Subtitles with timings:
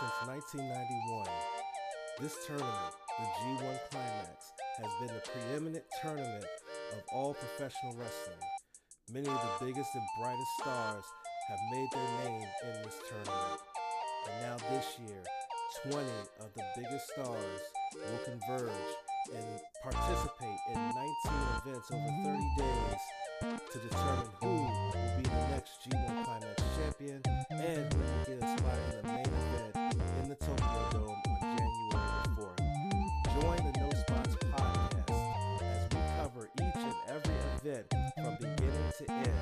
[0.00, 0.32] Since
[0.64, 1.28] 1991,
[2.24, 6.48] this tournament, the G1 Climax, has been the preeminent tournament
[6.96, 8.40] of all professional wrestling.
[9.12, 11.04] Many of the biggest and brightest stars
[11.52, 13.60] have made their name in this tournament.
[14.24, 15.20] And now this year,
[15.92, 16.00] 20
[16.40, 17.60] of the biggest stars
[17.92, 18.88] will converge
[19.36, 21.04] and participate in 19
[21.60, 23.04] events over 30 days
[23.68, 27.20] to determine who will be the next G1 Climax champion
[27.52, 29.79] and who will get a spot in the main event
[30.22, 31.96] in the Tokyo Dome on January the
[32.36, 32.58] 4th.
[33.40, 37.86] Join the No Spots podcast as we cover each and every event
[38.16, 39.38] from beginning to end.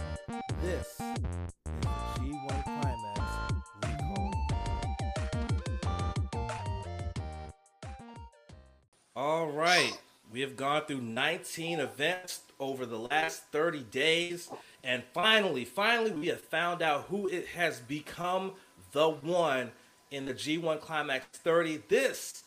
[0.62, 1.88] This is the
[2.20, 3.20] G1 Climax
[3.82, 4.32] Recall.
[9.16, 9.98] All right.
[10.30, 14.50] We have gone through 19 events over the last 30 days.
[14.84, 18.52] And finally, finally, we have found out who it has become
[18.92, 19.72] the one
[20.10, 21.82] in the G1 Climax 30.
[21.88, 22.44] This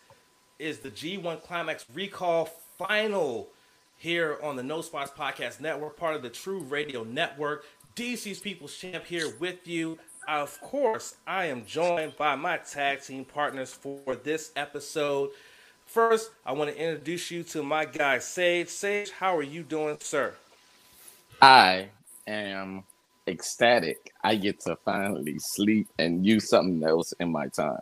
[0.59, 2.45] is the G1 Climax Recall
[2.77, 3.49] Final
[3.97, 7.65] here on the No Spots Podcast Network, part of the True Radio Network.
[7.95, 9.99] DC's People's Champ here with you.
[10.27, 15.31] Of course, I am joined by my tag team partners for this episode.
[15.85, 18.69] First, I want to introduce you to my guy Sage.
[18.69, 20.33] Sage, how are you doing, sir?
[21.41, 21.89] I
[22.27, 22.83] am
[23.27, 24.11] ecstatic.
[24.23, 27.79] I get to finally sleep and use something else in my time.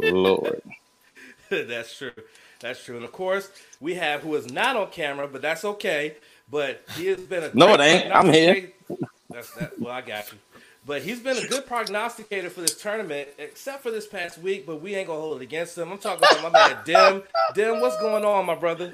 [0.00, 0.62] Lord.
[1.50, 2.12] that's true.
[2.60, 2.96] That's true.
[2.96, 3.50] And of course,
[3.80, 6.16] we have who is not on camera, but that's okay.
[6.50, 8.14] But he has been a no, it ain't.
[8.14, 8.70] I'm here.
[9.30, 9.78] That's that.
[9.78, 10.38] Well, I got you.
[10.86, 14.66] But he's been a good prognosticator for this tournament, except for this past week.
[14.66, 15.90] But we ain't gonna hold it against him.
[15.90, 17.22] I'm talking about my man Dim.
[17.54, 18.92] Dim, what's going on, my brother?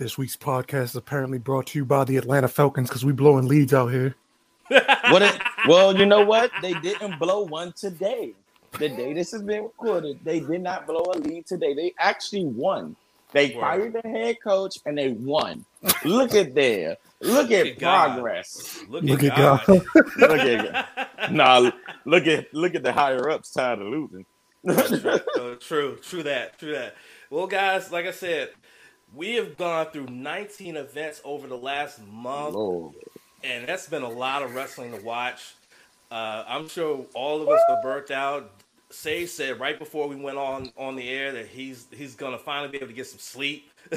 [0.00, 3.46] This week's podcast is apparently brought to you by the Atlanta Falcons because we blowing
[3.46, 4.14] leads out here.
[4.68, 5.20] what?
[5.20, 6.50] It, well, you know what?
[6.62, 8.32] They didn't blow one today.
[8.78, 11.74] The day this has been recorded, they did not blow a lead today.
[11.74, 12.96] They actually won.
[13.32, 15.66] They fired the head coach and they won.
[16.02, 16.96] Look at there.
[17.20, 18.80] Look at, progress.
[18.88, 19.62] Look, look, at God.
[19.66, 19.82] God.
[20.16, 21.30] look at God.
[21.30, 21.70] Nah,
[22.06, 24.24] look at look at the higher ups tired of losing.
[24.66, 25.56] true.
[25.60, 26.94] true, true that, true that.
[27.28, 28.50] Well, guys, like I said,
[29.14, 32.94] we have gone through 19 events over the last month, Lord.
[33.42, 35.54] and that's been a lot of wrestling to watch.
[36.10, 38.50] Uh, I'm sure all of us are burnt out.
[38.90, 42.68] Sage said right before we went on on the air that he's he's gonna finally
[42.70, 43.70] be able to get some sleep.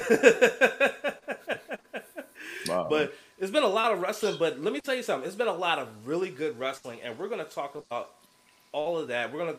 [2.67, 2.85] wow.
[2.89, 4.35] But it's been a lot of wrestling.
[4.37, 5.27] But let me tell you something.
[5.27, 8.11] It's been a lot of really good wrestling, and we're gonna talk about
[8.71, 9.33] all of that.
[9.33, 9.57] We're gonna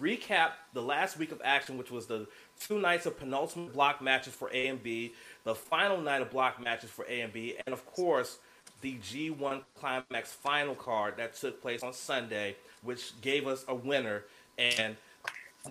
[0.00, 2.26] recap the last week of action, which was the
[2.60, 5.14] two nights of penultimate block matches for A and B,
[5.44, 8.38] the final night of block matches for A and B, and of course
[8.80, 14.24] the G1 Climax final card that took place on Sunday, which gave us a winner.
[14.58, 14.96] And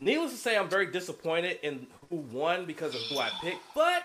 [0.01, 4.03] needless to say, I'm very disappointed in who won because of who I picked, but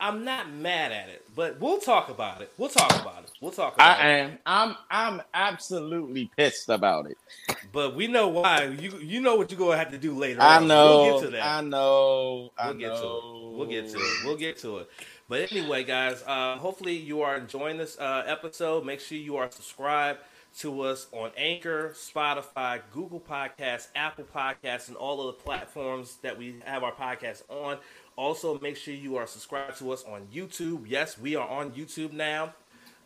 [0.00, 1.24] I'm not mad at it.
[1.36, 2.52] But we'll talk about it.
[2.58, 3.30] We'll talk about it.
[3.40, 4.20] We'll talk about I it.
[4.20, 4.38] am.
[4.46, 7.18] I'm I'm absolutely pissed about it.
[7.72, 8.64] But we know why.
[8.64, 10.42] You you know what you're gonna have to do later.
[10.42, 10.68] I on.
[10.68, 11.02] know.
[11.04, 11.46] We'll get to that.
[11.46, 12.50] I know.
[12.58, 13.00] We'll I get know.
[13.00, 13.56] to it.
[13.58, 14.24] We'll get to it.
[14.24, 14.90] We'll get to it.
[15.28, 18.84] But anyway, guys, uh, hopefully you are enjoying this uh, episode.
[18.84, 20.18] Make sure you are subscribed
[20.58, 26.36] to us on Anchor, Spotify, Google Podcasts, Apple Podcasts, and all of the platforms that
[26.36, 27.78] we have our podcast on.
[28.20, 30.84] Also, make sure you are subscribed to us on YouTube.
[30.86, 32.52] Yes, we are on YouTube now.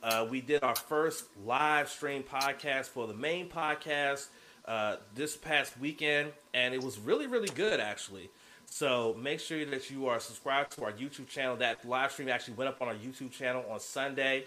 [0.02, 4.26] Uh, we did our first live stream podcast for the main podcast
[4.64, 8.28] uh, this past weekend, and it was really, really good actually.
[8.66, 11.54] So make sure that you are subscribed to our YouTube channel.
[11.58, 14.46] That live stream actually went up on our YouTube channel on Sunday,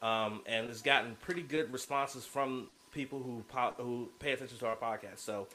[0.00, 3.44] um, and it's gotten pretty good responses from people who
[3.76, 5.18] who pay attention to our podcast.
[5.18, 5.48] So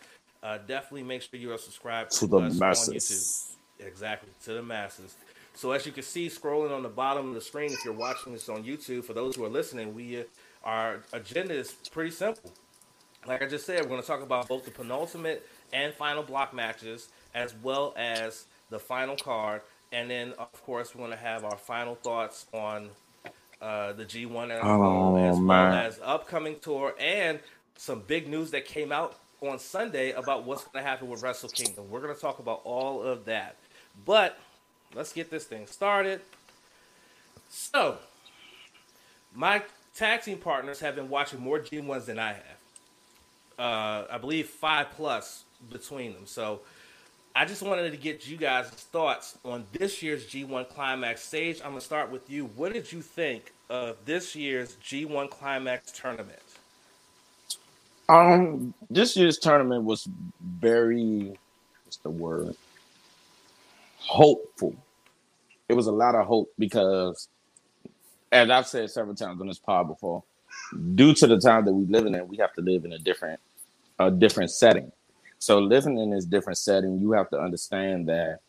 [0.44, 3.50] uh, definitely make sure you are subscribed to, to the masses.
[3.80, 5.16] Exactly to the masses.
[5.56, 8.34] So as you can see, scrolling on the bottom of the screen, if you're watching
[8.34, 10.24] this on YouTube, for those who are listening, we uh,
[10.64, 12.52] our agenda is pretty simple.
[13.28, 16.54] Like I just said, we're going to talk about both the penultimate and final block
[16.54, 19.62] matches as well as the final card.
[19.92, 22.90] And then, of course, we're going to have our final thoughts on
[23.62, 27.40] uh, the G1 as, oh, as well as upcoming tour and
[27.78, 31.50] some big news that came out on Sunday about what's going to happen with Wrestle
[31.50, 31.90] Kingdom.
[31.90, 33.56] We're going to talk about all of that.
[34.06, 34.40] But
[34.94, 36.22] let's get this thing started.
[37.50, 37.98] So,
[39.36, 39.64] my
[39.96, 43.60] tag team partners have been watching more G1s than I have.
[43.60, 46.26] Uh, I believe five plus between them.
[46.26, 46.62] So,
[47.36, 51.62] I just wanted to get you guys' thoughts on this year's G1 Climax stage.
[51.64, 52.46] I'm gonna start with you.
[52.56, 56.40] What did you think of this year's G1 Climax tournament?
[58.08, 60.08] Um, this year's tournament was
[60.42, 61.36] very,
[61.86, 62.56] what's the word?
[64.06, 64.76] Hopeful.
[65.70, 67.28] It was a lot of hope because,
[68.32, 70.24] as I've said several times on this pod before,
[70.96, 73.40] due to the time that we live in, we have to live in a different,
[74.00, 74.92] a different setting.
[75.40, 78.40] So living in this different setting, you have to understand that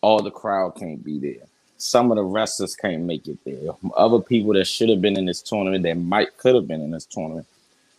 [0.00, 1.46] all the crowd can't be there.
[1.76, 3.72] Some of the wrestlers can't make it there.
[3.96, 6.90] Other people that should have been in this tournament that might could have been in
[6.90, 7.46] this tournament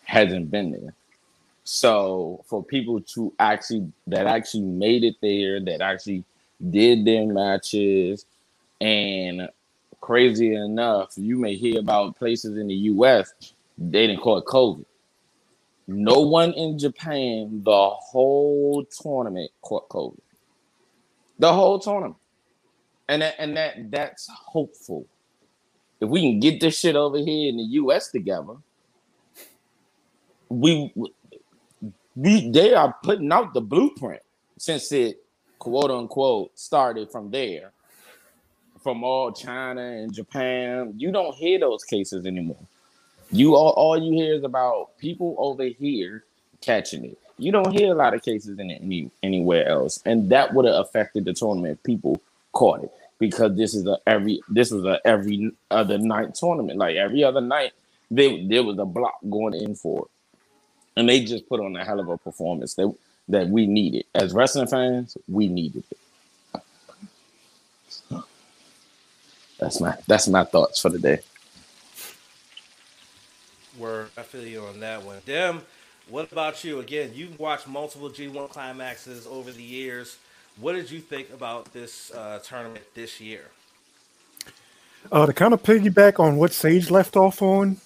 [0.04, 0.94] hasn't been there.
[1.64, 6.24] So for people to actually that actually made it there, that actually
[6.70, 8.26] did their matches,
[8.82, 9.50] and
[10.02, 13.34] crazy enough, you may hear about places in the US
[13.78, 14.86] they didn't call it COVID.
[15.88, 20.20] No one in Japan the whole tournament caught COVID.
[21.40, 22.16] The whole tournament.
[23.08, 25.06] And that, and that that's hopeful.
[26.00, 28.56] If we can get this shit over here in the US together,
[30.50, 30.92] we
[32.16, 34.22] we they are putting out the blueprint
[34.58, 35.24] since it
[35.66, 37.72] quote unquote started from there
[38.84, 40.94] from all China and Japan.
[40.96, 42.68] You don't hear those cases anymore.
[43.32, 46.24] You all, all you hear is about people over here
[46.62, 47.18] catching it.
[47.40, 50.76] You don't hear a lot of cases in any anywhere else, and that would have
[50.76, 51.82] affected the tournament.
[51.82, 52.22] People
[52.52, 56.78] caught it because this is a every this was a every other night tournament.
[56.78, 57.72] Like every other night,
[58.12, 60.12] they, there was a block going in for it
[60.96, 62.94] and they just put on a hell of a performance that
[63.30, 65.18] that we needed as wrestling fans.
[65.28, 65.98] We needed it.
[69.60, 71.20] That's my that's my thoughts for the day.
[73.78, 75.18] Word, I feel you on that one.
[75.26, 75.62] Dem,
[76.10, 76.80] what about you?
[76.80, 80.18] Again, you've watched multiple G1 climaxes over the years.
[80.60, 83.46] What did you think about this uh, tournament this year?
[85.12, 87.78] Uh, to kind of piggyback on what Sage left off on,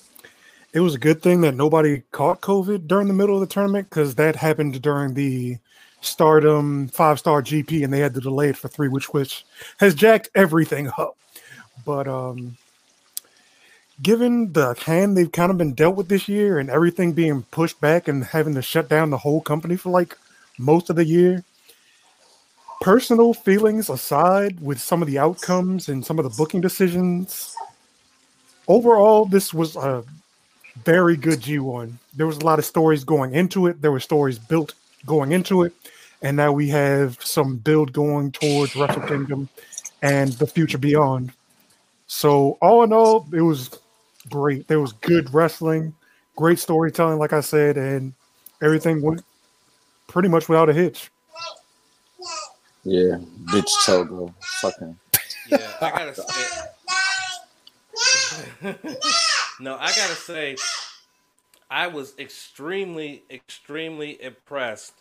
[0.74, 3.89] it was a good thing that nobody caught COVID during the middle of the tournament
[3.89, 5.57] because that happened during the
[6.01, 9.45] Stardom five star GP and they had to delay it for three, which which
[9.80, 11.18] has jacked everything up.
[11.86, 12.57] But um,
[14.01, 17.81] given the hand they've kind of been dealt with this year and everything being pushed
[17.81, 20.18] back and having to shut down the whole company for like
[20.57, 21.44] most of the year,
[22.80, 27.56] personal feelings aside, with some of the outcomes and some of the booking decisions,
[28.68, 30.04] overall, this was a
[30.86, 31.94] very good G1.
[32.16, 33.81] There was a lot of stories going into it.
[33.81, 34.74] There were stories built
[35.06, 35.74] going into it,
[36.22, 39.50] and now we have some build going towards Wrestle Kingdom
[40.02, 41.31] and the future beyond.
[42.08, 43.70] So all in all, it was
[44.30, 44.68] great.
[44.68, 45.96] There was good wrestling,
[46.36, 48.14] great storytelling, like I said, and
[48.62, 49.24] everything went
[50.08, 51.12] pretty much without a hitch.
[52.84, 54.98] Yeah, bitch Togo, fucking.
[55.50, 56.24] Yeah, I gotta say.
[59.62, 60.56] No, I gotta say,
[61.70, 64.94] I was extremely, extremely impressed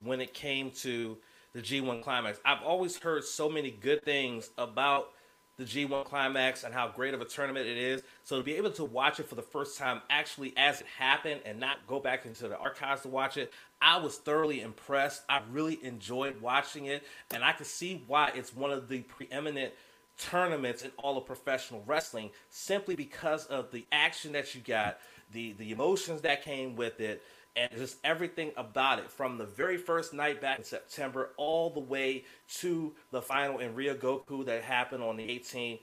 [0.00, 1.18] when it came to
[1.52, 2.38] the G1 Climax.
[2.44, 5.08] I've always heard so many good things about
[5.56, 8.02] the G1 Climax and how great of a tournament it is.
[8.22, 11.40] So to be able to watch it for the first time, actually as it happened,
[11.44, 13.52] and not go back into the archives to watch it,
[13.82, 15.22] I was thoroughly impressed.
[15.28, 17.02] I really enjoyed watching it,
[17.32, 19.72] and I can see why it's one of the preeminent
[20.18, 24.98] tournaments in all of professional wrestling simply because of the action that you got,
[25.32, 27.22] the the emotions that came with it,
[27.56, 31.80] and just everything about it from the very first night back in September all the
[31.80, 35.80] way to the final in Ryogoku that happened on the 18th.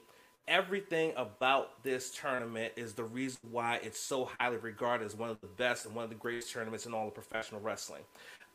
[0.48, 5.40] Everything about this tournament is the reason why it's so highly regarded as one of
[5.40, 8.02] the best and one of the greatest tournaments in all of professional wrestling.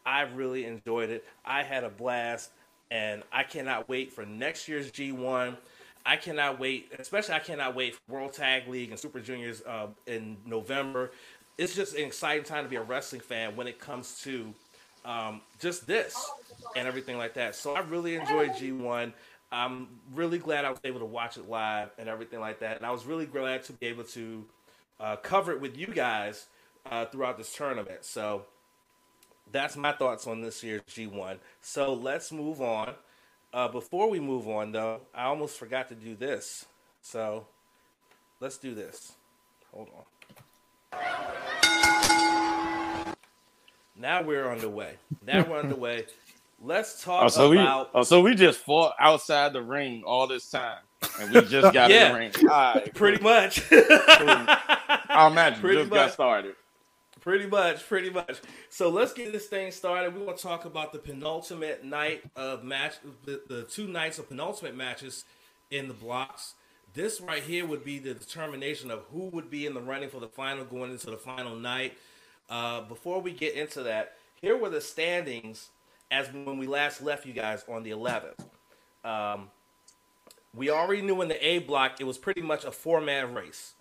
[0.05, 1.25] I really enjoyed it.
[1.45, 2.50] I had a blast
[2.91, 5.57] and I cannot wait for next year's G1.
[6.07, 9.89] I cannot wait, especially I cannot wait for World Tag League and Super Juniors uh,
[10.07, 11.11] in November.
[11.59, 14.55] It's just an exciting time to be a wrestling fan when it comes to
[15.05, 16.31] um, just this
[16.77, 17.57] and everything like that.
[17.57, 19.13] So I really enjoyed G1.
[19.51, 22.77] I'm really glad I was able to watch it live and everything like that.
[22.77, 24.45] And I was really glad to be able to
[25.01, 26.47] uh, cover it with you guys
[26.91, 28.05] uh, throughout this tournament.
[28.05, 28.45] So
[29.51, 31.39] that's my thoughts on this year's G1.
[31.61, 32.95] So let's move on.
[33.53, 36.67] Uh, before we move on, though, I almost forgot to do this.
[37.03, 37.47] So
[38.41, 39.12] let's do this.
[39.73, 40.05] Hold on.
[43.99, 44.95] Now we're underway.
[45.26, 46.07] Now we're underway.
[46.62, 47.95] Let's talk oh, so about.
[47.95, 50.79] We, oh, so we just fought outside the ring all this time,
[51.21, 52.33] and we just got yeah, in the ring.
[52.43, 53.62] Right, pretty much.
[55.09, 55.61] I'll imagine.
[55.61, 55.97] Pretty just much.
[55.97, 56.55] got started.
[57.26, 58.38] Pretty much, pretty much.
[58.71, 60.14] So let's get this thing started.
[60.14, 64.28] We want to talk about the penultimate night of match, the, the two nights of
[64.28, 65.25] penultimate matches
[65.68, 66.54] in the blocks.
[66.95, 70.21] This right here would be the determination of who would be in the running for
[70.21, 71.99] the final going into the final night.
[72.49, 75.71] Uh, before we get into that, here were the standings
[76.12, 78.38] as when we last left you guys on the 11th.
[79.04, 79.50] Um,
[80.54, 83.75] we already knew in the A block it was pretty much a four man race.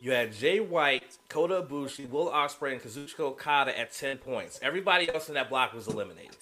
[0.00, 4.58] You had Jay White, Kota Ibushi, Will Ospreay, and Kazuchika Okada at 10 points.
[4.62, 6.36] Everybody else in that block was eliminated.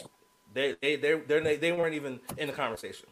[0.52, 3.06] They they they they weren't even in the conversation.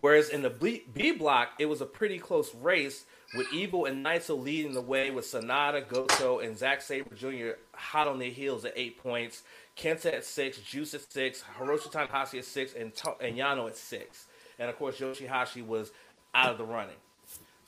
[0.00, 4.40] Whereas in the B, block, it was a pretty close race with Evil and Naito
[4.40, 7.58] leading the way with Sanada, Goto, and Zack Sabre Jr.
[7.74, 9.42] hot on their heels at eight points.
[9.76, 14.26] Kenta at six, Juice at six, Hiroshi Tanahashi at six, and, and Yano at six.
[14.58, 15.92] And of course, Yoshihashi was
[16.34, 16.96] out of the running.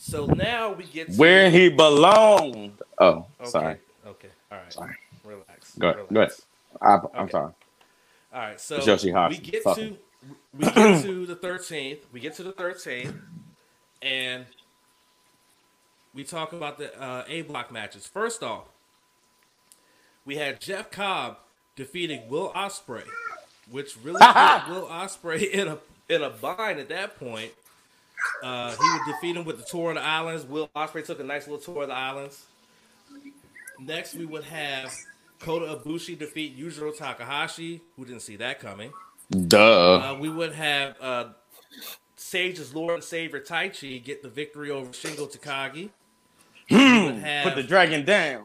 [0.05, 2.73] So now we get where he belonged.
[2.99, 3.49] Oh, okay.
[3.51, 3.77] sorry.
[4.05, 4.73] Okay, all right.
[4.73, 4.95] Sorry.
[5.25, 5.75] Relax.
[5.79, 6.13] Go, Relax.
[6.13, 6.33] go ahead.
[7.15, 7.31] I, I'm Okay.
[7.31, 7.53] sorry.
[8.35, 9.29] All right, so It's Yoshihashi.
[9.31, 9.97] we get Fuck to
[10.59, 12.01] we get to the thirteenth.
[12.13, 13.15] We get to the thirteenth,
[14.03, 14.45] and
[16.13, 18.05] we talk about the uh, A block matches.
[18.05, 18.65] First off,
[20.25, 21.37] we had Jeff Cobb
[21.77, 23.05] defeating Will Ospreay,
[23.71, 25.79] which really put Will Ospreay in a
[26.09, 27.53] in a bind at that point.
[28.43, 30.45] Uh, he would defeat him with the tour of the islands.
[30.45, 32.47] Will Ospreay took a nice little tour of the islands.
[33.81, 34.93] Next, we would have
[35.39, 38.93] Kota Ibushi defeat Yujiro Takahashi, who didn't see that coming.
[39.31, 39.95] Duh.
[40.13, 41.25] Uh, we would have uh,
[42.17, 45.91] Sage's Lord and Savior Taichi get the victory over Shingo Takagi.
[46.69, 48.45] Have, Put the dragon down.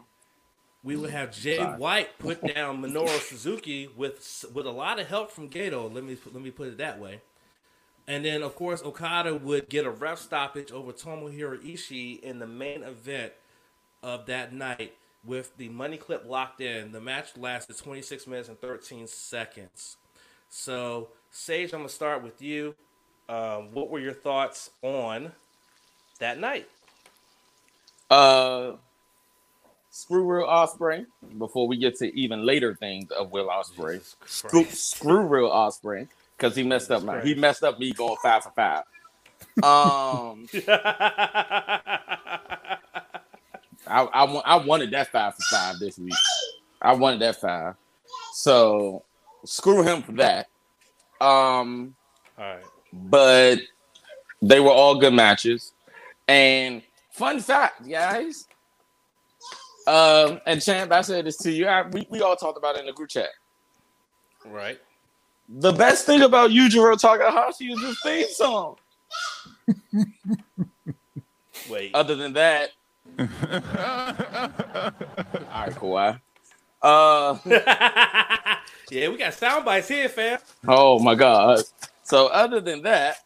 [0.84, 1.77] we would have Jay Sorry.
[1.77, 5.93] White put down Minoru Suzuki with with a lot of help from Gedo.
[5.93, 7.22] Let me let me put it that way.
[8.07, 12.47] And then of course Okada would get a ref stoppage over Tomohiro Ishii in the
[12.47, 13.33] main event
[14.01, 14.93] of that night
[15.25, 16.93] with the money clip locked in.
[16.93, 19.97] The match lasted 26 minutes and 13 seconds.
[20.49, 22.75] So Sage, I'm gonna start with you.
[23.27, 25.33] Um, what were your thoughts on
[26.19, 26.69] that night?
[28.09, 28.73] Uh,
[29.91, 31.05] screw Real Ospreay.
[31.37, 36.07] Before we get to even later things of Will Ospreay, screw, screw Real Ospreay
[36.38, 38.84] because he messed up Jesus my he messed up me going five for five.
[39.63, 40.48] Um,
[43.88, 46.13] I I, I wanted that five for five this week.
[46.82, 47.75] I wanted that five.
[48.34, 49.03] So
[49.46, 50.48] screw him for that.
[51.20, 51.96] Um,
[52.38, 52.63] All right.
[52.94, 53.60] but
[54.41, 55.74] they were all good matches.
[56.27, 58.48] And fun fact, guys.
[59.88, 61.65] Um, and champ, I said this to you.
[61.67, 63.29] I, we, we all talked about it in the group chat.
[64.46, 64.79] Right.
[65.49, 68.75] The best thing about Yujiro Takahashi is his theme song.
[71.69, 71.93] Wait.
[71.93, 72.71] Other than that,
[73.19, 73.61] all right,
[75.73, 76.19] Kawhi.
[76.81, 77.37] Uh,
[78.91, 80.39] yeah, we got sound bites here, fam.
[80.67, 81.61] oh my god.
[82.03, 83.17] So other than that,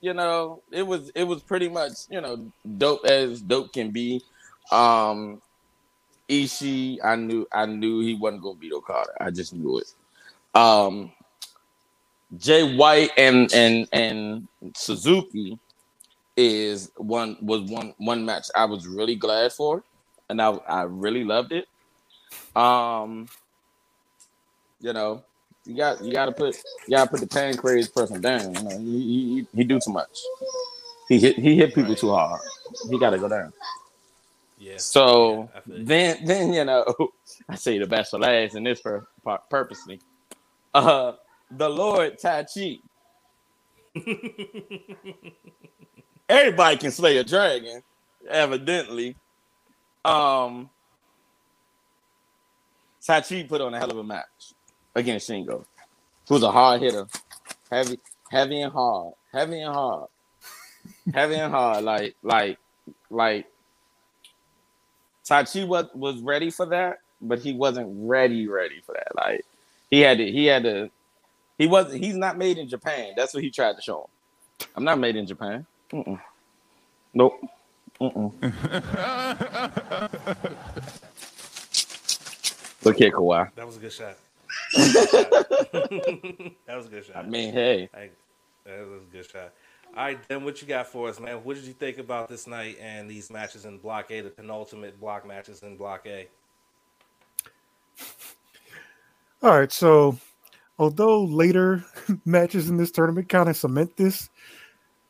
[0.00, 4.22] you know, it was it was pretty much you know dope as dope can be.
[4.70, 5.40] Um,
[6.28, 9.10] Ishii, I knew I knew he wasn't gonna beat Okada.
[9.20, 10.58] I just knew it.
[10.58, 11.12] Um,
[12.38, 15.58] Jay White and and and Suzuki
[16.36, 19.84] is one was one one match I was really glad for,
[20.30, 21.66] and I I really loved it.
[22.56, 23.28] Um,
[24.80, 25.24] you know,
[25.66, 26.56] you got you got to put
[26.88, 28.54] you got to put the Pancrase person down.
[28.54, 30.18] You know, he, he, he do too much.
[31.08, 31.98] He hit he hit people Right.
[31.98, 32.40] too hard.
[32.90, 33.52] He got to go down.
[34.58, 34.76] Yeah.
[34.78, 35.84] So Yeah, I feel you.
[35.86, 36.84] then, then you know,
[37.48, 39.06] I say the best for last in this pur-
[39.50, 40.00] purposely.
[40.74, 41.12] Uh,
[41.56, 42.80] the Lord Taichi.
[46.28, 47.82] Everybody can slay a dragon,
[48.28, 49.16] evidently.
[50.04, 50.70] Um,
[53.06, 54.54] Taichi put on a hell of a match
[54.94, 55.64] against Shingo,
[56.28, 57.06] who's a hard hitter,
[57.70, 57.98] heavy,
[58.30, 60.08] heavy and hard, heavy and hard,
[61.12, 61.84] heavy and hard.
[61.84, 62.58] Like, like,
[63.10, 63.46] like
[65.24, 69.14] Taichi was was ready for that, but he wasn't ready ready for that.
[69.14, 69.44] Like
[69.90, 70.90] he had to he had to
[71.62, 73.12] he wasn't he's not made in Japan.
[73.16, 74.08] That's what he tried to show him.
[74.74, 75.64] I'm not made in Japan.
[75.92, 76.20] Mm-mm.
[77.14, 77.40] Nope.
[78.00, 78.32] Mm-mm.
[82.84, 83.54] Look here, Kawhi.
[83.54, 84.16] That was a good shot.
[84.74, 87.16] that was a good shot.
[87.16, 88.10] I mean, hey, I,
[88.64, 89.52] that was a good shot.
[89.96, 91.36] All right, then what you got for us, man?
[91.44, 94.98] What did you think about this night and these matches in Block A, the penultimate
[94.98, 96.26] block matches in Block A?
[99.44, 100.18] All right, so
[100.78, 101.84] although later
[102.24, 104.30] matches in this tournament kind of cement this,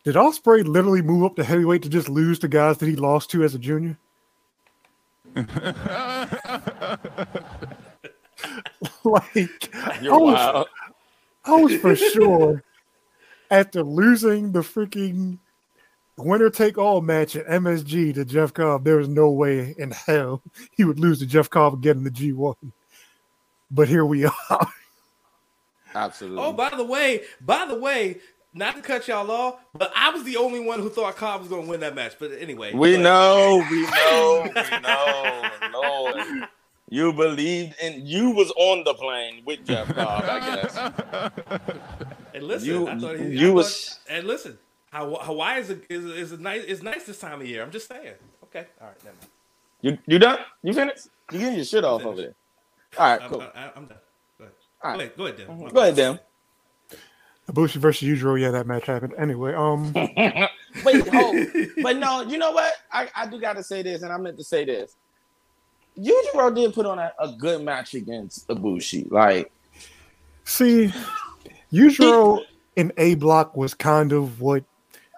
[0.04, 3.30] did Ospreay literally move up to heavyweight to just lose to guys that he lost
[3.30, 3.98] to as a junior?
[9.04, 9.70] like
[10.02, 10.68] you're I was, wild.
[11.44, 12.62] I was for sure
[13.52, 15.38] after losing the freaking
[16.16, 20.42] winner take all match at MSG to Jeff Cobb, there was no way in hell
[20.72, 22.56] he would lose to Jeff Cobb again in the G1.
[23.70, 24.72] But here we are.
[25.94, 26.42] Absolutely.
[26.42, 28.18] Oh, by the way, by the way,
[28.54, 31.48] not to cut y'all off, but I was the only one who thought Cobb was
[31.48, 32.16] going to win that match.
[32.18, 36.48] But anyway, we but, know, we know, we know, Lord.
[36.90, 41.72] You believed in you was on the plane with Jeff Cobb, I guess.
[42.34, 44.58] And listen, You- I thought he, you I thought- was- and listen,
[44.92, 47.62] Hawaii is a, is, a, is a nice it's nice this time of year.
[47.62, 48.14] I'm just saying.
[48.44, 49.28] Okay, all right, never mind.
[49.82, 50.38] You you done?
[50.62, 51.08] You finished?
[51.30, 52.34] You getting your shit off over there.
[52.98, 53.42] All right, I'm, cool.
[53.54, 53.98] I, I'm done.
[54.82, 54.98] Go ahead.
[54.98, 55.00] Go right.
[55.00, 55.16] ahead.
[55.16, 55.68] Go ahead, Dan.
[55.68, 56.20] Go ahead, Dan.
[57.50, 59.14] Ibushi versus Yujiro, yeah, that match happened.
[59.18, 59.92] Anyway, um,
[60.84, 61.36] Wait, hold.
[61.82, 62.72] but no, you know what?
[62.90, 64.96] I, I do got to say this, and I meant to say this.
[65.98, 69.10] Yujiro did put on a, a good match against Ibushi.
[69.10, 69.52] Like,
[70.44, 70.92] see,
[71.72, 72.42] Yujiro
[72.76, 74.64] in A block was kind of what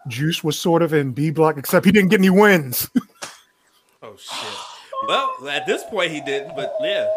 [0.09, 2.90] Juice was sort of in B block, except he didn't get any wins.
[4.06, 4.59] Oh shit.
[5.09, 7.09] Well, at this point he didn't, but yeah.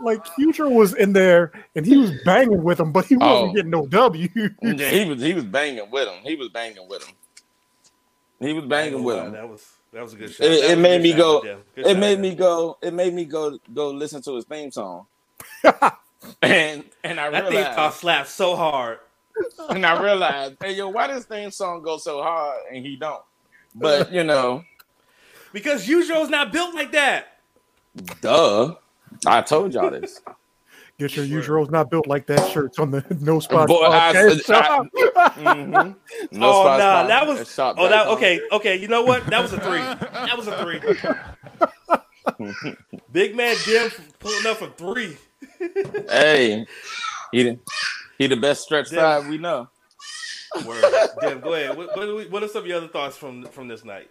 [0.00, 3.52] Like Yujiro was in there and he was banging with him, but he wasn't Oh.
[3.54, 4.28] getting no W.
[4.62, 6.22] yeah, he was he was banging with him.
[6.22, 7.14] He was banging with him.
[8.40, 9.32] He was banging with him.
[9.32, 10.46] That was that was a good shot.
[10.46, 11.42] It, That it made me go.
[11.76, 12.20] It shot, made Dan.
[12.22, 12.78] me go.
[12.82, 15.06] It made me go go listen to his theme song.
[16.42, 18.98] and and I That thing realized caught slap so hard.
[19.70, 23.22] and I realized, hey yo, why does theme song go so hard and he don't?
[23.74, 24.64] But you know,
[25.52, 27.38] Because Yujiro's not built like that.
[28.20, 28.74] duh.
[29.26, 30.20] I told y'all this.
[30.98, 33.68] Get your usuals not built like that shirts on the no spot.
[33.68, 34.86] Boy, I- podcast I- shop.
[35.40, 35.96] Mhm.
[36.32, 38.76] No oh spot, nah, that was Shop oh that dot okay okay.
[38.76, 39.24] You know what?
[39.26, 39.78] That was a three.
[39.78, 40.80] That was a three.
[43.12, 45.16] Big man Jim pulling up for three.
[46.08, 46.66] Hey,
[47.32, 47.58] he the,
[48.18, 49.20] he the best stretch Yeah.
[49.20, 49.68] five we know.
[50.66, 50.84] Word.
[51.20, 51.76] Dim, go ahead.
[51.76, 54.10] What, what, are what are some of your other thoughts from from this night?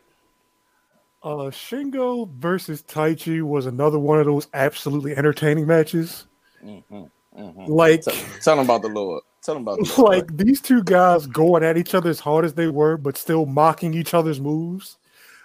[1.21, 6.27] Uh, Shingo versus Taichi was another one of those absolutely entertaining matches.
[6.63, 7.67] Mhm, mhm.
[7.67, 9.23] Like, Tell, tell him about the Lord.
[9.41, 10.17] Tell him about the Lord.
[10.17, 13.45] like these two guys going at each other as hard as they were, but still
[13.45, 14.97] mocking each other's moves.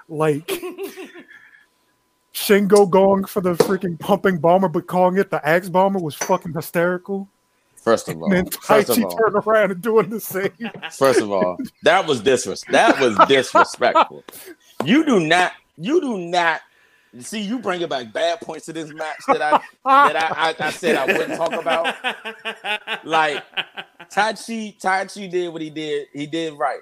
[0.08, 0.46] Like
[2.34, 6.52] Shingo going for the freaking pumping bomber, but calling it the axe bomber was fucking
[6.52, 7.28] hysterical.
[7.76, 10.50] First of all, And then Taichi turning around and doing the same.
[10.92, 14.24] first of all, that was disres- That was disrespectful.
[14.84, 15.52] You do not.
[15.76, 16.60] You do not.
[17.20, 20.70] See, you bringing back bad points to this match that I that I, I, I
[20.72, 21.94] said I wouldn't talk about.
[23.04, 23.44] Like
[24.10, 26.08] Taichi, Taichi did what he did.
[26.12, 26.80] He did right.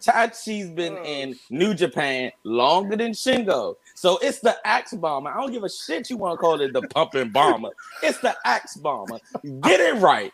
[0.00, 3.76] Taichi's been Oh, in New Japan longer than Shingo.
[3.94, 5.30] So it's the axe bomber.
[5.30, 7.70] I don't give a shit you want to call it the pumping bomber.
[8.02, 9.18] It's the axe bomber.
[9.62, 10.32] Get it right.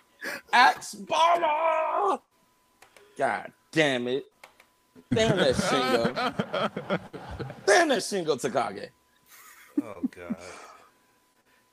[0.53, 2.21] Axe bomber.
[3.17, 4.27] God damn it.
[5.13, 7.01] Damn that Shingo.
[7.67, 8.89] Damn that Shingo Takagi.
[9.83, 10.37] Oh god.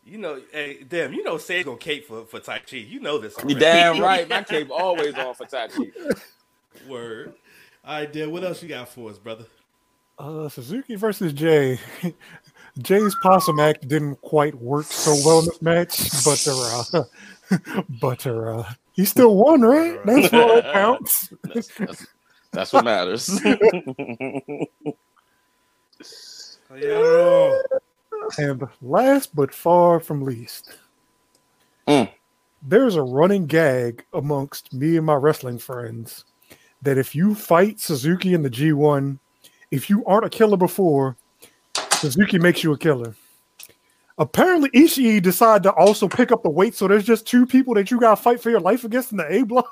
[0.05, 2.87] You know, hey, damn, you know Sage gonna cape for, for Taichi.
[2.87, 3.35] You know this.
[3.37, 3.59] You already.
[3.59, 4.29] damn right.
[4.29, 5.91] My cape always on for Taichi.
[6.87, 7.33] Word.
[7.83, 9.45] All right, Dan, what else you got for us, brother?
[10.17, 11.79] Uh, Suzuki versus Jay.
[12.79, 17.03] Jay's possum act didn't quite work so well in this match, but uh,
[18.01, 19.99] but uh, he still won, right?
[20.05, 21.33] That's all that counts.
[21.53, 22.07] That's, that's,
[22.55, 23.39] that's what matters.
[26.71, 27.61] Oh.
[28.37, 30.77] And last but far from least,
[31.87, 32.09] Mm.
[32.63, 36.25] there's a running gag amongst me and my wrestling friends
[36.81, 39.19] that if you fight Suzuki in the G1,
[39.69, 41.15] if you aren't a killer before,
[41.93, 43.15] Suzuki makes you a killer.
[44.17, 47.91] Apparently, Ishii decided to also pick up the weight, so there's just two people that
[47.91, 49.69] you got to fight for your life against in the A block.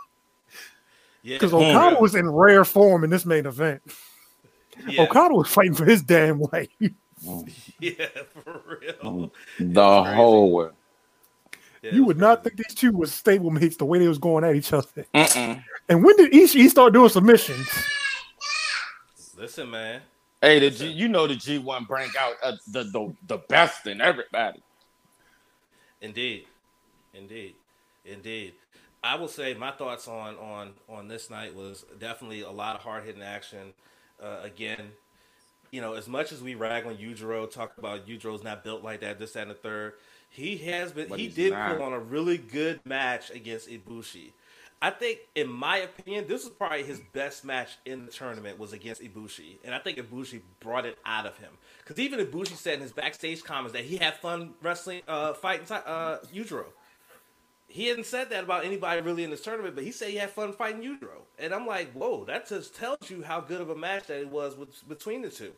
[1.23, 3.81] Yeah, Because for Okada was in rare form in this main event.
[4.87, 6.67] yeah, Okada was fighting for his damn life.
[7.79, 8.05] yeah,
[8.43, 9.31] for real.
[9.59, 10.15] the crazy.
[10.15, 10.67] whole way.
[11.81, 14.43] Yeah, you it's would not think these two was stablemates the way they was going
[14.43, 15.05] at each other.
[15.15, 15.63] Mm-mm.
[15.89, 17.67] And when did Ishii start doing submissions?
[19.37, 20.01] Listen, man.
[20.41, 24.01] Hey, the G, you know the G1 bring out uh, the, the the best in
[24.01, 24.61] everybody.
[26.01, 26.47] Indeed,
[27.13, 27.55] indeed,
[28.05, 28.53] indeed.
[29.03, 32.81] I will say my thoughts on on on this night was definitely a lot of
[32.81, 33.73] hard hitting action.
[34.21, 34.91] Uh, again,
[35.71, 39.01] you know, as much as we rag on Yujiro, talk about Yujiro's not built like
[39.01, 39.93] that, this, that, and the third,
[40.29, 41.09] he has been.
[41.09, 41.71] But he did not.
[41.71, 44.31] put on a really good match against Ibushi.
[44.81, 48.73] I think, in my opinion, this was probably his best match in the tournament was
[48.73, 51.51] against Ibushi, and I think Ibushi brought it out of him.
[51.79, 55.65] Because even Ibushi said in his backstage comments that he had fun wrestling, uh, fighting
[55.71, 56.65] uh, Yujiro.
[57.73, 60.29] He hadn't said that about anybody really in this tournament, but he said he had
[60.29, 61.23] fun fighting Yujiro.
[61.39, 64.29] And I'm like, whoa, that just tells you how good of a match that it
[64.29, 65.53] was with, between the two.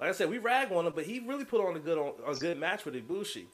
[0.00, 2.14] Like I said, we rag on him, but he really put on a good on,
[2.26, 3.44] a good match with Ibushi.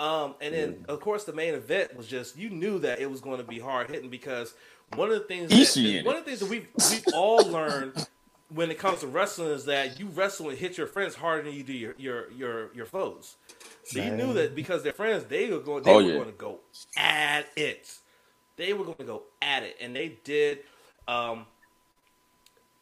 [0.00, 3.20] Um, and then of course the main event was just you knew that it was
[3.20, 4.52] going to be hard hitting because
[4.96, 8.08] one of the things that, one of the things that we've we've all learned
[8.48, 11.54] when it comes to wrestling is that you wrestle and hit your friends harder than
[11.54, 13.36] you do your your your, your foes.
[13.84, 16.14] So you knew that because they're friends, they were going they oh, were yeah.
[16.14, 16.58] going to go
[16.96, 17.98] at it.
[18.56, 20.60] They were going to go at it, and they did.
[21.06, 21.46] Um,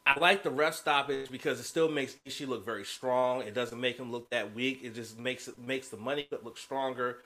[0.07, 3.43] I like the ref stoppage because it still makes Ishii look very strong.
[3.43, 4.81] It doesn't make him look that weak.
[4.83, 7.19] It just makes it makes the money look stronger.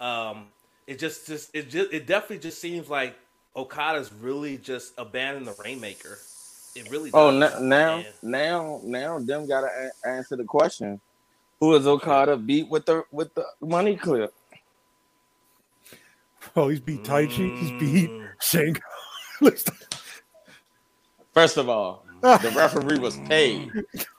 [0.00, 0.46] Um,
[0.86, 3.16] it just just it just it definitely just seems like
[3.54, 6.18] Okada's really just abandoned the Rainmaker.
[6.76, 7.10] It really.
[7.14, 7.54] Oh, does.
[7.54, 9.68] Oh, now now now now them gotta
[10.04, 11.00] a- answer the question:
[11.60, 14.34] Who is Okada beat with the with the money clip?
[16.54, 17.58] Oh, he's beat Taichi.
[17.58, 18.28] He's beat mm.
[18.40, 18.80] Shingo.
[21.32, 23.70] First of all, the referee was paid.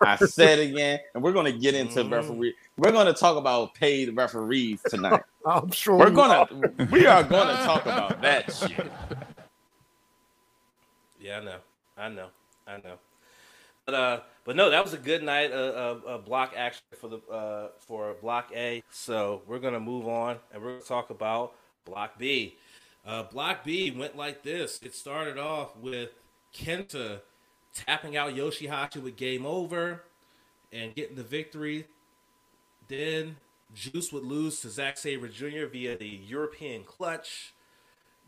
[0.02, 2.12] I said again, and we're going to get into mm.
[2.12, 2.56] referee.
[2.78, 5.22] We're going to talk about paid referees tonight.
[5.46, 6.86] I'm sure we're going to.
[6.91, 8.91] We are going to talk about that shit.
[11.20, 11.58] Yeah, I know.
[11.98, 12.28] I know.
[12.67, 12.97] I know.
[13.86, 17.17] But uh, but no, that was a good night of uh, block action for the
[17.32, 18.84] uh for block A.
[18.89, 21.53] So we're gonna move on and we're gonna talk about
[21.86, 22.58] block B.
[23.06, 24.80] Uh, block B went like this.
[24.84, 26.10] It started off with
[26.53, 27.21] Kenta
[27.73, 30.03] tapping out Yoshihashi with game over
[30.73, 31.86] and getting the victory.
[32.89, 33.38] Then
[33.73, 35.67] Juice would lose to Zack Sabre Jr.
[35.71, 37.53] via the European clutch.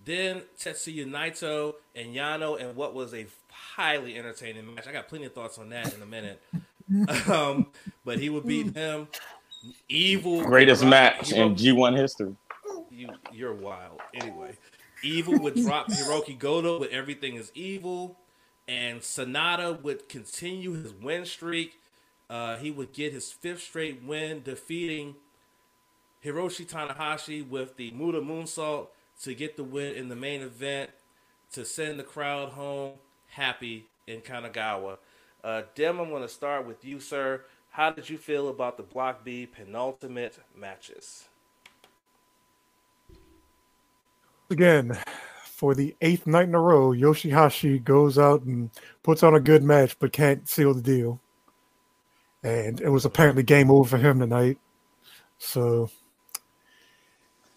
[0.06, 4.88] Then Tetsuya Naito and Yano and what was a highly entertaining match.
[4.88, 6.42] I got plenty of thoughts on that in a minute.
[7.30, 7.68] um,
[8.06, 9.08] but he would beat him.
[9.90, 12.36] Evil greatest match in G1 history.
[12.90, 14.00] You you're wild.
[14.14, 14.58] Anyway,
[15.04, 18.18] Evil would drop Hiroki Goto with everything is evil
[18.68, 21.80] and Sanada would continue his win streak.
[22.30, 25.16] Uh, he would get his fifth straight win, defeating
[26.24, 28.88] Hiroshi Tanahashi with the Muda Moonsault
[29.24, 30.92] to get the win in the main event
[31.54, 32.94] to send the crowd home
[33.28, 34.98] happy in Kanagawa.
[35.44, 37.42] Uh, Dem, I'm going to start with you, sir.
[37.72, 41.26] How did you feel about the Block B penultimate matches?
[44.50, 44.98] Again,
[45.44, 48.72] for the eighth night in a row, Yoshihashi goes out and
[49.04, 51.20] puts on a good match, but can't seal the deal.
[52.44, 54.58] And it was apparently game over for him tonight.
[55.38, 55.90] So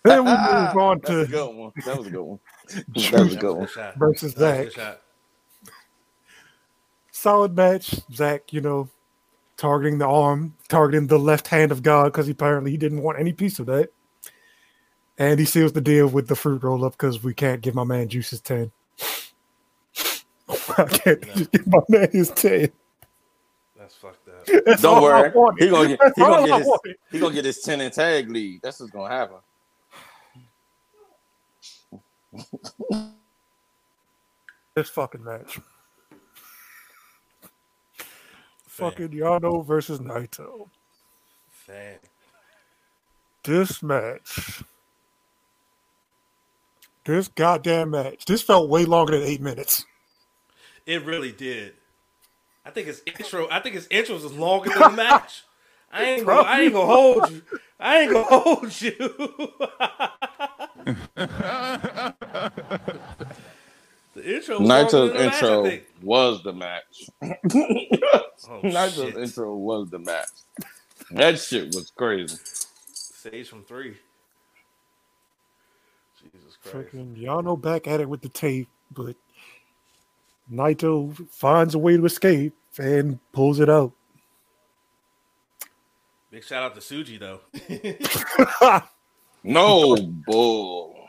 [0.05, 1.73] then we move on to a good one.
[1.85, 2.41] That was a good one.
[2.89, 3.69] that was a good one.
[3.97, 4.69] Versus Zack.
[7.11, 7.95] Solid match.
[8.13, 8.89] Zack, you know,
[9.57, 13.33] targeting the arm, targeting the left hand of God because apparently he didn't want any
[13.33, 13.91] piece of that.
[15.19, 17.85] And he seals the deal with the fruit roll up because we can't give my
[17.85, 18.73] man Juice's 10.
[20.49, 21.45] I can't no.
[21.45, 22.73] give my man his 10.
[23.79, 24.65] That's fucked up.
[24.65, 25.31] That's Don't worry.
[25.59, 26.79] He gonna get he gonna get, his,
[27.11, 28.61] he gonna get his 10 and tag lead.
[28.63, 29.37] That's what's gonna happen.
[34.75, 35.61] This fucking match.
[38.67, 38.91] Fan.
[38.91, 40.69] Fucking Yano versus Naito.
[41.51, 41.99] Fan.
[43.45, 44.63] This match
[47.05, 48.25] this goddamn match.
[48.25, 49.85] This felt way longer than eight minutes.
[50.87, 51.75] It really did.
[52.65, 53.49] I think his intro.
[53.51, 55.43] I think his intro was longer than the match.
[55.93, 56.43] I ain't gonna.
[56.43, 57.43] I ain't gonna hold you.
[57.79, 58.93] I ain't gonna hold you.
[64.15, 64.61] the intro.
[64.61, 67.11] Was Naito's intro match, was the match.
[67.23, 67.29] oh,
[68.63, 70.29] Naito's intro was the match.
[71.11, 72.37] That shit was crazy.
[72.93, 73.97] Sage from three.
[76.21, 76.93] Jesus Christ.
[76.93, 79.17] Freaking Yano back at it with the tape, but
[80.51, 83.93] Naito finds a way to escape and pulls it out.
[86.33, 87.41] Big shout out to Tsuji though.
[89.45, 91.09] no bull.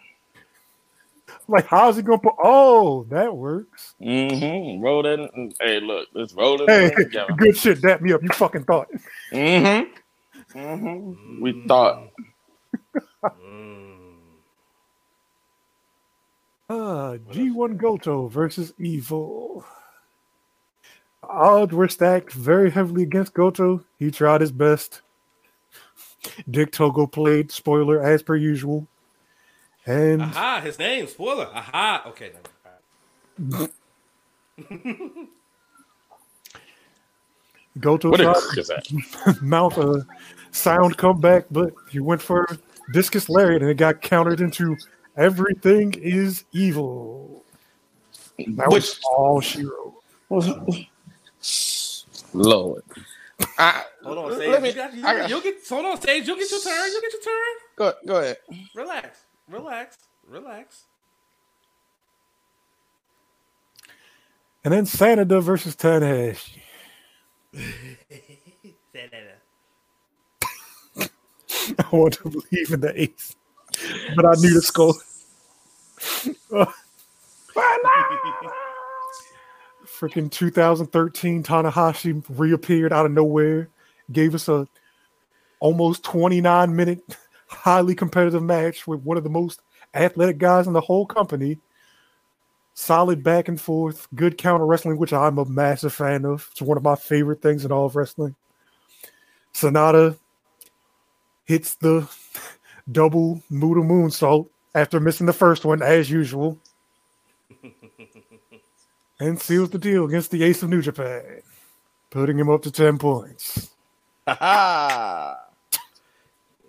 [1.47, 2.35] Like, how's he gonna put?
[2.43, 3.95] Oh, that works.
[4.01, 4.83] Mm-hmm.
[4.83, 5.21] Roll that.
[5.21, 5.53] In.
[5.61, 6.69] Hey, look, let's roll it.
[6.69, 6.91] Hey,
[7.37, 7.81] good shit.
[7.81, 8.21] Dap me up.
[8.21, 8.89] You fucking thought.
[9.31, 10.59] Mm-hmm.
[10.59, 11.41] Mm-hmm.
[11.41, 12.09] We thought.
[16.69, 19.63] Ah, G1 Goto versus Evil.
[21.21, 23.83] Odds were stacked very heavily against Goto.
[23.99, 25.01] He tried his best.
[26.49, 28.87] Dick Togo played spoiler as per usual.
[29.85, 31.47] And aha, his name spoiler.
[31.53, 32.03] Aha.
[32.07, 32.31] Okay.
[37.79, 40.05] Goto what tried mount a
[40.51, 42.47] sound comeback, but he went for
[42.91, 44.77] discus lariat and it got countered into
[45.15, 47.43] Everything is evil.
[48.37, 49.93] That Which- was all she wrote.
[52.33, 52.83] Lord.
[53.57, 54.61] I, Hold on, Sage.
[54.61, 55.55] me, you got, you, I got- will get.
[55.69, 56.27] Hold on, Sage.
[56.27, 56.91] You'll get your turn.
[56.91, 57.55] You'll get your turn.
[57.75, 58.37] go, go ahead.
[58.75, 59.19] Relax.
[59.47, 59.97] Relax.
[60.27, 60.83] Relax.
[64.63, 66.59] And then Sanada versus Tanahashi.
[71.79, 73.35] I want to believe in the ace,
[74.15, 74.93] but I knew the score.
[80.03, 83.69] Freaking 2013 Tanahashi reappeared out of nowhere,
[84.11, 84.67] gave us a
[85.61, 86.99] almost 29 minute
[87.47, 89.61] highly competitive match with one of the most
[89.93, 91.57] athletic guys in the whole company.
[92.73, 96.49] Solid back and forth, good counter wrestling, which I'm a massive fan of.
[96.51, 98.35] It's one of my favorite things in all of wrestling.
[99.53, 100.17] Sanada
[101.45, 102.09] hits the
[102.91, 106.59] double Muda moonsault after missing the first one, as usual,
[109.23, 111.41] and seals the deal against the ace of New Japan,
[112.09, 113.69] putting him up to 10 points.
[114.27, 115.37] Ha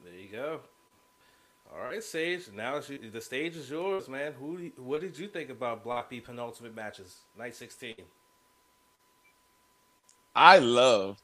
[0.04, 0.60] There you go.
[1.72, 2.50] All right, Sage.
[2.54, 4.32] Now you- the stage is yours, man.
[4.34, 4.70] Who?
[4.76, 7.96] What did you think about Block B penultimate matches, night sixteen?
[10.36, 11.20] I love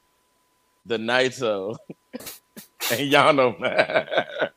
[0.85, 1.77] the Naito
[2.13, 4.51] and Yano match.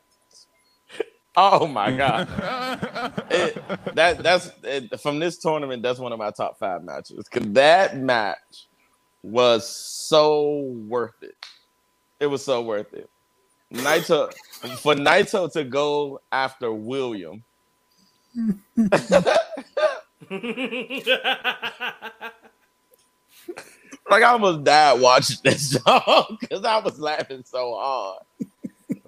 [1.37, 2.29] Oh my god!
[3.31, 3.63] It-
[3.95, 5.83] that that's it, from this tournament.
[5.83, 8.69] That's one of my top five matches because that match
[9.23, 11.37] was so worth it.
[12.21, 13.11] It was so worth it.
[13.73, 14.33] Naito
[14.81, 17.45] for Naito to go after William.
[24.11, 28.23] Like I almost died watching this show because I was laughing so hard,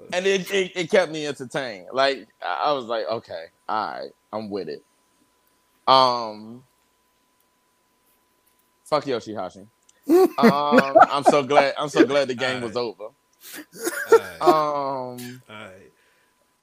[0.13, 1.89] and it, it it kept me entertained.
[1.93, 4.83] Like I I was like, okay, all right, I'm with it.
[5.87, 6.65] Um,
[8.85, 9.67] fuck Yoshihashi.
[10.09, 11.75] Um, I'm so glad.
[11.79, 13.05] I'm so glad the game was over.
[14.13, 15.93] Alright, Um, alright.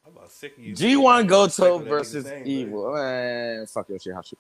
[0.06, 0.76] I'm about sick of you.
[0.76, 2.94] G1 Goto versus everything's saying, Evil.
[2.94, 4.36] Man, fuck Yoshihashi.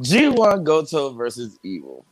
[0.00, 2.04] G1 Goto versus Evil.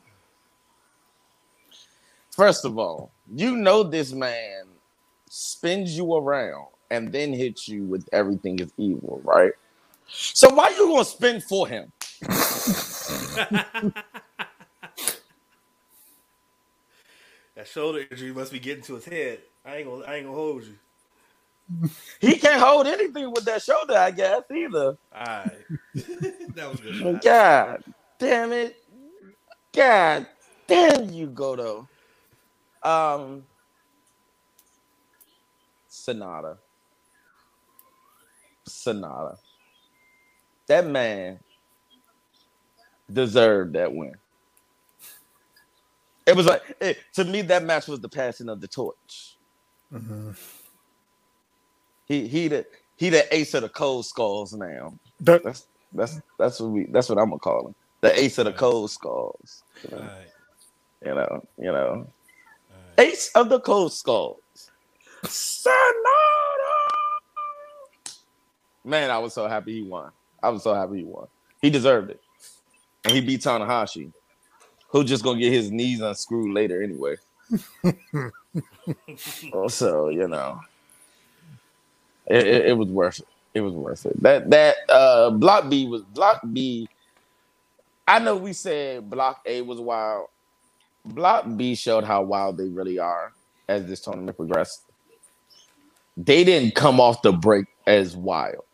[2.30, 4.64] First of all, you know this man
[5.34, 9.52] spins you around and then hits you with everything is evil, right?
[10.06, 11.90] So why are you gonna spin for him?
[17.54, 19.40] That shoulder injury must be getting to his head.
[19.64, 20.04] I ain't gonna.
[20.04, 20.74] I ain't gonna hold you.
[22.18, 24.96] He can't hold anything with that shoulder, I guess, either.
[25.14, 25.66] Alright.
[25.94, 27.20] that was good.
[27.22, 27.84] God
[28.18, 28.76] damn it.
[29.72, 30.26] God
[30.66, 31.88] damn you, Goto.
[32.82, 33.44] Um
[36.02, 36.58] Sanada.
[38.68, 39.38] Sanada.
[40.66, 41.38] That man
[43.12, 44.14] deserved that win.
[46.26, 49.36] It was like it, to me that match was the passing of the torch.
[49.92, 50.30] Mm-hmm.
[52.06, 54.94] He he the he the ace of the cold skulls now.
[55.20, 57.74] That, That's that's that's what we that's what I'm gonna call him.
[58.00, 59.62] The ace of the cold skulls.
[59.84, 60.28] You know, Alright.
[61.04, 62.06] you know, you know.
[62.72, 62.98] Alright.
[62.98, 64.41] Ace of the cold skulls.
[65.24, 65.72] Sanada.
[68.84, 70.10] Man, I was so happy he won.
[70.42, 71.26] I was so happy he won.
[71.60, 72.20] He deserved it.
[73.04, 74.12] And he beat Tanahashi,
[74.88, 77.16] who just gonna get his knees unscrewed later anyway.
[79.52, 80.60] also, you know,
[82.26, 83.28] it, it, it was worth it.
[83.54, 84.20] It was worth it.
[84.22, 86.88] That that uh block B was block B.
[88.06, 90.28] I know we said block A was wild.
[91.04, 93.32] Block B showed how wild they really are
[93.68, 94.84] as this tournament progressed.
[96.16, 98.64] They didn't come off the break as wild.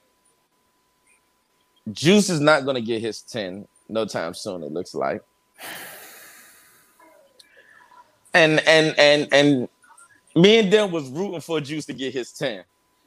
[1.93, 5.23] Juice is not going to get his 10 no time soon, it looks like.
[8.35, 9.69] And and and and
[10.37, 12.63] me and them was rooting for Juice to get his 10.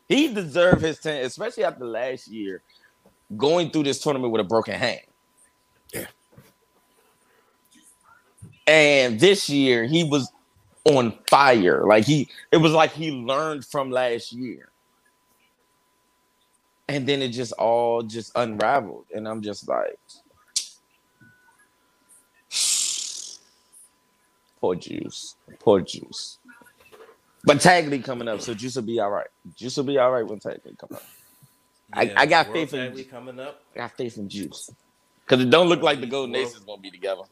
[0.07, 2.61] He deserved his 10, especially after last year
[3.37, 5.01] going through this tournament with a broken hand.
[5.93, 6.07] Yeah.
[8.67, 10.29] And this year he was
[10.85, 11.85] on fire.
[11.85, 14.69] Like he it was like he learned from last year.
[16.87, 19.05] And then it just all just unraveled.
[19.13, 19.97] And I'm just like
[24.59, 25.35] poor juice.
[25.59, 26.37] Poor juice.
[27.43, 29.25] But Tag League coming up, so Juice will be all right.
[29.55, 31.03] Juice will be all right when Tag League come up.
[31.93, 33.61] I- I got faith in- Tag League coming up.
[33.73, 34.69] I got faith in Juice.
[35.25, 37.23] Because it don't look like the Golden Aces gonna be together.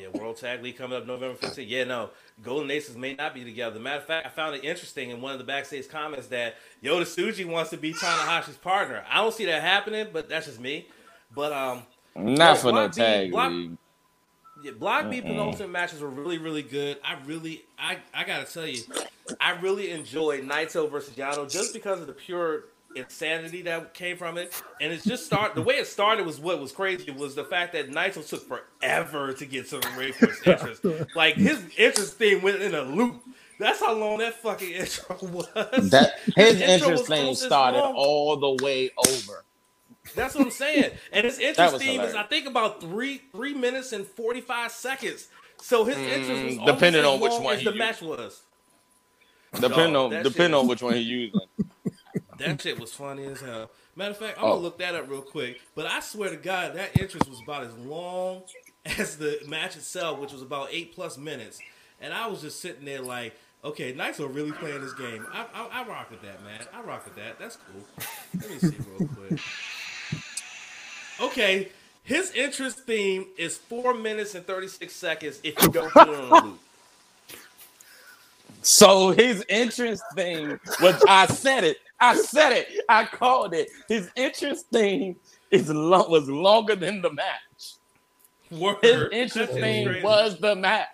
[0.00, 1.68] Yeah, World Tag League coming up November 15th.
[1.68, 2.10] Yeah, no,
[2.42, 3.78] Golden Aces may not be together.
[3.78, 7.02] Matter of fact, I found it interesting in one of the backstage comments that Yota
[7.02, 9.04] Tsuji wants to be Tanahashi's partner.
[9.10, 10.86] I don't see that happening, but that's just me.
[11.34, 11.82] But um,
[12.16, 13.76] not for no tag Block, league.
[14.62, 16.98] Yeah, Block B penultimate matches were really, really good.
[17.04, 18.82] I really, I, I gotta tell you,
[19.38, 24.38] I really enjoyed Naito versus Yano just because of the pure insanity that came from
[24.38, 24.52] it.
[24.80, 27.72] And it's just start the way it started was what was crazy was the fact
[27.72, 30.84] that Naito took forever to get to the ring for his interest.
[31.14, 33.22] like his interest thing went in a loop.
[33.58, 35.90] That's how long that fucking intro was.
[35.90, 37.94] That his interest thing started long.
[37.94, 39.44] all the way over.
[40.14, 40.92] That's what I'm saying.
[41.12, 45.28] And his interest theme is I think about three three minutes and forty five seconds.
[45.60, 48.42] So his interest was mm, depending on which one the match was.
[49.54, 51.40] Depending on depending on which one he using.
[52.40, 53.70] That shit was funny as hell.
[53.96, 54.48] Matter of fact, I'm oh.
[54.50, 55.60] gonna look that up real quick.
[55.74, 58.42] But I swear to God, that interest was about as long
[58.98, 61.60] as the match itself, which was about eight plus minutes.
[62.00, 65.26] And I was just sitting there like, okay, Knights are really playing this game.
[65.32, 66.60] I, I, I rock with that, man.
[66.72, 67.38] I rock with that.
[67.38, 67.84] That's cool.
[68.40, 69.40] Let me see real quick.
[71.20, 71.68] Okay,
[72.02, 76.32] his interest theme is four minutes and 36 seconds if you don't put it on
[76.32, 76.60] a loop.
[78.62, 81.78] So his entrance thing was I said it.
[82.00, 82.68] I said it.
[82.88, 83.68] I called it.
[83.88, 85.16] His interest thing
[85.50, 87.74] is long, was longer than the match.
[88.50, 88.78] Word.
[88.82, 90.88] His interest thing was the match.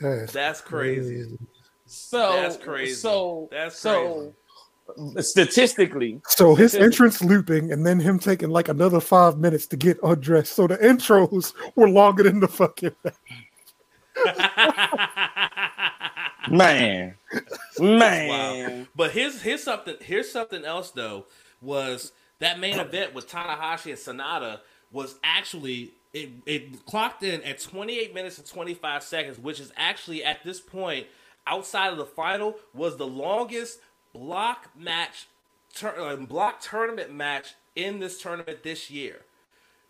[0.00, 1.16] That's, That's crazy.
[1.16, 1.38] crazy.
[1.86, 2.94] So That's crazy.
[2.94, 4.32] So That's crazy.
[4.34, 4.34] So
[5.20, 6.20] statistically.
[6.26, 9.98] So his statistically, entrance looping and then him taking like another five minutes to get
[10.02, 10.54] undressed.
[10.54, 12.94] So the intros were longer than the fucking
[16.50, 17.14] man,
[17.80, 18.88] man.
[18.94, 21.26] But here's here's something here's something else though
[21.60, 27.58] was that main event with Tanahashi and Sanada was actually it, it clocked in at
[27.60, 31.06] 28 minutes and 25 seconds, which is actually at this point
[31.46, 33.80] outside of the final was the longest
[34.12, 35.26] block match
[35.74, 39.22] tur- uh, block tournament match in this tournament this year.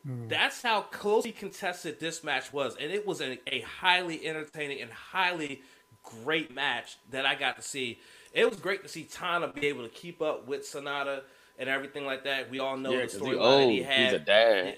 [0.07, 0.29] Mm.
[0.29, 4.90] That's how closely contested this match was, and it was a, a highly entertaining and
[4.90, 5.62] highly
[6.03, 7.99] great match that I got to see.
[8.33, 11.23] It was great to see Tana be able to keep up with Sanada
[11.59, 12.51] and everything like that.
[12.51, 14.05] We all know yeah, the storyline he, he had.
[14.05, 14.77] He's a dad.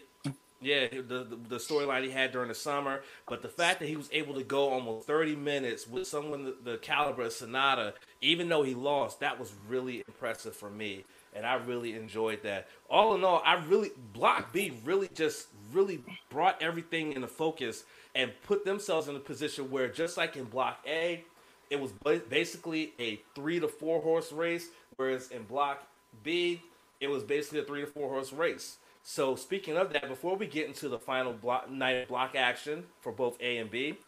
[0.60, 3.96] Yeah, the the, the storyline he had during the summer, but the fact that he
[3.96, 8.48] was able to go almost thirty minutes with someone the, the caliber of Sanada, even
[8.48, 12.68] though he lost, that was really impressive for me, and I really enjoyed that.
[12.88, 18.32] All in all, I really Block B really just really brought everything into focus and
[18.44, 21.24] put themselves in a position where, just like in Block A,
[21.70, 21.92] it was
[22.28, 25.86] basically a three to four horse race, whereas in Block
[26.22, 26.62] B,
[27.00, 28.76] it was basically a three to four horse race.
[29.02, 33.12] So, speaking of that, before we get into the final block, night block action for
[33.12, 33.98] both A and B,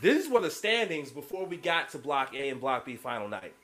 [0.00, 3.54] this were the standings before we got to Block A and Block B final night.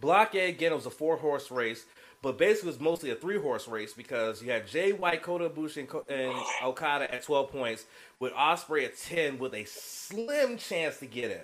[0.00, 1.84] Block A again was a four horse race
[2.24, 5.50] but basically, it was mostly a three horse race because you had Jay White, Kota
[5.50, 7.84] Ibushi, and, and Okada at 12 points,
[8.18, 11.40] with Ospreay at 10 with a slim chance to get in.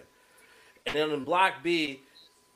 [0.87, 2.01] And then in Block B,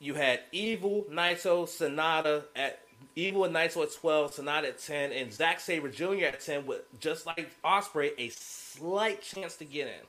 [0.00, 2.80] you had Evil, Naito, Sanada at
[3.14, 6.24] Evil and Naito at 12, Sanada at 10, and Zack Sabre Jr.
[6.24, 10.06] at 10 with just like Ospreay, a slight chance to get in.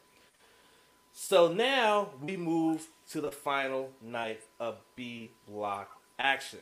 [1.12, 6.60] So now we move to the final night of B block action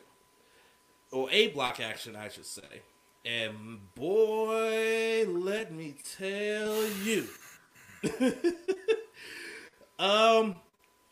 [1.14, 2.82] or a block action, I should say.
[3.24, 7.26] And boy, let me tell you.
[9.98, 10.56] um,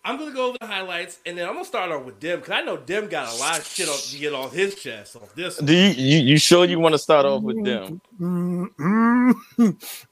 [0.05, 2.53] I'm gonna go over the highlights, and then I'm gonna start off with Dim because
[2.53, 5.23] I know Dim got a lot of shit on, to get off his chest on
[5.37, 5.57] this.
[5.59, 8.01] Do you, you, you sure you want to start off with Dim?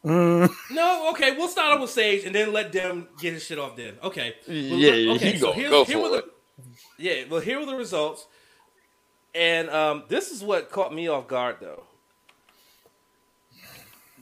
[0.04, 3.76] no, okay, we'll start off with Sage, and then let Dim get his shit off.
[3.76, 5.36] Then, okay, yeah, okay.
[5.36, 6.24] So go, here's, go here were the,
[6.96, 8.26] yeah, well, here were the results.
[9.34, 11.84] And um, this is what caught me off guard, though.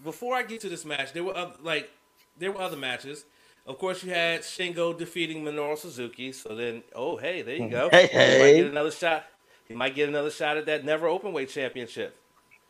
[0.04, 1.90] Before I get to this match, there were other, like
[2.38, 3.24] there were other matches.
[3.66, 6.32] Of course, you had Shingo defeating Minoru Suzuki.
[6.32, 7.88] So then, oh hey, there you go.
[7.92, 9.26] Hey hey, might get another shot.
[9.66, 12.16] He might get another shot at that never open weight championship.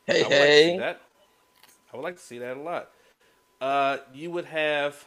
[0.07, 1.01] Hey I hey, like that.
[1.93, 2.91] I would like to see that a lot.
[3.61, 5.05] Uh, you would have.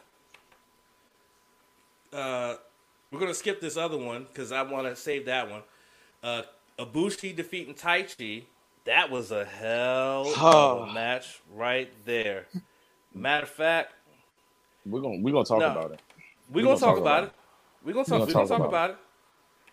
[2.12, 2.54] Uh,
[3.10, 5.62] we're gonna skip this other one because I want to save that one.
[6.22, 6.42] Uh,
[6.78, 8.44] Ibushi defeating Taichi.
[8.84, 12.46] That was a hell of a match right there.
[13.14, 13.94] Matter of fact,
[14.84, 16.00] we're gonna we're gonna talk no, about it.
[16.50, 17.26] We're, we're gonna, gonna, talk, about, it.
[17.26, 17.32] it.
[17.84, 18.26] We're gonna talk.
[18.26, 18.92] We're gonna, talk, about, about it.
[18.94, 18.98] it.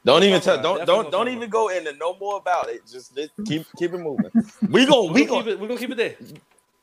[0.06, 0.62] Don't even tell.
[0.62, 2.82] Don't don't don't even go into no more about it.
[2.89, 4.32] Just keep keep it moving.
[4.70, 5.60] We gonna we, we gonna keep it.
[5.60, 6.16] We gonna keep it there.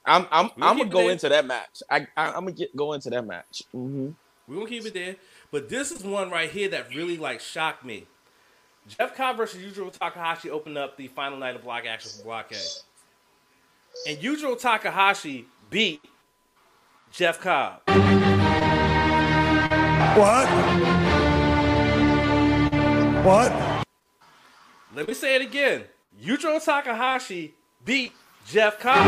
[0.05, 1.83] I'm I'm I'm gonna go into that match.
[1.91, 3.63] I, I am gonna get go into that match.
[3.75, 4.11] Mm-hmm.
[4.49, 5.17] We're gonna keep it there.
[5.51, 8.07] But this is one right here that really like shocked me.
[8.89, 12.59] Jeff Cobb versus Yujiro Takahashi opened up the final night of block action for Blockade.
[14.07, 16.05] And Yujiro Takahashi beat
[17.11, 17.81] Jeff Cobb.
[20.17, 20.47] What?
[23.25, 23.85] What?
[24.95, 25.85] Let me say it again.
[26.23, 28.13] Yujiro Takahashi beat
[28.47, 29.05] Jeff Cobb.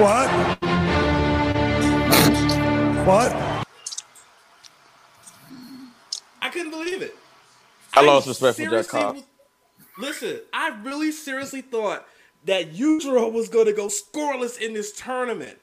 [0.00, 0.30] What?
[3.06, 3.32] What?
[6.40, 7.14] I couldn't believe it.
[7.94, 9.18] I lost respect for Jeff Cobb.
[9.98, 12.06] Listen, I really seriously thought
[12.44, 15.58] that Yujiro was going to go scoreless in this tournament,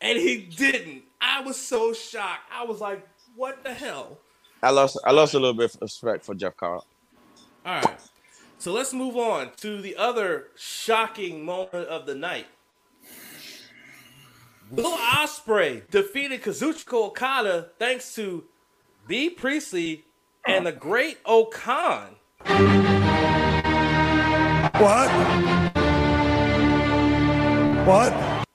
[0.00, 1.04] and he didn't.
[1.20, 2.50] I was so shocked.
[2.52, 4.18] I was like, "What the hell?"
[4.62, 4.98] I lost.
[5.04, 6.82] I lost a little bit of respect for Jeff Cobb.
[7.64, 8.00] All right,
[8.58, 12.46] so let's move on to the other shocking moment of the night.
[14.70, 18.44] Will Ospreay defeated Kazuchika Okada thanks to
[19.06, 20.04] Bea Priestley
[20.46, 22.16] and the Great O-Khan.
[24.78, 25.10] What?
[27.86, 28.46] What?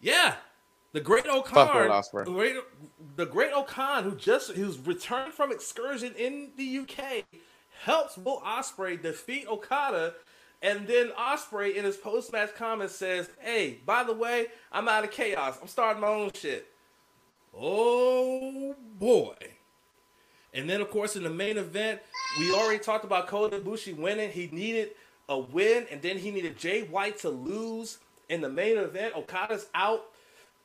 [0.00, 0.36] Yeah,
[0.92, 2.56] the Great O-Khan, the Great,
[3.16, 7.24] the Great O-Khan, who just who's returned from excursion in the UK,
[7.82, 10.14] helps Will Ospreay defeat Okada
[10.62, 15.04] and then Ospreay in his post match comments says, "Hey, by the way, I'm out
[15.04, 15.58] of chaos.
[15.60, 16.66] I'm starting my own shit."
[17.54, 19.34] Oh boy!
[20.54, 22.00] And then of course in the main event,
[22.38, 24.30] we already talked about Kota Ibushi winning.
[24.30, 24.90] He needed
[25.28, 27.98] a win, and then he needed Jay White to lose
[28.28, 29.14] in the main event.
[29.16, 30.06] Okada's out.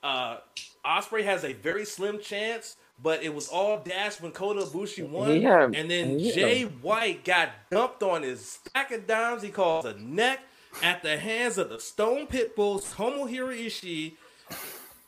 [0.03, 0.38] Uh,
[0.86, 5.41] Ospreay has a very slim chance but it was all dashed when Kota Ibushi won.
[5.41, 6.33] Yeah, and then yeah.
[6.33, 9.43] Jay White got dumped on his stack of dimes.
[9.43, 10.39] He calls a neck
[10.81, 14.13] at the hands of the Stone Pitbulls, Tomohiro Ishii,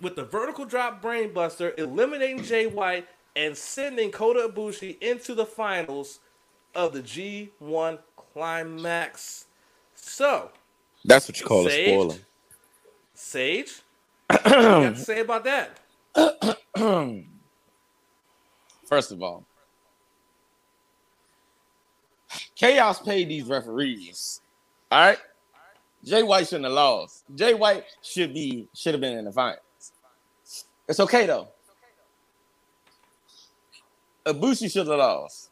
[0.02, 3.08] with the vertical drop brainbuster, eliminating Jay White
[3.38, 6.20] and sending Kota Ibushi into the finals
[6.74, 8.00] of the G1
[8.34, 9.46] Climax.
[9.94, 10.50] So,
[11.06, 12.16] that's what you call Sage, a spoiler.
[13.14, 13.82] Sage,
[14.30, 15.80] what you got to say about that?
[18.88, 19.46] First of all,
[22.56, 24.42] Chaos paid these referees.
[24.92, 25.20] All right.
[26.04, 27.24] Jay White shouldn't have lost.
[27.36, 29.60] Jay White should be should have been in the finals.
[30.88, 31.50] It's okay though.
[34.28, 35.50] Ibushi should have lost.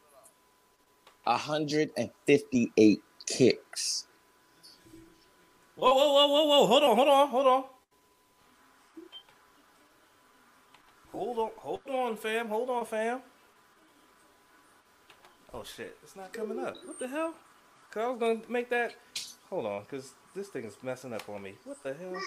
[1.23, 4.07] 158 kicks.
[5.75, 6.67] Whoa, whoa, whoa, whoa, whoa.
[6.67, 7.63] Hold on, hold on, hold on.
[11.11, 12.47] Hold on, hold on, fam.
[12.49, 13.21] Hold on, fam.
[15.53, 16.75] Oh shit, it's not coming up.
[16.85, 17.33] What the hell?
[17.91, 18.95] Cause I was gonna make that.
[19.49, 21.55] Hold on, cause this thing is messing up on me.
[21.63, 22.21] What the hell?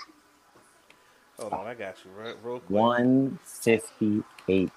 [1.38, 2.70] Hold on, I got you right, real quick.
[2.70, 4.70] One fifty-eight.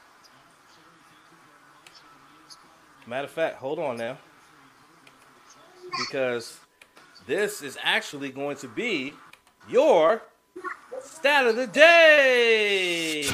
[3.08, 4.18] Matter of fact, hold on now,
[5.98, 6.60] because
[7.26, 9.14] this is actually going to be
[9.70, 10.22] your
[11.02, 13.26] stat of the day.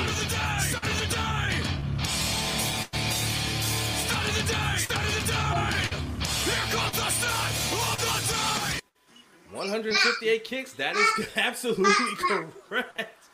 [9.51, 10.73] 158 kicks.
[10.73, 11.93] That is absolutely
[12.69, 13.29] correct.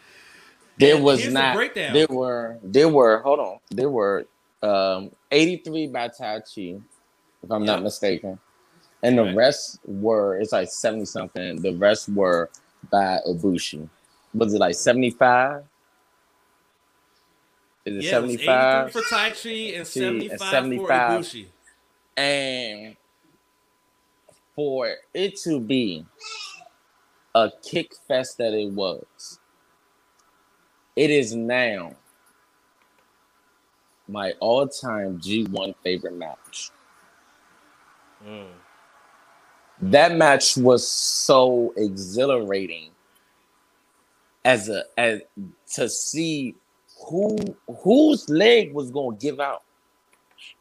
[0.77, 1.55] There was Here's not.
[1.55, 2.57] The there were.
[2.63, 3.19] There were.
[3.19, 3.59] Hold on.
[3.69, 4.25] There were
[4.63, 6.81] um, 83 by Taichi,
[7.41, 8.39] if I'm not mistaken,
[9.01, 9.35] and the right.
[9.35, 10.39] rest were.
[10.39, 11.61] It's like 70 something.
[11.61, 12.49] The rest were
[12.91, 13.89] by Ibushi.
[14.33, 15.63] Was it like 75?
[17.85, 21.45] Is it yeah, 75 for Taichi and 75, and 75 for Ibushi?
[22.15, 22.95] And
[24.55, 26.05] for it to be
[27.33, 29.39] a kick fest that it was,
[30.95, 31.95] it is now
[34.07, 36.71] my all-time G1 favorite match.
[38.25, 38.47] Mm.
[39.81, 42.89] That match was so exhilarating
[44.45, 45.21] as a as
[45.73, 46.55] to see
[47.07, 47.37] who
[47.83, 49.63] whose leg was going to give out,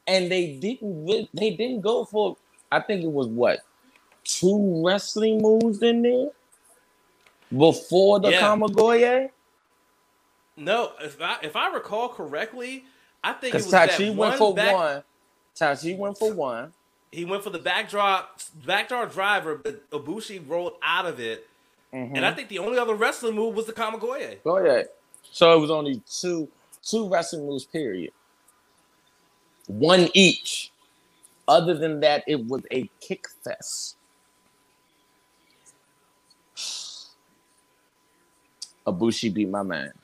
[0.07, 2.37] and they didn't they didn't go for
[2.71, 3.61] I think it was what
[4.25, 6.29] two wrestling moves in there
[7.57, 8.41] before the yeah.
[8.41, 9.31] Kamigoye?
[10.57, 12.85] No, if I if I recall correctly,
[13.25, 15.03] I think it was Taichi went for back, one.
[15.57, 16.73] Taichi went for one.
[17.11, 21.49] He went for the backdrop backdrop driver, but Ibushi rolled out of it.
[21.93, 22.17] Mm-hmm.
[22.17, 24.39] And I think the only other wrestling move was the Kamigoye.
[24.45, 24.85] Oh yeah.
[25.31, 26.49] So it was only two
[26.83, 28.13] two wrestling moves, period.
[29.67, 30.71] One each.
[31.47, 33.97] Other than that, it was a kick fest.
[38.87, 40.02] Ibushi beat my man's.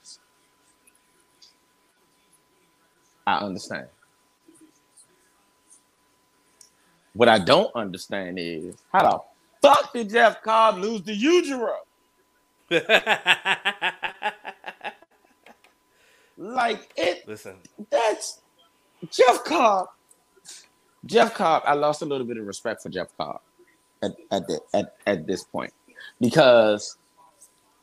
[3.28, 3.86] I understand.
[7.12, 9.20] What I don't understand is how the
[9.68, 11.74] fuck did Jeff Cobb lose to Yujiro?
[16.38, 17.56] like it Listen,
[17.90, 18.40] that's
[19.10, 19.88] Jeff Cobb.
[21.04, 23.40] Jeff Cobb, I lost a little bit of respect for Jeff Cobb
[24.02, 25.74] at at the, at, at this point
[26.20, 26.96] because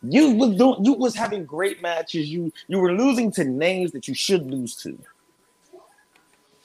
[0.02, 2.30] you was doing you was having great matches.
[2.30, 4.98] You you were losing to names that you should lose to,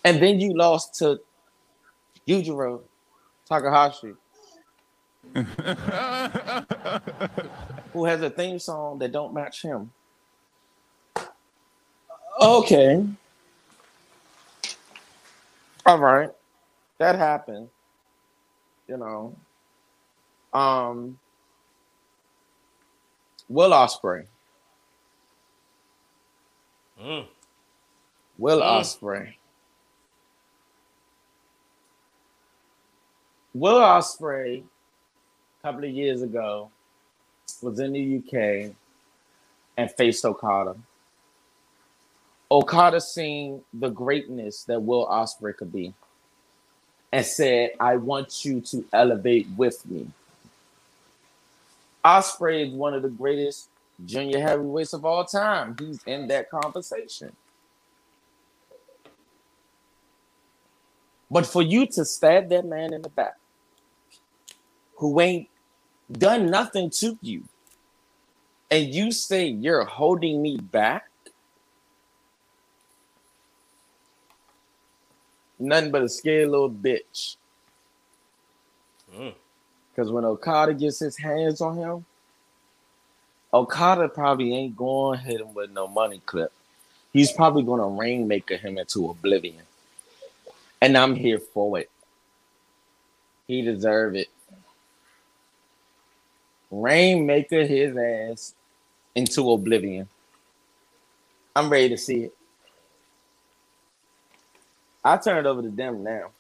[0.04, 1.18] and then you lost to
[2.28, 2.82] Yujiro
[3.48, 4.14] Takahashi,
[7.92, 9.92] who has a theme song that don't match him.
[12.40, 13.04] Okay.
[15.86, 16.30] All right.
[16.98, 17.68] That happened.
[18.88, 19.36] You know.
[20.52, 21.18] Um
[23.48, 24.26] Will Ospreay.
[27.02, 27.26] mm,
[28.38, 28.62] Will Mm.
[28.62, 29.34] Ospreay.
[33.52, 36.70] Will Ospreay, a couple of years ago,
[37.62, 38.72] was in the UK
[39.76, 40.76] and faced Okada.
[42.50, 45.94] Okada seen the greatness that Will Ospreay could be
[47.12, 50.06] and said, I want you to elevate with me.
[52.04, 53.68] Ospreay is one of the greatest
[54.06, 55.76] junior heavyweights of all time.
[55.78, 57.34] He's in that conversation.
[61.30, 63.39] But for you to stab that man in the back,
[65.00, 65.48] who ain't
[66.12, 67.42] done nothing to you,
[68.70, 71.08] and you say you're holding me back,
[75.58, 77.36] nothing but a scared little bitch.
[79.14, 79.34] mm.
[79.90, 82.04] Because when Okada gets his hands on him,
[83.54, 86.52] Okada probably ain't going to hit him with no money clip.
[87.12, 89.64] He's probably going to rainmaker him into oblivion.
[90.82, 91.90] And I'm here for it.
[93.48, 94.28] He deserve it.
[96.70, 98.54] Rainmaker his ass
[99.14, 100.08] into oblivion.
[101.54, 102.34] I'm ready to see it.
[105.04, 106.30] I turn it over to them now.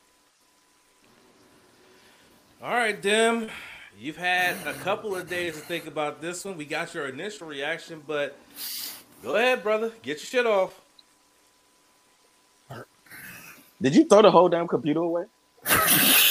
[2.62, 3.48] All right, Dim.
[3.98, 6.56] You've had a couple of days to think about this one.
[6.56, 8.36] We got your initial reaction, but
[9.22, 9.92] go ahead, brother.
[10.02, 10.80] Get your shit off.
[13.82, 15.24] Did you throw the whole damn computer away?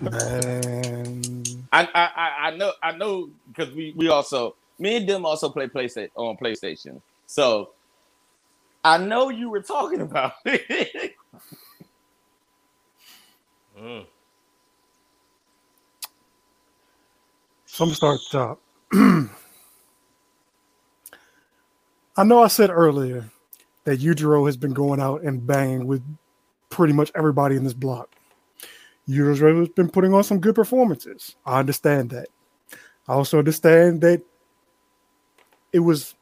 [0.00, 1.68] Man.
[1.72, 5.50] I I I- I know I know because we we also me and them also
[5.50, 7.02] play PlayStation on PlayStation.
[7.26, 7.70] So
[8.84, 11.12] I know you were talking about it.
[13.78, 14.06] Mm.
[17.66, 18.60] So I'm gonna start at top.
[22.16, 23.30] I know I said earlier
[23.84, 26.02] that Yujiro has been going out and banging with
[26.70, 28.10] pretty much everybody in this block.
[29.10, 31.36] Yujiro has been putting on some good performances.
[31.44, 32.28] I understand that.
[33.08, 34.22] I also understand that
[35.72, 36.14] it was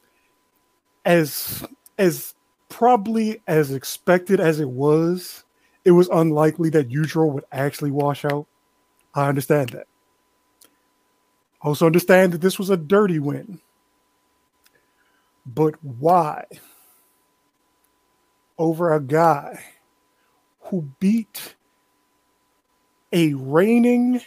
[1.05, 1.67] as
[1.99, 2.35] as
[2.69, 5.45] probably as expected as it was.
[5.85, 8.47] It was unlikely that Yujiro would actually wash out.
[9.15, 9.87] I understand that.
[11.63, 13.61] I also understand that this was a dirty win.
[15.47, 16.45] But why?
[18.59, 19.65] Over a guy
[20.63, 21.55] who beat
[23.13, 24.21] a reigning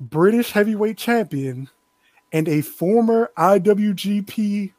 [0.00, 1.70] British heavyweight champion
[2.32, 4.72] and a former IWGP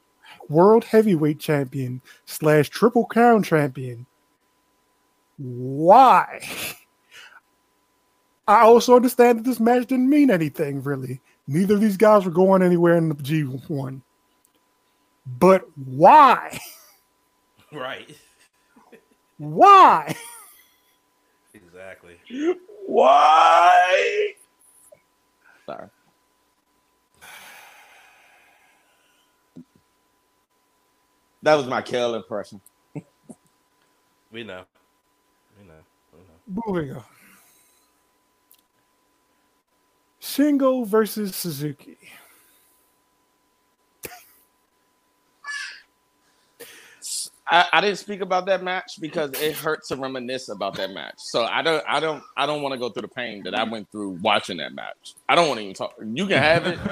[0.50, 4.06] World Heavyweight Champion slash Triple Crown Champion.
[5.38, 6.42] Why?
[8.48, 11.20] I also understand that this match didn't mean anything really.
[11.48, 14.02] Neither of these guys were going anywhere in the G1.
[15.26, 16.60] But why?
[17.70, 18.16] Right.
[19.38, 20.16] Why?
[21.78, 22.18] Exactly.
[22.88, 24.34] Why?
[25.68, 25.88] Sorry.
[31.44, 32.60] That was my kill impression.
[34.32, 34.64] We know.
[35.60, 35.74] We know.
[36.14, 36.64] We know.
[36.66, 37.04] Moving on.
[40.20, 41.98] Shingo versus Suzuki.
[47.50, 51.16] I, I didn't speak about that match because it hurts to reminisce about that match.
[51.18, 53.64] So I don't I don't I don't want to go through the pain that I
[53.64, 55.16] went through watching that match.
[55.30, 55.94] I don't want to even talk.
[56.02, 56.80] You can have it.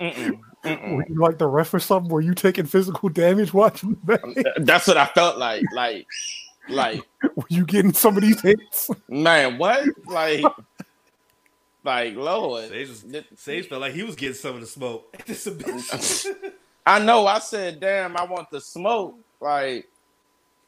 [0.00, 0.96] Mm-mm, mm-mm.
[0.96, 2.10] Were you like the ref or something?
[2.10, 4.24] Were you taking physical damage watching that?
[4.24, 5.62] Um, that's what I felt like.
[5.74, 6.06] Like,
[6.68, 7.02] like,
[7.36, 8.90] Were you getting some of these hits?
[9.08, 9.86] man, what?
[10.06, 10.44] Like,
[11.84, 15.14] Like Lord, Sage, was, Th- Sage felt like he was getting some of the smoke.
[15.26, 16.52] This a bitch.
[16.86, 17.26] I know.
[17.26, 19.88] I said, "Damn, I want the smoke." Like,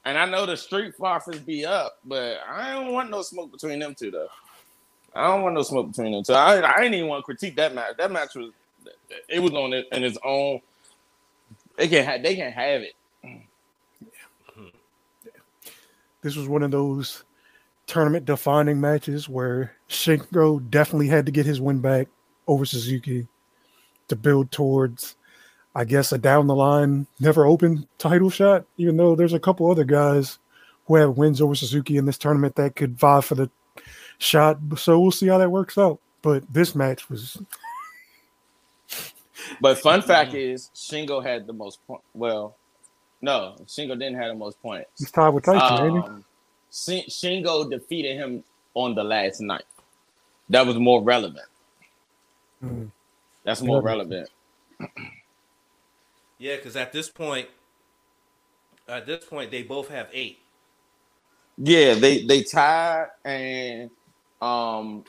[0.05, 3.79] and I know the Street Fighters be up, but I don't want no smoke between
[3.79, 4.29] them two, though.
[5.15, 6.35] I don't want no smoke between them two.
[6.35, 7.97] I, I didn't even want to critique that match.
[7.97, 8.53] That match was,
[9.29, 10.61] it was on it in its own.
[11.77, 12.93] They can have, they can have it.
[13.25, 14.69] Mm-hmm.
[16.21, 17.25] This was one of those
[17.87, 22.09] tournament defining matches where Shingo definitely had to get his win back
[22.47, 23.27] over Suzuki
[24.09, 25.17] to build towards,
[25.77, 29.71] I guess, a down the line, never open title shot, even though there's a couple
[29.71, 30.39] other guys
[30.87, 33.51] who have wins over Suzuki in this tournament that could vie for the
[34.17, 34.59] shot.
[34.77, 36.01] So we'll see how that works out.
[36.23, 37.37] But this match was
[39.61, 42.01] But fun fact is, Shingo had the most point.
[42.15, 42.57] Well,
[43.21, 44.89] no, Shingo didn't have the most points.
[44.99, 46.09] he's tied with Taichi?
[46.09, 46.25] Um,
[46.73, 49.65] Shingo defeated him on the last night.
[50.49, 51.47] That was more relevant.
[52.65, 52.91] Mm.
[53.45, 54.31] That's more relevant.
[56.39, 57.49] Yeah, because at this point,
[58.89, 60.39] at this point, they both have eight.
[61.59, 63.91] Yeah, they they tied and
[64.43, 65.05] um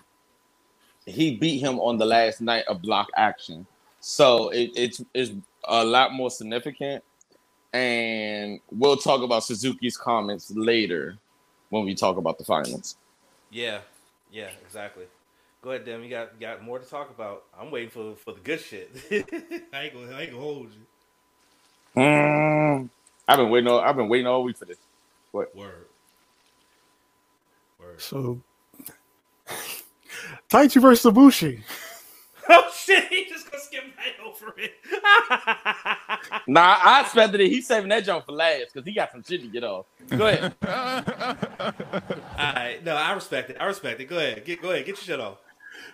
[1.05, 3.65] he beat him on the last night of block action.
[3.99, 5.31] So it, it's it's
[5.65, 7.03] a lot more significant.
[7.73, 11.17] And we'll talk about Suzuki's comments later
[11.69, 12.95] when we talk about the finals.
[13.51, 13.79] Yeah,
[14.31, 15.05] yeah, exactly.
[15.61, 16.03] Go ahead, Dim.
[16.03, 17.43] You got you got more to talk about.
[17.59, 18.89] I'm waiting for for the good shit.
[19.73, 20.81] I ain't gonna I ain't gonna hold you.
[21.97, 22.89] Mm,
[23.27, 24.77] I've been waiting all I've been waiting all week for this.
[25.31, 25.87] What word.
[27.79, 28.01] Word.
[28.01, 28.39] So
[30.49, 31.61] Taichi versus Ibushi.
[32.49, 33.07] Oh shit!
[33.09, 34.73] He just gonna skip right over it.
[36.47, 37.49] Nah, I expected it.
[37.49, 39.85] He's saving that jump for last because he got some shit to get off.
[40.09, 40.55] Go ahead.
[40.63, 43.57] All right, no, I respect it.
[43.59, 44.05] I respect it.
[44.05, 45.39] Go ahead, get go ahead, get your shit off.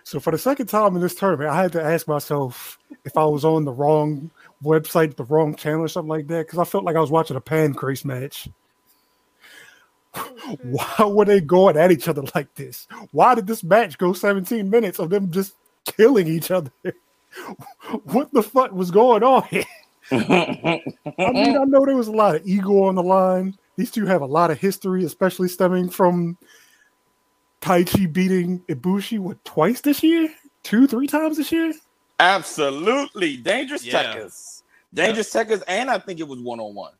[0.04, 3.24] So for the second time in this tournament, I had to ask myself if I
[3.24, 4.30] was on the wrong
[4.64, 7.36] website, the wrong channel, or something like that, because I felt like I was watching
[7.36, 8.48] a pancrase match.
[10.14, 10.70] Mm-hmm.
[10.70, 12.86] Why were they going at each other like this?
[13.10, 15.54] Why did this match go 17 minutes of them just
[15.84, 16.70] killing each other?
[18.04, 19.64] What the fuck was going on here?
[20.12, 20.80] I
[21.18, 23.58] mean, I know there was a lot of ego on the line.
[23.76, 26.38] These two have a lot of history, especially stemming from
[27.60, 30.28] Taichi beating Ibushi what twice this year,
[30.62, 31.72] two, three times this year.
[32.20, 33.36] Absolutely.
[33.38, 34.14] Dangerous Yeah.
[34.14, 34.53] Tekkers.
[34.94, 36.92] Dangerous Tekkers, and I think it was one on one.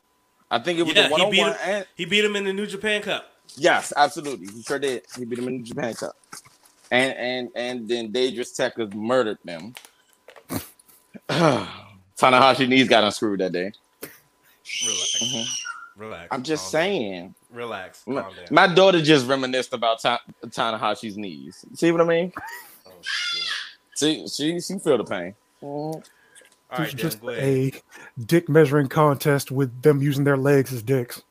[0.50, 1.56] I think it was Yeah, a one he on beat one.
[1.62, 3.30] And He beat him in the New Japan Cup.
[3.56, 4.48] yes, absolutely.
[4.52, 5.02] He sure did.
[5.16, 6.16] He beat him in the Japan Cup.
[6.90, 9.74] And and and then Dangerous Tekkers murdered them.
[11.28, 13.72] Tanahashi knees got unscrewed that day.
[14.82, 15.46] Relax, Mhm.
[15.96, 16.28] relax.
[16.30, 17.22] I'm just calm saying.
[17.22, 17.34] down.
[17.50, 18.02] Relax.
[18.06, 21.64] My, my daughter just reminisced about Ta- Tanahashi's knees.
[21.74, 22.32] See what I mean?
[22.86, 23.44] Oh, shit.
[23.94, 25.34] See, she she feel the pain.
[25.62, 26.04] Mhm.
[26.74, 27.72] All right, was then just a
[28.26, 31.22] dick measuring contest with them using their legs as dicks.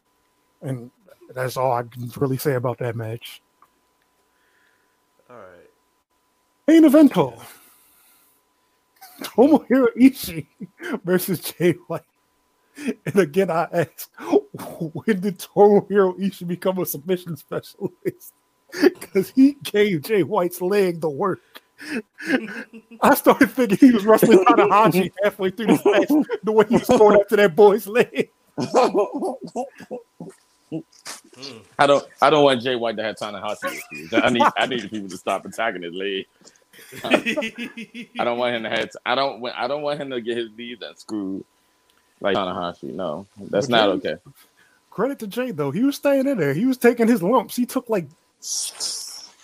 [0.62, 0.90] And
[1.34, 3.42] that's all I can really say about that match.
[5.30, 5.70] All right.
[6.68, 7.38] Main evento.
[9.22, 10.48] Tomohiro Ishii
[11.04, 12.02] versus Jay White.
[13.06, 14.10] And again, I ask,
[14.80, 18.34] when did Tomohiro Ishii become a submission specialist?
[18.82, 21.62] Because he gave Jay White's leg the work.
[23.02, 26.88] I started thinking he was wrestling Tanahashi halfway through the match, the way he was
[26.88, 28.30] going after that boy's leg.
[31.78, 34.14] I don't I don't want Jay White to have Tanahashi issues.
[34.14, 36.26] I need I need people to stop attacking his leg.
[37.04, 40.38] I don't want him to have I don't want I don't want him to get
[40.38, 41.44] his knees unscrewed
[42.22, 42.94] like Tanahashi.
[42.94, 44.16] No, that's not okay.
[44.90, 46.54] Credit to Jay though, he was staying in there.
[46.54, 47.56] He was taking his lumps.
[47.56, 48.08] He took like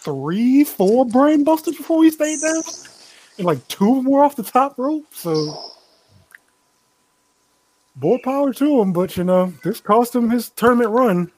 [0.01, 2.61] three, four brain busters before he stayed down,
[3.37, 5.05] and like two of them were off the top rope.
[5.11, 5.71] So,
[7.99, 8.93] more power to him.
[8.93, 11.31] But you know, this cost him his tournament run.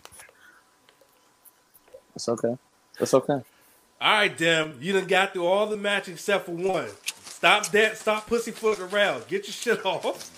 [2.16, 2.57] It's okay.
[2.99, 3.34] It's okay.
[3.34, 4.78] All right, Dim.
[4.82, 6.88] You done got through all the matches except for one.
[7.24, 7.97] Stop that.
[7.97, 9.28] Stop pussyfooting around.
[9.28, 10.32] Get your shit off.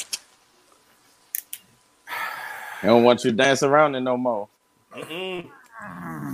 [2.82, 4.50] I don't want you to dance around it no more.
[4.94, 5.50] Mm-mm.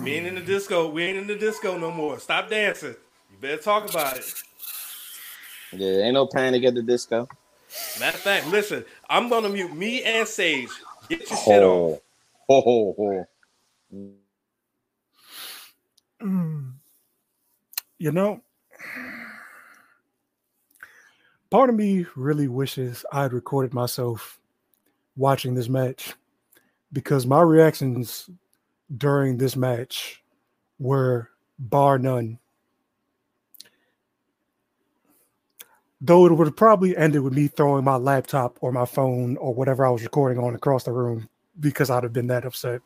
[0.04, 0.90] We ain't in the disco.
[0.90, 2.20] We ain't in the disco no more.
[2.20, 2.96] Stop dancing.
[3.32, 4.34] You better talk about it.
[5.74, 7.28] Yeah, ain't no panic at the disco.
[8.00, 8.86] Matter of fact, listen.
[9.10, 10.70] I'm gonna mute me and Sage.
[11.10, 12.00] Get your shit on.
[12.48, 13.26] Ho, ho, ho.
[16.22, 16.74] Mm.
[17.98, 18.42] You know,
[21.50, 24.40] part of me really wishes I had recorded myself
[25.16, 26.16] watching this match
[26.94, 28.30] because my reactions
[28.98, 30.24] during this match
[30.80, 31.30] were
[31.60, 32.40] bar none
[36.02, 39.86] Though it would probably ended with me throwing my laptop or my phone or whatever
[39.86, 41.28] I was recording on across the room
[41.60, 42.82] because I'd have been that upset.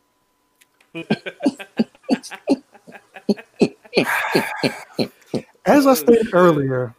[5.66, 6.96] As I stated earlier,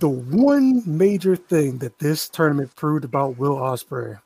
[0.00, 4.20] the one major thing that this tournament proved about Will Ospreay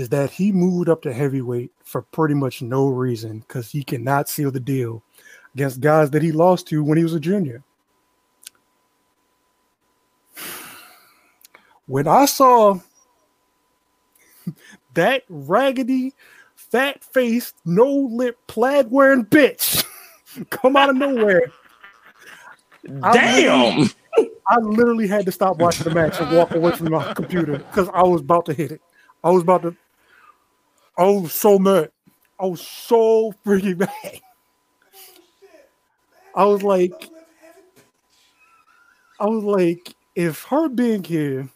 [0.00, 4.30] is that he moved up to heavyweight for pretty much no reason because he cannot
[4.30, 5.02] seal the deal
[5.54, 7.62] against guys that he lost to when he was a junior.
[11.86, 12.80] When I saw
[14.94, 16.14] that raggedy,
[16.54, 19.84] fat faced, no lip, plaid wearing bitch
[20.50, 21.52] come out of nowhere.
[23.02, 23.76] I Damn.
[23.76, 23.90] literally,
[24.48, 27.90] I literally had to stop watching the match and walk away from my computer because
[27.92, 28.80] I was about to hit it.
[29.22, 29.76] I was about to.
[30.96, 31.90] Was so mad.
[32.38, 34.20] I was so freaking mad.
[36.34, 37.10] I was like,
[39.18, 41.48] I was like, if her being here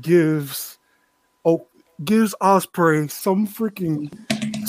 [0.00, 0.78] gives,
[1.44, 1.66] oh,
[2.04, 4.12] gives Ospreay some freaking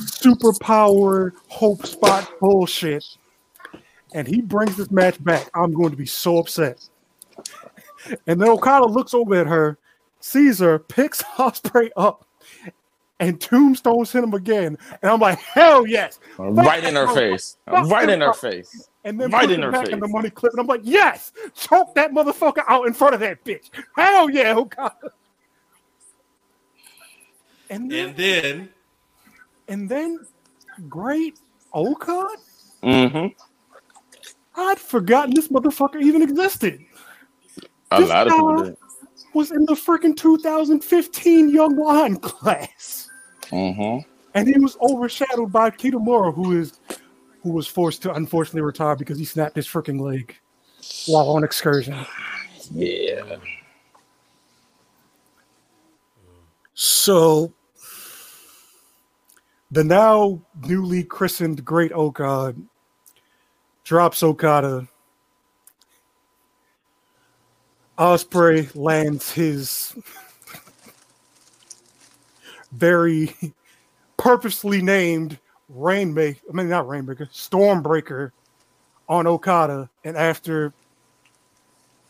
[0.06, 3.06] superpower hope spot bullshit,
[4.14, 6.88] and he brings this match back, I'm going to be so upset.
[8.28, 9.78] And then Okada looks over at her,
[10.20, 12.26] sees her, picks Ospreay up,
[13.20, 14.78] and tombstones hit him again.
[15.02, 16.20] And I'm like, hell yes.
[16.38, 17.58] Right in her face.
[17.68, 18.90] Right in her face.
[19.04, 19.90] And then Right in her face.
[19.90, 20.54] in the money clip.
[20.54, 23.70] And I'm like, yes, choke that motherfucker out in front of that bitch.
[23.96, 24.96] Hell yeah, Okada.
[27.70, 28.70] And then, And then
[29.68, 30.20] and then
[30.90, 31.40] great
[31.74, 32.28] O-Khan?
[32.84, 33.28] Mm-hmm.
[34.58, 36.84] I'd forgotten this motherfucker even existed.
[37.92, 38.78] A This lot of people did.
[39.34, 43.05] Was in the freaking 2015 Young Lion class.
[43.50, 44.10] Mm-hmm.
[44.34, 46.80] and he was overshadowed by Kitamura, who is
[47.42, 50.36] who was forced to unfortunately retire because he snapped his freaking leg
[51.08, 51.96] while on excursion.
[52.72, 53.38] Yeah.
[56.74, 57.54] So
[59.72, 62.68] the now newly christened Great O-Khan
[63.84, 64.88] drops Okada.
[67.98, 69.96] Ospreay lands his
[72.76, 73.36] very
[74.18, 78.32] purposely named Rainmaker, I mean not Rainmaker, Stormbreaker
[79.10, 79.90] on Okada.
[80.04, 80.74] And after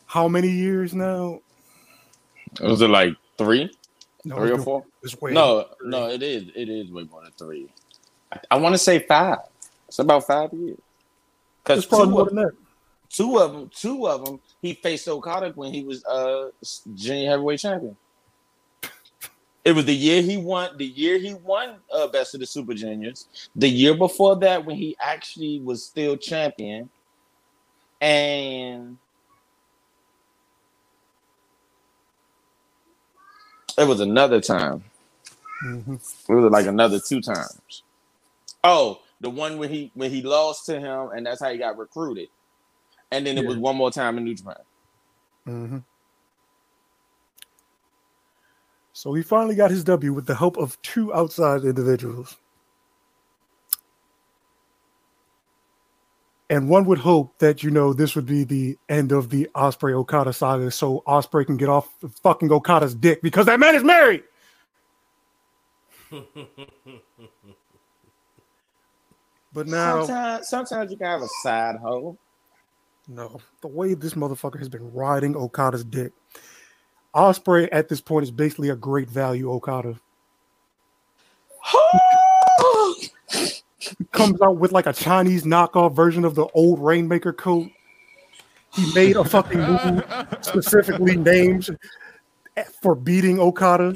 [0.06, 1.40] how many years now?
[2.62, 3.72] Was it like three?
[4.24, 4.86] No, Three or four?
[5.34, 6.46] No, no, it is.
[6.56, 7.70] It is way more than three.
[8.32, 9.40] I, I want to say five.
[9.88, 10.80] It's about five years.
[11.64, 12.34] Because two, of-
[13.10, 16.50] two of them, two of them, he faced Okada when he was uh
[16.96, 17.96] junior heavyweight champion.
[19.66, 20.78] It was the year he won.
[20.78, 23.28] The year he won uh, Best of the Super Juniors.
[23.56, 26.92] The year before that, when he actually was still champion,
[28.02, 29.00] and
[33.78, 34.86] it was another time.
[35.64, 36.02] Mhm.
[36.30, 37.84] It was like another two times.
[38.64, 41.78] Oh, the one when he when he lost to him, and that's how he got
[41.78, 42.30] recruited.
[43.12, 43.48] And then it Yeah.
[43.48, 44.58] was one more time in New Japan.
[45.46, 45.78] hmm
[48.96, 52.38] So he finally got his W with the help of two outside individuals.
[56.50, 59.92] And one would hope that you know this would be the end of the Ospreay
[59.92, 63.84] Okada saga, so Ospreay can get off the fucking Okada's dick because that man is
[63.84, 64.24] married.
[69.54, 72.18] But now, Sometimes, sometimes you can have a side hoe.
[73.08, 76.12] no, the way this motherfucker has been riding Okada's dick,
[77.16, 80.00] Ospreay at this point is basically a great value Okada.
[84.12, 87.70] comes out with like a Chinese knockoff version of the old Rainmaker coat.
[88.74, 90.04] He made a fucking move
[90.42, 91.78] specifically named
[92.82, 93.96] for beating Okada.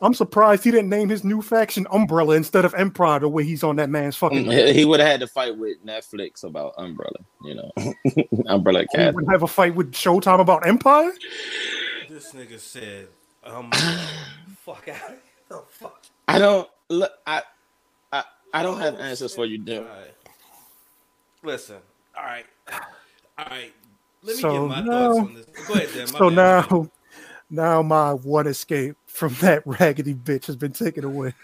[0.00, 3.62] I'm surprised he didn't name his new faction Umbrella instead of Empire the way he's
[3.62, 4.44] on that man's fucking.
[4.44, 7.72] Mm, he would have had to fight with Netflix about Umbrella, you know,
[8.46, 9.14] Umbrella Academy.
[9.14, 11.12] would have a fight with Showtime about Empire.
[12.16, 13.08] This nigga said,
[13.44, 13.70] um,
[14.64, 15.16] fuck out.
[15.50, 16.02] The fuck.
[16.26, 17.12] I don't look.
[17.26, 17.42] I,
[18.10, 19.82] I, I don't have answers for you, Dim.
[19.82, 20.14] All right.
[21.42, 21.76] Listen.
[22.16, 22.46] All right.
[22.72, 23.72] All right.
[24.22, 25.46] Let me So get my now- thoughts on this.
[25.68, 26.08] Go ahead, Dan.
[26.12, 26.90] My So now,
[27.50, 31.34] now my one escape from that raggedy bitch has been taken away.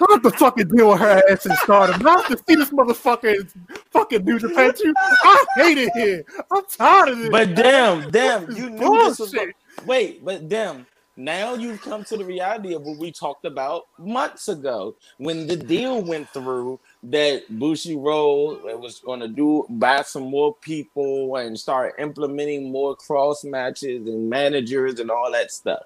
[0.00, 2.06] I have to fucking deal with her ass and start him.
[2.06, 3.48] I have to see this motherfucker in
[3.90, 4.94] fucking New Japan too.
[4.98, 6.24] I hate it here.
[6.50, 7.28] I'm tired of this.
[7.30, 9.32] But damn, damn, you knew this was.
[9.32, 9.54] Bullshit.
[9.86, 10.86] Wait, but damn,
[11.16, 15.56] now you've come to the reality of what we talked about months ago when the
[15.56, 21.94] deal went through that Bushiroad was going to do buy some more people and start
[21.98, 25.80] implementing more cross matches and managers and all that stuff.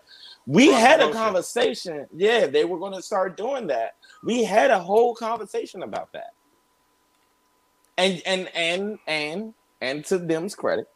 [0.46, 2.06] We Cross had a conversation.
[2.14, 3.94] Yeah, they were going to start doing that.
[4.24, 6.32] We had a whole conversation about that.
[7.96, 10.88] And and and and and to them's credit,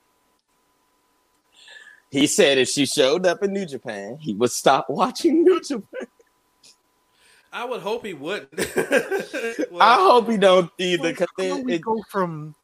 [2.11, 6.09] he said if she showed up in New Japan, he would stop watching New Japan.
[7.53, 8.51] I would hope he wouldn't.
[9.70, 12.55] Well, I hope he don't either, because How do we it, go from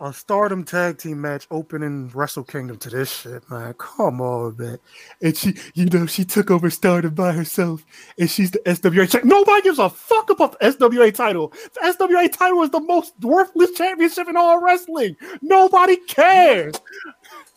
[0.00, 3.74] a Stardom tag team match opening Wrestle Kingdom to this shit, man?
[3.74, 4.78] Come on, man.
[5.22, 7.84] And she, you know, she took over Stardom by herself,
[8.18, 9.24] and she's the SWA champ.
[9.24, 11.48] Nobody gives a fuck about the SWA title.
[11.74, 15.16] The SWA title is the most worthless championship in all wrestling.
[15.42, 16.74] Nobody cares.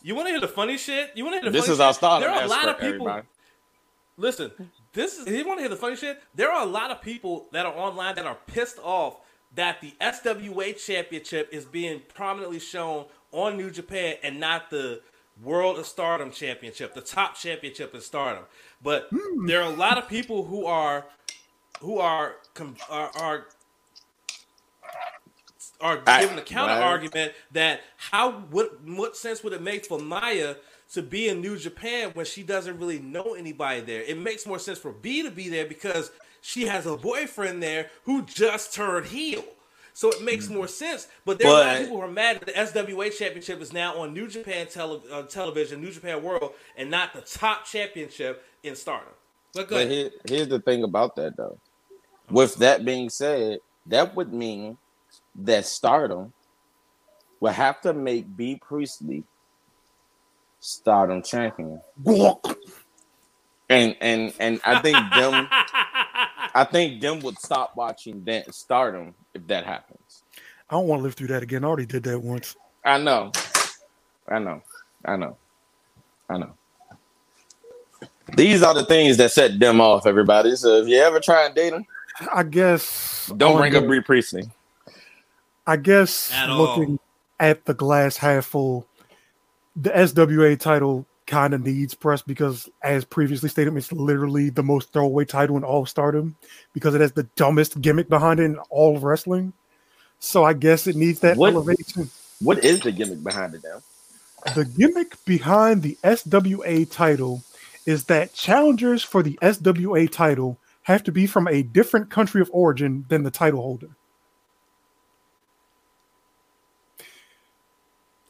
[0.02, 1.10] you want to hear the funny shit?
[1.14, 1.96] You want to hear the this funny is our shit?
[1.96, 3.08] Stardom There are a lot of people.
[3.08, 3.26] everybody.
[4.16, 4.50] Listen,
[4.98, 5.26] this is.
[5.28, 6.20] You want to hear the funny shit?
[6.34, 9.20] There are a lot of people that are online that are pissed off
[9.54, 15.00] that the SWA Championship is being prominently shown on New Japan and not the
[15.42, 18.44] World of Stardom Championship, the top championship in Stardom.
[18.82, 19.46] But hmm.
[19.46, 21.06] there are a lot of people who are
[21.80, 22.34] who are
[22.90, 23.46] are, are
[25.80, 30.00] are I- giving the counter argument that how what what sense would it make for
[30.00, 30.56] Maya
[30.92, 34.02] to be in New Japan when she doesn't really know anybody there?
[34.02, 36.10] It makes more sense for Bea to be there because
[36.40, 39.44] she has a boyfriend there who just turned heel.
[39.92, 41.08] So it makes more sense.
[41.24, 43.72] But there are a lot of people who are mad that the SWA championship is
[43.72, 48.44] now on New Japan tele- uh, television, New Japan World, and not the top championship
[48.62, 49.12] in Stardom.
[49.54, 51.58] But But here, here's the thing about that, though.
[52.30, 54.78] With that being said, that would mean
[55.34, 56.32] that Stardom
[57.40, 59.24] will have to make Bea Priestley
[60.60, 61.80] Stardom champion,
[63.68, 69.46] and and and I think them, I think them would stop watching that Stardom if
[69.46, 70.24] that happens.
[70.68, 71.64] I don't want to live through that again.
[71.64, 72.56] I already did that once.
[72.84, 73.30] I know,
[74.28, 74.62] I know,
[75.04, 75.36] I know,
[76.28, 76.54] I know.
[78.36, 80.54] These are the things that set them off, everybody.
[80.56, 81.86] So if you ever try and date them,
[82.34, 83.30] I guess.
[83.36, 84.44] don't on bring the- up Bree Priestley.
[85.66, 86.58] I guess At all.
[86.78, 86.98] looking
[87.38, 88.86] at the glass half full,
[89.80, 94.92] the SWA title kind of needs press because, as previously stated, it's literally the most
[94.92, 96.36] throwaway title in all stardom
[96.72, 99.52] because it has the dumbest gimmick behind it in all of wrestling.
[100.18, 102.10] So I guess it needs that What- elevation.
[102.40, 103.82] What is the gimmick behind it now?
[104.54, 107.42] The gimmick behind the SWA title
[107.86, 112.48] is that challengers for the SWA title have to be from a different country of
[112.52, 113.90] origin than the title holder.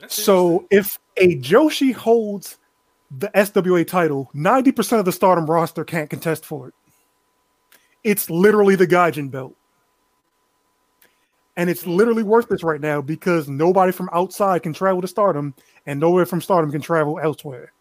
[0.08, 2.58] So if a Joshi holds
[3.10, 6.74] the SWA title, 90% of the stardom roster can't contest for it.
[8.04, 9.54] It's literally the Gaijin belt.
[11.56, 15.54] And it's literally worthless right now because nobody from outside can travel to stardom
[15.86, 17.72] and nobody from stardom can travel elsewhere.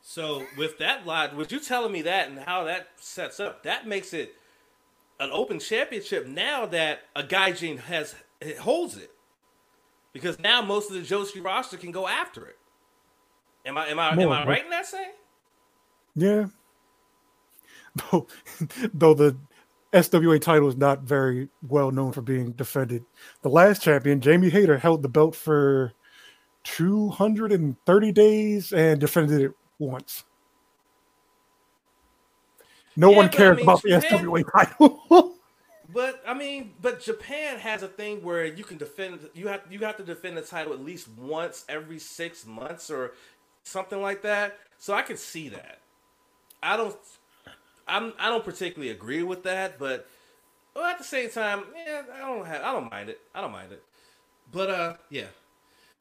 [0.00, 3.86] So with that lot, with you telling me that and how that sets up, that
[3.86, 4.34] makes it
[5.20, 9.10] an open championship now that a Gaijin has it holds it.
[10.12, 12.58] Because now most of the Joshi roster can go after it.
[13.64, 14.48] Am I am I am I right?
[14.48, 15.12] right in that saying?
[16.14, 16.46] Yeah.
[18.10, 18.26] Though,
[18.94, 19.36] though the
[19.92, 23.04] SWA title is not very well known for being defended.
[23.42, 25.92] The last champion, Jamie Hayter, held the belt for
[26.64, 30.24] 230 days and defended it once.
[32.96, 35.34] No Yeah, one cares I mean, about the Japan- SWA title.
[35.92, 39.80] But I mean, but Japan has a thing where you can defend you have you
[39.80, 43.12] have to defend the title at least once every six months or
[43.62, 44.58] something like that.
[44.78, 45.80] So I can see that.
[46.62, 46.96] I don't
[47.86, 50.08] I'm I don't particularly agree with that, but
[50.74, 53.20] well, at the same time, yeah, I don't have I don't mind it.
[53.34, 53.82] I don't mind it.
[54.50, 55.26] But uh yeah.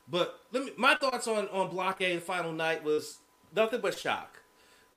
[0.07, 3.17] But let me my thoughts on on Block A the final night was
[3.53, 4.40] nothing but shock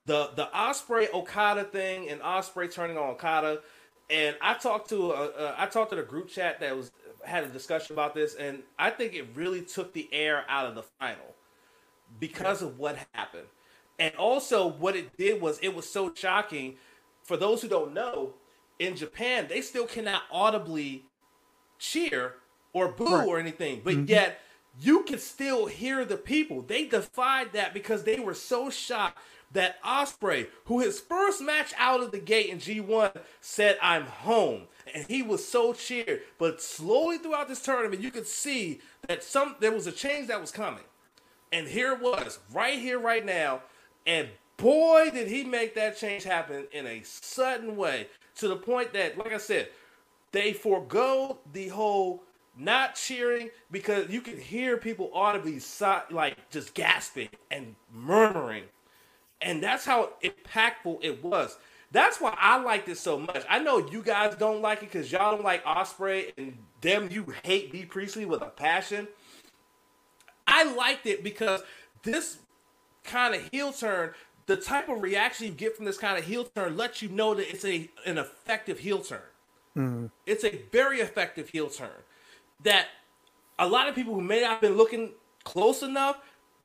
[0.06, 3.60] the the Ospreay Okada thing and Ospreay turning on Okada,
[4.10, 6.90] and I talked to uh, uh, I talked to the group chat that was
[7.24, 10.74] had a discussion about this, and I think it really took the air out of
[10.74, 11.34] the final
[12.20, 13.46] because of what happened,
[13.98, 16.76] and also what it did was it was so shocking.
[17.22, 18.34] For those who don't know,
[18.78, 21.04] in Japan they still cannot audibly
[21.78, 22.34] cheer
[22.74, 23.26] or boo Right.
[23.26, 24.40] or anything, but yet
[24.80, 26.62] you can still hear the people.
[26.62, 29.18] They defied that because they were so shocked
[29.54, 34.68] that Ospreay, who his first match out of the gate in G1 said, "I'm home,"
[34.94, 36.22] and he was so cheered.
[36.38, 40.40] But slowly throughout this tournament, you could see that some there was a change that
[40.40, 40.84] was coming,
[41.52, 43.62] And here it was, right here, right now.
[44.06, 48.92] And boy, did he make that change happen in a sudden way to the point
[48.92, 49.68] that, like I said,
[50.32, 52.24] they forego the whole
[52.56, 55.60] not cheering because you could hear people audibly
[56.10, 58.64] like just gasping and murmuring.
[59.40, 61.56] And that's how impactful it was.
[61.90, 63.44] That's why I liked it so much.
[63.48, 67.32] I know you guys don't like it because y'all don't like Ospreay, and them you
[67.44, 69.06] hate Bea Priestley with a passion.
[70.46, 71.62] I liked it because
[72.02, 72.38] this
[73.04, 74.12] kind of heel turn,
[74.46, 77.34] the type of reaction you get from this kind of heel turn lets you know
[77.34, 79.20] that it's a an effective heel turn.
[79.76, 80.10] Mm.
[80.26, 82.02] It's a very effective heel turn
[82.64, 82.86] that
[83.58, 85.12] a lot of people who may not have been looking
[85.44, 86.18] close enough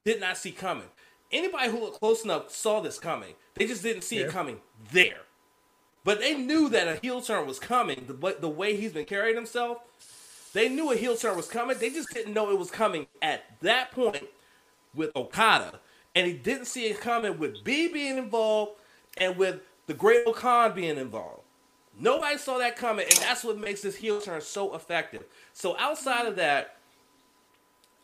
[0.05, 0.87] did not see coming.
[1.31, 3.35] Anybody who looked close enough saw this coming.
[3.55, 4.25] They just didn't see yeah.
[4.25, 4.59] it coming
[4.91, 5.21] there.
[6.03, 8.05] But they knew that a heel turn was coming.
[8.07, 9.79] The, the way he's been carrying himself,
[10.53, 11.77] they knew a heel turn was coming.
[11.77, 14.23] They just didn't know it was coming at that point
[14.95, 15.79] with Okada.
[16.15, 18.71] And he didn't see it coming with Bea being involved
[19.17, 21.43] and with the Great-O-Khan being involved.
[21.99, 25.25] Nobody saw that coming, and that's what makes this heel turn so effective.
[25.53, 26.77] So outside of that,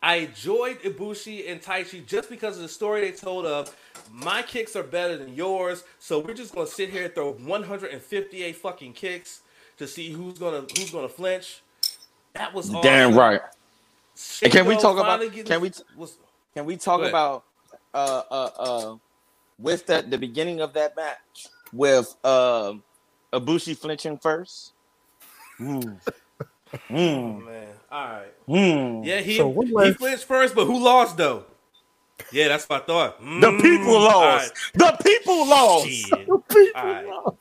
[0.02, 3.74] I enjoyed Ibushi and Taichi just because of the story they told of
[4.12, 8.56] my kicks are better than yours, so we're just gonna sit here and throw 158
[8.56, 9.40] fucking kicks
[9.78, 11.62] to see who's gonna who's gonna flinch.
[12.34, 12.82] That was awesome.
[12.82, 13.40] damn right.
[14.42, 16.18] And can we talk about can we was,
[16.54, 17.44] can we talk about
[17.92, 18.96] uh uh uh
[19.58, 22.74] with that the beginning of that match with uh
[23.32, 24.72] Ibushi flinching first?
[25.58, 25.98] Mm.
[26.72, 26.90] Mm.
[26.90, 27.68] Oh, man.
[27.90, 28.46] All right.
[28.48, 29.06] Mm.
[29.06, 31.44] Yeah, he, so he flinched first, but who lost though?
[32.32, 33.22] Yeah, that's what I thought.
[33.22, 33.40] Mm.
[33.40, 34.52] The people lost.
[34.74, 34.92] Right.
[34.92, 35.86] The people lost.
[36.10, 37.06] the people right.
[37.06, 37.36] lost.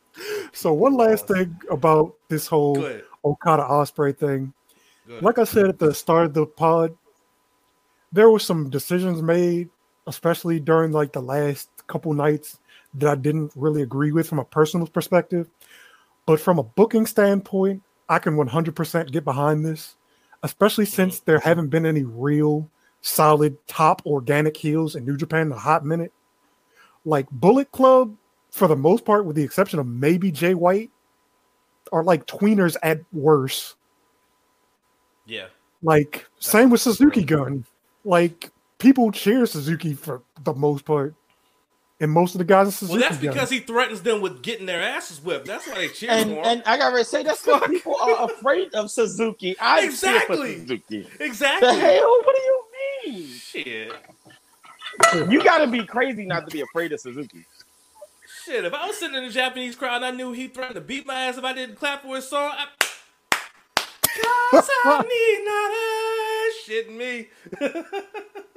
[0.54, 2.78] So one last thing about this whole
[3.24, 4.54] Okada Ospreay thing.
[5.08, 5.24] Good.
[5.24, 6.96] Like I said at the start of the pod,
[8.12, 9.70] there were some decisions made,
[10.08, 12.60] especially during like the last couple nights,
[12.96, 15.50] that I didn't really agree with from a personal perspective.
[16.26, 19.96] But from a booking standpoint, I can 100% get behind this,
[20.44, 20.94] especially mm-hmm.
[20.94, 22.70] since there haven't been any real
[23.02, 26.12] solid top organic heels in New Japan in a hot minute.
[27.04, 28.16] Like Bullet Club,
[28.52, 30.92] for the most part, with the exception of maybe Jay White,
[31.92, 33.76] are like tweeners at worst.
[35.26, 35.48] Yeah.
[35.84, 37.66] Like That's same with Suzuki Gun.
[38.04, 38.50] Like
[38.80, 41.14] people cheer Suzuki for the most part
[42.00, 43.00] and most of the guys in Suzuki.
[43.00, 45.46] Well, that's because he threatens them with getting their asses whipped.
[45.46, 46.46] That's why they cheer and, for him.
[46.46, 49.58] And I gotta say, that's because people are afraid of Suzuki.
[49.60, 50.60] I exactly.
[50.60, 51.08] Suzuki.
[51.20, 51.70] Exactly.
[51.70, 52.22] The hell?
[52.24, 52.64] What do you
[53.06, 53.28] mean?
[53.28, 53.94] Shit.
[55.30, 57.46] You gotta be crazy not to be afraid of Suzuki.
[58.44, 60.82] Shit, if I was sitting in the Japanese crowd and I knew he threatened to
[60.82, 62.68] beat my ass if I didn't clap for his song, I...
[64.52, 65.72] Cause I need not
[66.66, 67.28] shitting me.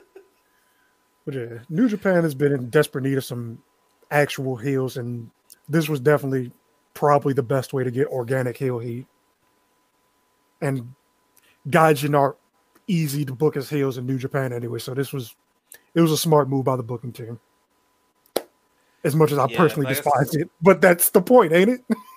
[1.29, 3.59] But yeah, New Japan has been in desperate need of some
[4.11, 5.31] actual heels, and
[5.69, 6.51] this was definitely
[6.95, 9.07] probably the best way to get organic heel heat.
[10.63, 10.95] And
[11.69, 12.37] Gaijin are
[12.87, 15.37] easy to book as heels in New Japan anyway, so this was
[15.93, 17.39] it was a smart move by the booking team.
[19.05, 21.85] As much as I yeah, personally like despise it, but that's the point, ain't it?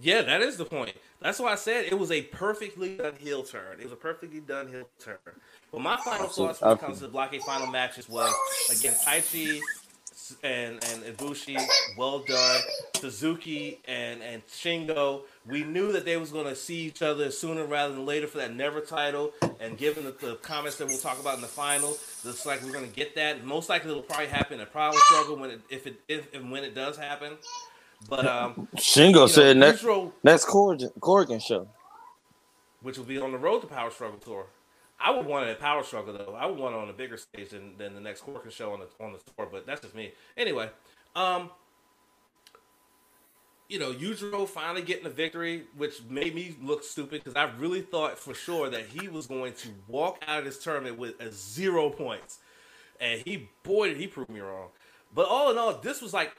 [0.00, 0.94] yeah, that is the point.
[1.20, 3.78] That's why I said it was a perfectly done heel turn.
[3.80, 5.18] It was a perfectly done heel turn.
[5.72, 8.32] But my final thoughts when it comes to the Block A final matches was
[8.70, 9.60] again Taichi
[10.42, 11.58] and and Ibushi,
[11.96, 12.60] well done.
[12.96, 17.64] Suzuki and and Shingo, we knew that they was going to see each other sooner
[17.64, 19.32] rather than later for that Never title.
[19.60, 22.72] And given the, the comments that we'll talk about in the final, looks like we're
[22.72, 23.44] going to get that.
[23.44, 26.50] Most likely, it'll probably happen in a Power Struggle when it, if it if and
[26.50, 27.36] when it does happen.
[28.08, 29.84] But um, Shingo know, said next
[30.22, 31.68] next Korakuen, Korakuen show,
[32.82, 34.46] which will be on the road to Power Struggle tour.
[35.00, 36.34] I would want it at Power Struggle though.
[36.34, 38.80] I would want it on a bigger stage than, than the next Korakuen show on
[38.80, 40.12] the on the tour, but that's just me.
[40.36, 40.70] Anyway,
[41.16, 41.50] um,
[43.68, 47.82] you know, Yujiro finally getting a victory, which made me look stupid because I really
[47.82, 51.30] thought for sure that he was going to walk out of this tournament with a
[51.30, 52.38] zero points,
[53.00, 54.68] and he boy did he prove me wrong.
[55.14, 56.32] But all in all, this was like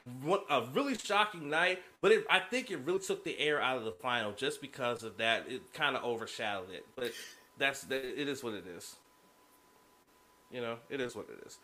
[0.48, 1.82] a really shocking night.
[2.00, 5.02] But it, I think it really took the air out of the final just because
[5.02, 5.46] of that.
[5.48, 6.86] It kind of overshadowed it.
[6.94, 7.12] But
[7.58, 8.96] that's that, it is what it is.
[10.50, 11.58] You know, it is what it is.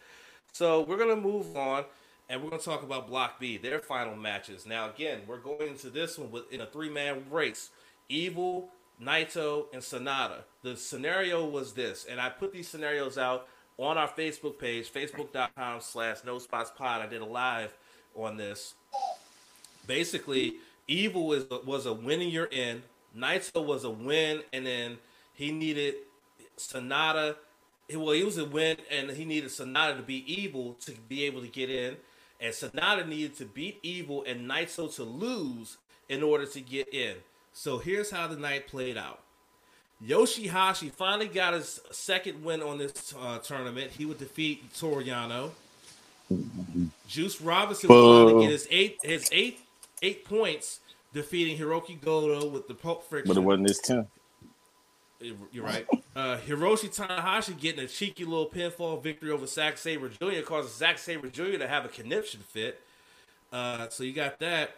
[0.53, 1.85] So we're gonna move on,
[2.29, 4.67] and we're gonna talk about Block B, their final matches.
[4.67, 7.71] Now, again, we're going into this one with in a three man race:
[8.09, 8.71] Evil,
[9.03, 10.45] Naito, and Sanada.
[10.63, 13.49] The scenario was this, and I put these scenarios out
[13.79, 17.03] on our Facebook page, facebook.com slash no spots pod.
[17.03, 17.75] I did a live
[18.15, 18.75] on this.
[19.87, 20.55] Basically,
[20.89, 22.83] Evil is was a win you're in.
[23.17, 24.99] Naito was a win, and then
[25.35, 25.95] he needed
[26.57, 27.37] Sanada
[27.95, 31.41] well, he was a win, and he needed Sanada to be evil to be able
[31.41, 31.97] to get in,
[32.41, 35.77] and Sanada needed to beat evil and Naito to lose
[36.09, 37.17] in order to get in.
[37.53, 39.21] So here's how the night played out.
[40.05, 43.91] Yoshihashi finally got his second win on this uh, tournament.
[43.91, 45.51] He would defeat Toru Yano.
[47.09, 49.61] Juice Robinson would finally get his eight his eight
[50.03, 50.81] eight points,
[51.15, 53.33] defeating Hiroki Goto with the Pulp Friction.
[53.33, 54.07] But it wasn't his ten.
[55.21, 55.87] You're right.
[56.15, 60.43] Uh, Hiroshi Tanahashi getting a cheeky little pinfall victory over Zack Sabre Jr.
[60.45, 61.57] causes Zack Sabre Jr.
[61.59, 62.83] to have a conniption fit.
[63.53, 64.77] Uh, so you got that.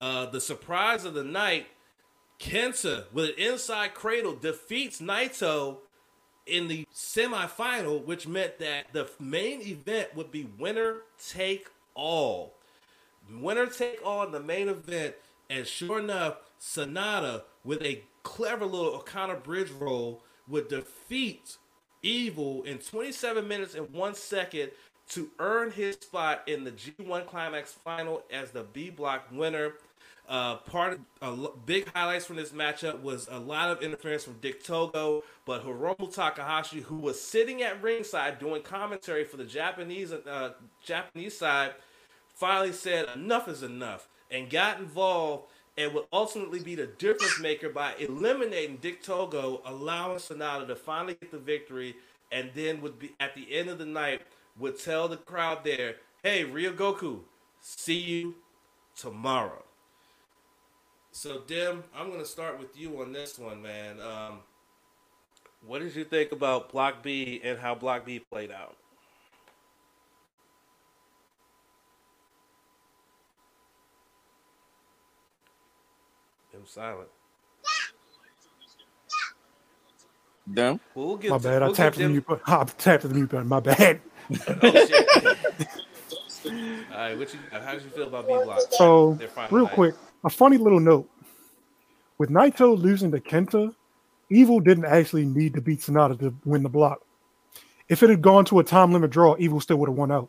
[0.00, 1.66] Uh, the surprise of the night
[2.38, 5.78] Kenta with an inside cradle defeats Naito
[6.46, 12.54] in the semifinal, which meant that the main event would be winner take all.
[13.30, 15.14] Winner take all in the main event,
[15.48, 21.56] and sure enough, Sanada with a clever little O'Connor bridge roll would defeat
[22.02, 24.72] Evil in 27 minutes and one second
[25.10, 29.74] to earn his spot in the G1 Climax final as the B Block winner.
[30.32, 34.64] Uh, part of big highlights from this matchup was a lot of interference from Dick
[34.64, 40.54] Togo, but Hiromu Takahashi, who was sitting at ringside doing commentary for the Japanese uh,
[40.82, 41.72] Japanese side,
[42.34, 47.68] finally said enough is enough and got involved and would ultimately be the difference maker
[47.68, 51.94] by eliminating Dick Togo, allowing Sanada to finally get the victory,
[52.30, 54.22] and then would be at the end of the night
[54.58, 57.20] would tell the crowd there, "Hey, Ryogoku,
[57.60, 58.36] see you
[58.96, 59.62] tomorrow."
[61.12, 64.00] So, Dim, I'm going to start with you on this one, man.
[64.00, 64.38] Um,
[65.66, 68.76] what did you think about Block B and how Block B played out?
[76.54, 77.08] I'm silent.
[80.46, 80.80] Them?
[80.94, 81.62] Well, we'll get My to- bad.
[81.62, 82.42] I we'll tapped get the Dim- mute button.
[82.46, 83.48] I tapped the mute button.
[83.48, 84.00] My bad.
[84.30, 85.28] Oh, shit.
[86.44, 87.38] All right, what you?
[87.52, 88.60] How did you feel about B Block?
[88.70, 89.18] So,
[89.50, 89.72] real night.
[89.72, 89.94] quick,
[90.24, 91.08] a funny little note.
[92.18, 93.74] With Naito losing to Kenta,
[94.30, 97.02] Evil didn't actually need to beat Sanada to win the block.
[97.88, 100.28] If it had gone to a time limit draw, Evil still would have won out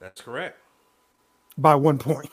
[0.00, 0.58] That's correct.
[1.56, 2.30] by one point.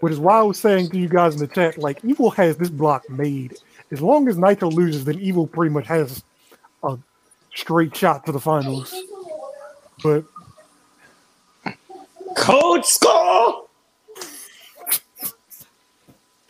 [0.00, 2.56] Which is why I was saying to you guys in the chat, like Evil has
[2.56, 3.56] this block made.
[3.90, 6.24] As long as Naito loses, then Evil pretty much has
[6.82, 6.96] a
[7.54, 8.94] straight shot to the finals.
[10.02, 10.24] But
[12.36, 13.67] Code score.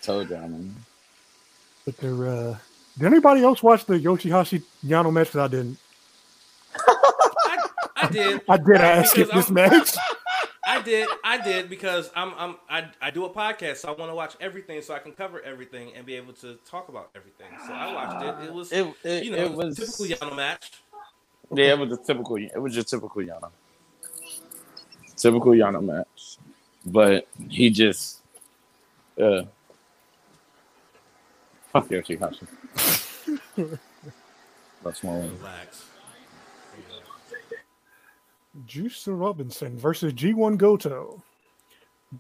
[0.09, 0.75] Told y'all, man.
[1.85, 2.57] but they're uh
[2.97, 5.33] did anybody else watch the Yoshihashi Yano match?
[5.33, 5.79] 'Cause I didn't.
[6.77, 8.41] I, I did.
[8.49, 9.97] I did ask Because it this I'm- match.
[10.67, 11.09] I did.
[11.25, 12.33] I did because I'm.
[12.39, 12.57] I'm.
[12.71, 15.41] I, I do a podcast, so I want to watch everything, so I can cover
[15.43, 17.47] everything and be able to talk about everything.
[17.67, 18.47] So I watched it.
[18.49, 18.73] It was.
[18.73, 20.73] It, it, you know, it was typical Yano match.
[21.55, 22.37] Yeah, it was a typical.
[22.37, 23.51] It was your typical Yano.
[25.17, 26.37] Typical Yana match,
[26.87, 28.21] but he just
[29.21, 29.43] uh
[31.81, 32.47] fuck Yoshihashi.
[34.85, 35.37] That's my one.
[35.39, 35.85] Relax.
[38.67, 41.23] Juice Robinson versus G1 Goto.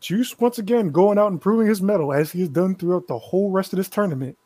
[0.00, 3.18] Juice once again going out and proving his mettle as he has done throughout the
[3.18, 4.36] whole rest of this tournament.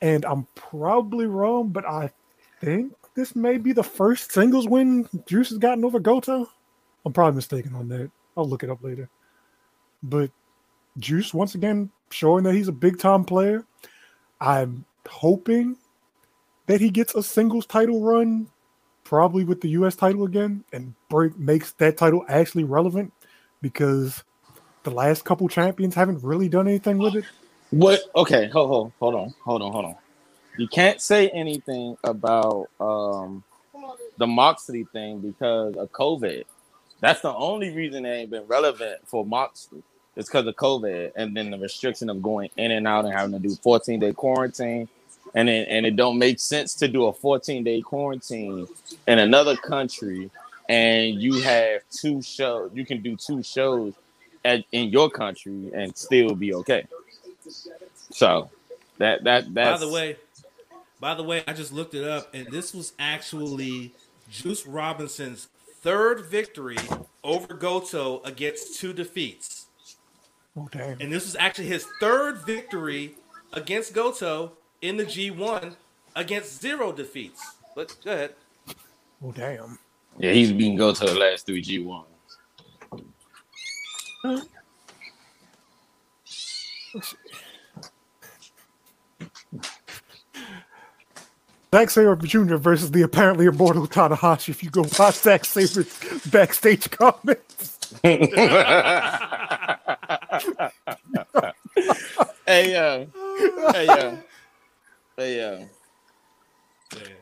[0.00, 2.10] And I'm probably wrong, but I
[2.60, 6.48] think this may be the first singles win Juice has gotten over Goto.
[7.04, 8.10] I'm probably mistaken on that.
[8.36, 9.08] I'll look it up later.
[10.02, 10.30] But
[10.98, 13.64] Juice once again showing that he's a big time player.
[14.40, 15.76] I'm hoping
[16.66, 18.48] that he gets a singles title run
[19.04, 19.96] probably with the U.S.
[19.96, 23.12] title again, and break makes that title actually relevant
[23.62, 24.24] because
[24.84, 27.26] the last couple champions haven't really done anything with it.
[27.70, 28.00] What?
[28.16, 29.96] Okay, hold, hold, hold on, hold on, hold on.
[30.58, 33.44] You can't say anything about um
[34.18, 36.44] the Moxley thing because of COVID.
[37.00, 39.82] That's the only reason it ain't been relevant for Moxley.
[40.16, 43.32] It's because of COVID and then the restriction of going in and out and having
[43.32, 44.88] to do 14 day quarantine.
[45.34, 48.66] And it, and it don't make sense to do a 14 day quarantine
[49.06, 50.30] in another country
[50.68, 52.70] and you have two shows.
[52.74, 53.94] You can do two shows
[54.44, 56.86] at, in your country and still be okay.
[58.10, 58.50] So
[58.98, 60.16] that that that's By the way,
[61.00, 63.92] by the way, I just looked it up, and this was actually
[64.30, 65.48] Juice Robinson's
[65.80, 66.78] third victory
[67.22, 69.65] over Goto against two defeats.
[70.56, 71.00] Oh damn!
[71.00, 73.14] And this was actually his third victory
[73.52, 75.74] against Goto in the G1
[76.14, 77.56] against zero defeats.
[77.74, 78.34] But go ahead.
[79.22, 79.78] Oh damn!
[80.18, 82.04] yeah, he's been go to the last three G one.
[91.74, 92.56] Zack Sabre Jr.
[92.56, 94.48] versus the apparently immortal Tanahashi.
[94.48, 97.78] If you go watch Zack Sabre's backstage comments,
[102.46, 103.06] hey, uh,
[103.72, 104.16] hey, uh,
[105.16, 105.66] hey, uh.
[106.96, 107.14] Yeah.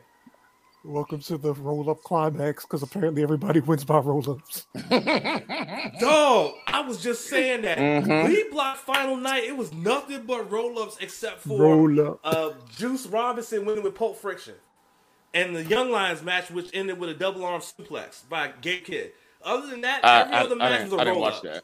[0.83, 4.67] welcome to the roll up climax because apparently everybody wins by roll ups.
[5.99, 7.77] Dog, I was just saying that.
[7.79, 8.27] Mhm.
[8.27, 12.19] B Block final night, it was nothing but roll ups except for Roll up.
[12.23, 14.55] uh, Juice Robinson winning with Pulp Friction.
[15.33, 19.11] And the Young Lions match, which ended with a double arm suplex by Gabe Kidd.
[19.43, 21.21] Other than that, I, every I, other I match didn't, was a I didn't roll
[21.21, 21.63] watch up.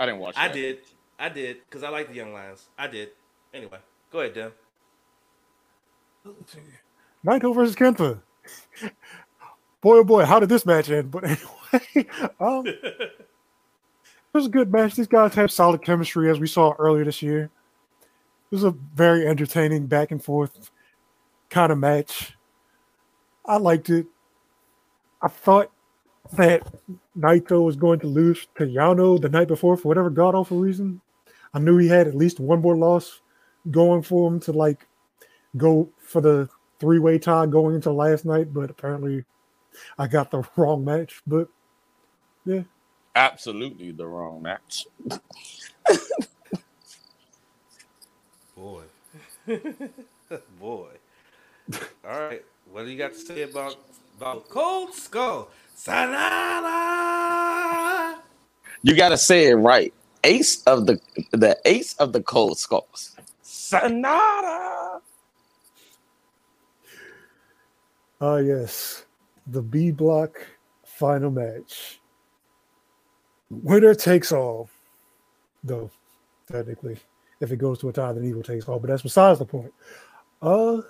[0.00, 0.04] That.
[0.04, 0.78] I didn't watch I did.
[1.18, 2.70] I did, because I like the Young Lions.
[2.78, 3.10] I did.
[3.52, 3.78] Anyway,
[4.10, 4.52] go ahead, Dim.
[7.26, 8.22] Naito versus Kenta.
[9.82, 11.10] Boy, oh boy, how did this match end?
[11.10, 12.08] But anyway,
[12.40, 13.26] um, it
[14.32, 14.94] was a good match.
[14.94, 17.44] These guys have solid chemistry, as we saw earlier this year.
[17.44, 20.70] It was a very entertaining back and forth
[21.50, 22.36] kind of match.
[23.44, 24.06] I liked it.
[25.20, 25.70] I thought
[26.36, 26.62] that
[27.18, 31.00] Naito was going to lose to Yano the night before for whatever god awful reason.
[31.52, 33.20] I knew he had at least one more loss
[33.70, 34.86] going for him to like
[35.56, 36.48] go for the
[36.78, 39.24] three way tie going into last night, but apparently
[39.98, 41.20] I got the wrong match.
[41.26, 41.48] But
[42.44, 42.62] yeah,
[43.16, 44.86] Absolutely the wrong match.
[48.56, 48.82] Boy.
[50.60, 50.90] Boy.
[52.04, 52.44] All right.
[52.70, 53.76] What do you got to say about
[54.16, 55.50] about Cold Skull?
[55.80, 57.00] Sanada!
[58.82, 59.94] You gotta say it right.
[60.24, 61.00] Ace of the
[61.32, 63.16] the ace of the cold skulls.
[63.42, 65.00] Sanada.
[68.20, 69.06] ah yes,
[69.46, 70.46] the B block
[70.84, 72.00] final match.
[73.48, 74.68] Winner takes all,
[75.64, 75.90] though
[76.46, 76.98] technically,
[77.40, 78.78] if it goes to a tie, then evil takes all.
[78.78, 79.72] But that's besides the point.
[80.42, 80.82] Uh,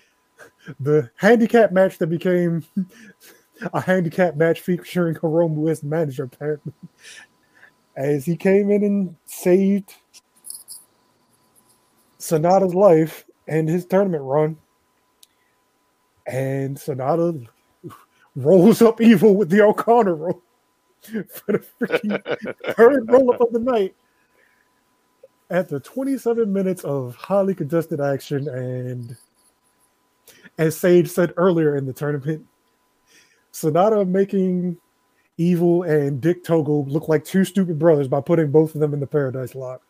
[0.80, 2.62] the handicap match that became
[3.72, 6.72] a handicap match featuring Hiromu as manager, apparently,
[7.96, 9.94] as he came in and saved
[12.18, 14.56] Sanada's life and his tournament run.
[16.26, 17.46] And Sanada
[18.36, 20.42] rolls up evil with the O'Connor roll
[21.02, 23.94] for the freaking third roll up of the night.
[25.50, 29.16] After 27 minutes of highly contested action, and
[30.58, 32.46] as Sage said earlier in the tournament,
[33.52, 34.76] Sanada making
[35.36, 39.00] Evil and Dick Togo look like two stupid brothers by putting both of them in
[39.00, 39.82] the Paradise Lock.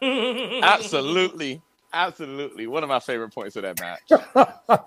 [0.02, 1.62] Absolutely.
[1.92, 2.66] Absolutely.
[2.66, 4.84] One of my favorite points of that match.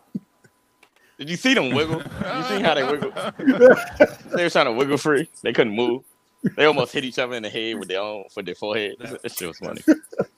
[1.18, 2.00] Did you see them wiggle?
[2.00, 3.12] You see how they wiggle?
[4.36, 5.30] They were trying to wiggle free.
[5.44, 6.04] They couldn't move.
[6.58, 8.96] They almost hit each other in the head with their own for their forehead.
[9.00, 9.82] That shit was funny.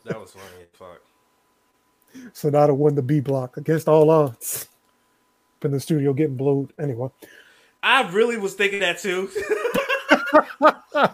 [0.05, 0.65] That was funny.
[0.73, 1.01] Fuck.
[2.33, 4.67] Sanada won the B block against all odds.
[5.63, 6.71] In the studio getting blowed.
[6.79, 7.09] Anyway.
[7.81, 9.29] I really was thinking that too.
[10.33, 11.13] oh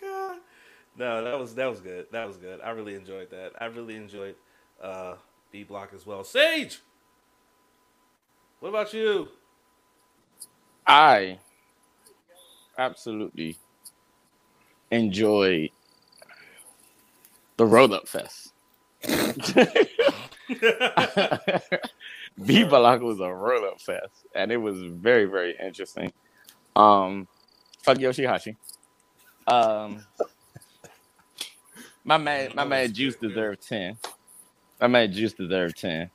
[0.00, 0.38] god.
[0.98, 2.06] No, that was that was good.
[2.12, 2.60] That was good.
[2.62, 3.52] I really enjoyed that.
[3.60, 4.36] I really enjoyed
[4.82, 5.16] uh
[5.52, 6.24] B block as well.
[6.24, 6.80] Sage.
[8.60, 9.28] What about you?
[10.86, 11.38] I
[12.78, 13.56] absolutely
[14.90, 15.70] enjoyed
[17.56, 18.52] the roll up fest.
[22.44, 26.12] B Block was a roll up fest, and it was very, very interesting.
[26.74, 27.28] Um,
[27.82, 28.56] fuck Yoshihashi.
[29.46, 30.04] Um,
[32.04, 33.96] my man, my man Juice deserved ten.
[34.80, 36.10] My man Juice deserved ten.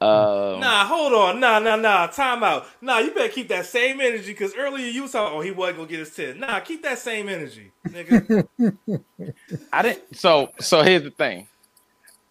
[0.00, 1.38] Um, Nah, hold on.
[1.38, 2.08] Nah, nah, nah.
[2.08, 2.66] Time out.
[2.80, 5.76] Nah, you better keep that same energy because earlier you was talking, oh, he wasn't
[5.78, 6.40] gonna get his 10.
[6.40, 8.48] Nah, keep that same energy, nigga.
[9.72, 10.16] I didn't.
[10.16, 11.46] So, so here's the thing.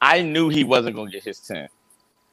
[0.02, 1.70] I knew he wasn't gonna get his ten,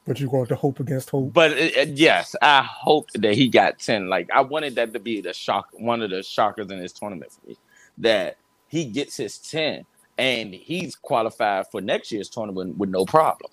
[0.06, 1.32] But you want to hope against hope.
[1.34, 4.08] but it, it- yes, I hoped that he got ten.
[4.08, 7.30] Like I wanted that to be the shock, one of the shockers in this tournament
[7.32, 7.56] for me,
[7.98, 8.38] that
[8.68, 9.84] he gets his ten
[10.16, 13.50] and he's qualified for next year's tournament with no problem.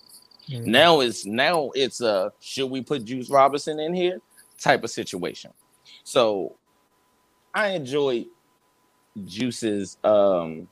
[0.48, 0.64] Mm.
[0.66, 4.20] Now it's now it's a should we put Juice Robinson in here
[4.58, 5.52] type of situation.
[6.04, 6.56] So
[7.54, 8.26] I enjoyed
[9.24, 10.68] Juice's um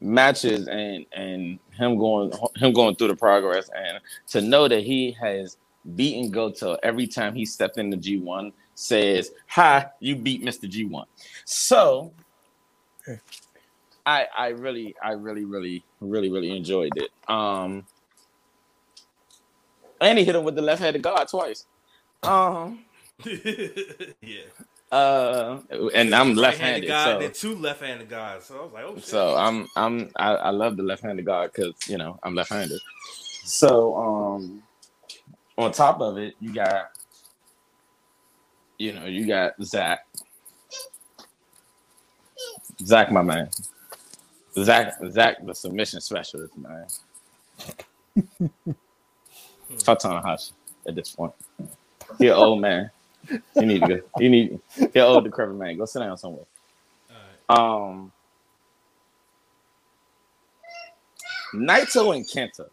[0.00, 5.12] matches and and him going him going through the progress and to know that he
[5.12, 5.56] has
[5.94, 10.70] beaten Goto every time he stepped into G1 says, Hi, you beat Mr.
[10.70, 11.04] G1.
[11.44, 12.12] So
[14.04, 17.10] I I really, I really, really, really, really enjoyed it.
[17.28, 17.86] Um
[20.00, 21.66] and he hit him with the left-handed guard twice.
[22.22, 22.84] Um
[23.24, 24.42] yeah.
[24.92, 25.58] Uh,
[25.94, 28.44] and I'm left-handed, guy, so and then two left-handed guys.
[28.44, 29.04] So I was like, oh shit.
[29.04, 32.80] so I'm I'm I, I love the left-handed guard because you know I'm left-handed.
[33.44, 34.62] So um,
[35.58, 36.90] on top of it, you got
[38.78, 40.06] you know you got Zach,
[42.84, 43.50] Zach, my man,
[44.62, 46.86] Zach, Zach, the submission specialist, man.
[49.78, 50.52] Talk to Tanahashi
[50.86, 51.32] at this point.
[52.18, 52.90] He an old man.
[53.54, 54.00] You need to go.
[54.18, 54.60] You need.
[54.76, 55.76] He an old decrepit man.
[55.76, 56.44] Go sit down somewhere.
[57.48, 58.12] Um,
[61.54, 62.68] Naito and Kenta.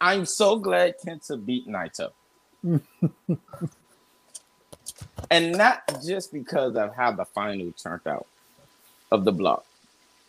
[0.00, 2.10] I'm so glad Kenta beat Naito.
[5.30, 8.26] and not just because of how the final turned out
[9.10, 9.64] of the block.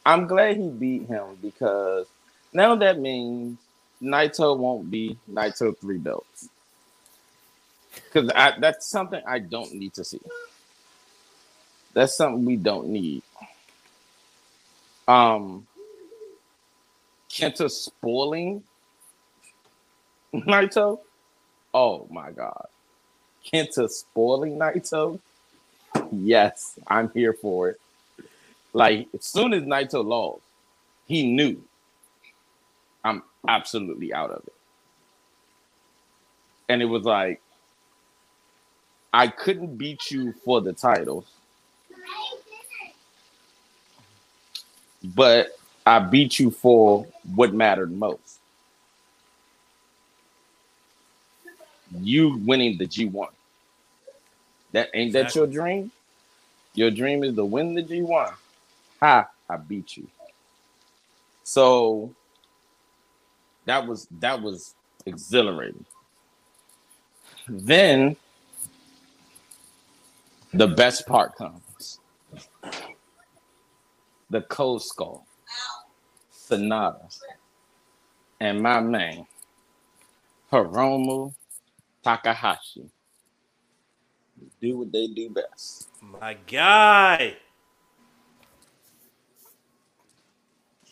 [0.06, 2.08] I'm glad he beat him because
[2.54, 3.58] now that means
[4.02, 6.50] Naito won't be Naito three belts.
[7.96, 10.22] Because that's something I don't need to see.
[11.94, 13.24] That's something we don't need.
[15.08, 15.68] Um,
[17.30, 18.64] Kenta spoiling
[20.34, 21.00] Naito.
[21.74, 22.68] Oh my god,
[23.46, 25.20] Kenta spoiling Naito.
[26.12, 27.82] Yes, I'm here for it.
[28.74, 30.44] Like as soon as Naito lost,
[31.08, 31.62] he knew
[33.04, 34.54] I'm absolutely out of it.
[36.70, 37.42] And it was like,
[39.14, 41.26] I couldn't beat you for the titles,
[45.04, 47.06] but I beat you for
[47.36, 48.40] what mattered most.
[52.00, 53.28] You winning the G1.
[54.72, 55.92] That ain't that your dream?
[56.74, 58.34] Your dream is to win the G1.
[59.02, 60.08] Ha, I beat you.
[61.44, 62.14] So
[63.66, 64.76] that was that was
[65.06, 65.84] exhilarating.
[67.50, 68.16] Then
[70.54, 72.00] the best part comes.
[74.30, 75.26] The cold skull,
[76.34, 77.18] Sanada,
[78.40, 79.26] and my man,
[80.52, 81.34] Hiromu
[82.04, 82.90] Takahashi.
[84.62, 85.90] Do what they do best.
[86.02, 87.38] My guy.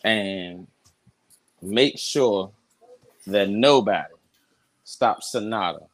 [0.04, 0.66] And
[1.60, 2.52] make sure
[3.26, 4.14] that nobody
[4.84, 5.86] stops Sanada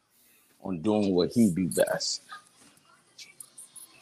[0.63, 2.21] on doing what he do best.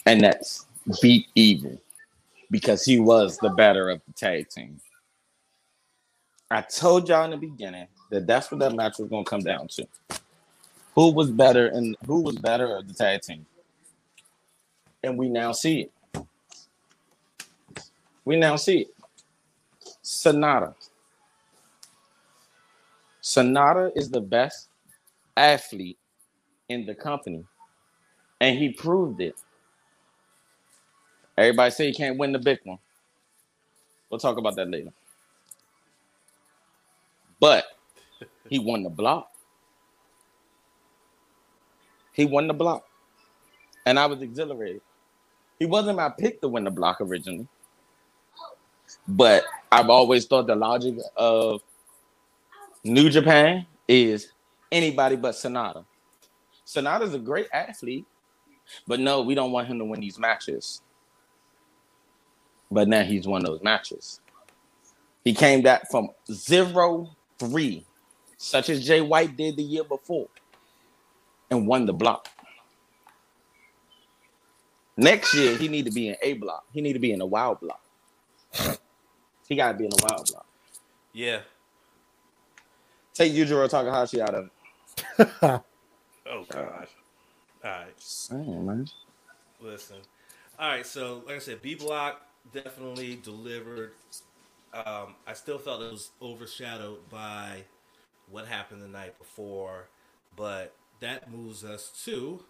[0.05, 0.65] And that's
[1.01, 1.81] beat evil
[2.51, 4.79] because he was the better of the tag team.
[6.51, 9.67] I told y'all in the beginning that that's what that match was to come down
[9.69, 9.87] to.
[10.93, 13.45] Who was better and who was better of the tag team?
[15.03, 16.25] And we now see it.
[18.23, 18.95] We now see it.
[20.03, 20.75] Sanada.
[23.21, 24.69] Sanada is the best
[25.35, 25.97] athlete
[26.69, 27.43] in the company,
[28.39, 29.35] and he proved it.
[31.37, 32.79] Everybody say he can't win the big one.
[34.09, 34.91] We'll talk about that later.
[37.39, 37.65] But
[38.49, 39.31] he won the block.
[42.13, 42.85] He won the block.
[43.85, 44.81] And I was exhilarated.
[45.59, 47.47] He wasn't my pick to win the block originally.
[49.07, 51.61] But I've always thought the logic of
[52.83, 54.31] New Japan is
[54.71, 55.85] anybody but Sanada.
[56.65, 58.05] Sanada's a great athlete,
[58.87, 60.81] but no, we don't want him to win these matches.
[62.75, 64.19] But now he's won those matches.
[65.23, 67.85] He came back from zero three,
[68.35, 70.27] such as Jay White did the year before,
[71.49, 72.27] and won the block.
[74.97, 76.65] Next year, he need to be in A block.
[76.73, 77.81] He need to be in a wild block.
[79.47, 80.45] He got to be in a wild block.
[81.13, 81.39] Yeah.
[83.13, 84.49] Take Yujiro Takahashi out of
[85.17, 85.31] it.
[85.41, 86.87] oh God.
[87.63, 87.93] All right.
[87.99, 88.89] Same, man.
[89.61, 89.97] Listen.
[90.59, 90.85] All right.
[90.85, 92.21] So, like I said, B Block
[92.53, 93.91] definitely delivered.
[94.73, 97.63] Um, I still felt it was overshadowed by
[98.29, 99.89] what happened the night before,
[100.35, 102.43] but that moves us to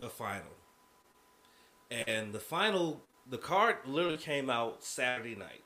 [0.00, 0.42] the final.
[1.90, 5.62] And the final, the card literally came out Saturday night.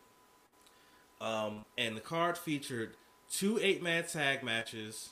[1.21, 2.97] Um, and the card featured
[3.31, 5.11] two eight man tag matches,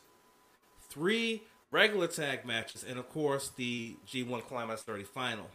[0.89, 5.49] three regular tag matches, and of course the G1 Climax 30 final.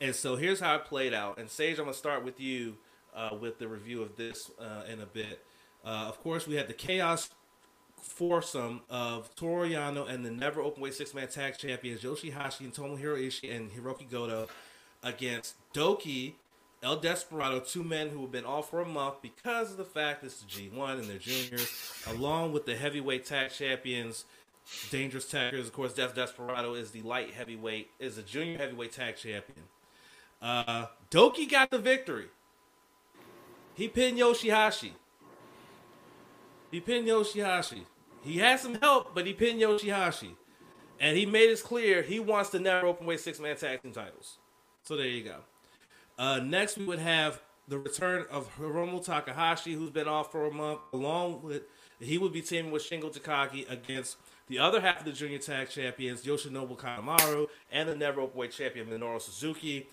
[0.00, 1.38] And so here's how it played out.
[1.38, 2.76] And Sage, I'm to start with you
[3.14, 5.44] uh, with the review of this uh, in a bit.
[5.84, 7.30] Uh, of course, we had the Chaos
[8.00, 12.72] foursome of Toru Yano and the never open weight six man tag champions Yoshihashi and
[12.72, 14.48] Tomohiro Ishii and Hiroki Goto
[15.02, 16.34] against Doki
[16.82, 20.24] El Desperado, two men who have been off for a month because of the fact
[20.24, 21.70] it's the G1 and their juniors,
[22.06, 24.24] along with the heavyweight tag champions
[24.90, 29.16] Dangerous Tekkers, of course, Death Desperado is the light heavyweight, is a junior heavyweight tag
[29.16, 29.64] champion.
[30.40, 32.26] Uh, Doki got the victory.
[33.74, 34.92] He pinned Yoshihashi.
[36.70, 37.84] He pinned Yoshihashi.
[38.22, 40.36] He had some help, but he pinned Yoshihashi.
[41.00, 43.92] And he made it clear he wants the never open weight six man tag team
[43.92, 44.38] titles.
[44.82, 45.36] So there you go.
[46.18, 50.52] Uh, next, we would have the return of Hiromu Takahashi, who's been off for a
[50.52, 51.62] month, along with
[51.98, 54.16] he would be teaming with Shingo Takagi against
[54.48, 58.86] the other half of the junior tag champions, Yoshinobu Kanemaru, and the never openweight champion
[58.86, 59.86] Minoru Suzuki.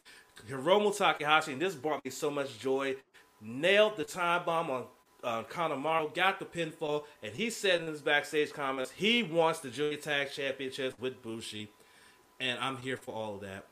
[0.50, 2.96] Hiromu Takahashi, and this brought me so much joy,
[3.42, 4.86] nailed the time bomb on
[5.24, 9.70] uh, Kanemaru, got the pinfall, and he said in his backstage comments he wants the
[9.70, 11.70] junior tag championships with Bushi,
[12.40, 13.66] and I'm here for all of that.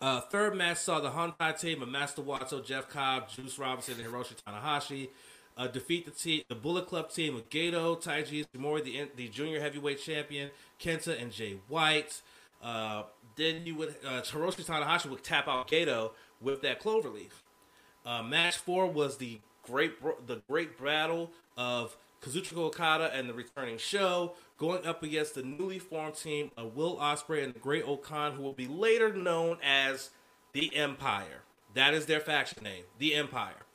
[0.00, 4.12] Uh, third match saw the Hontai team of Master Wato, Jeff Cobb, Juice Robinson, and
[4.12, 5.08] Hiroshi Tanahashi
[5.56, 9.60] uh, defeat the team, the Bullet Club team of Gedo, Taiji Ishimori, the the junior
[9.60, 12.20] heavyweight champion, Kenta and Jay White.
[12.62, 13.04] Uh,
[13.36, 17.30] then you would uh, Hiroshi Tanahashi would tap out Gedo with that cloverleaf.
[18.04, 23.78] Uh, match four was the great the great battle of Kazuchika Okada and the returning
[23.78, 28.42] SHO going up against the newly formed team of Will Ospreay and the Great-O-Khan, who
[28.42, 30.10] will be later known as
[30.52, 31.42] the Empire.
[31.74, 33.66] That is their faction name, the Empire.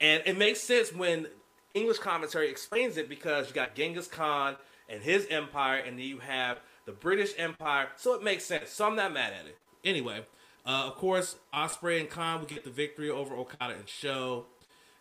[0.00, 1.28] And it makes sense when
[1.74, 4.56] English commentary explains it because you got Genghis Khan
[4.88, 7.88] and his empire, and then you have the British Empire.
[7.96, 8.70] So it makes sense.
[8.70, 9.58] So I'm not mad at it.
[9.84, 10.24] Anyway,
[10.66, 14.46] uh, of course, Ospreay and Khan will get the victory over Okada and SHO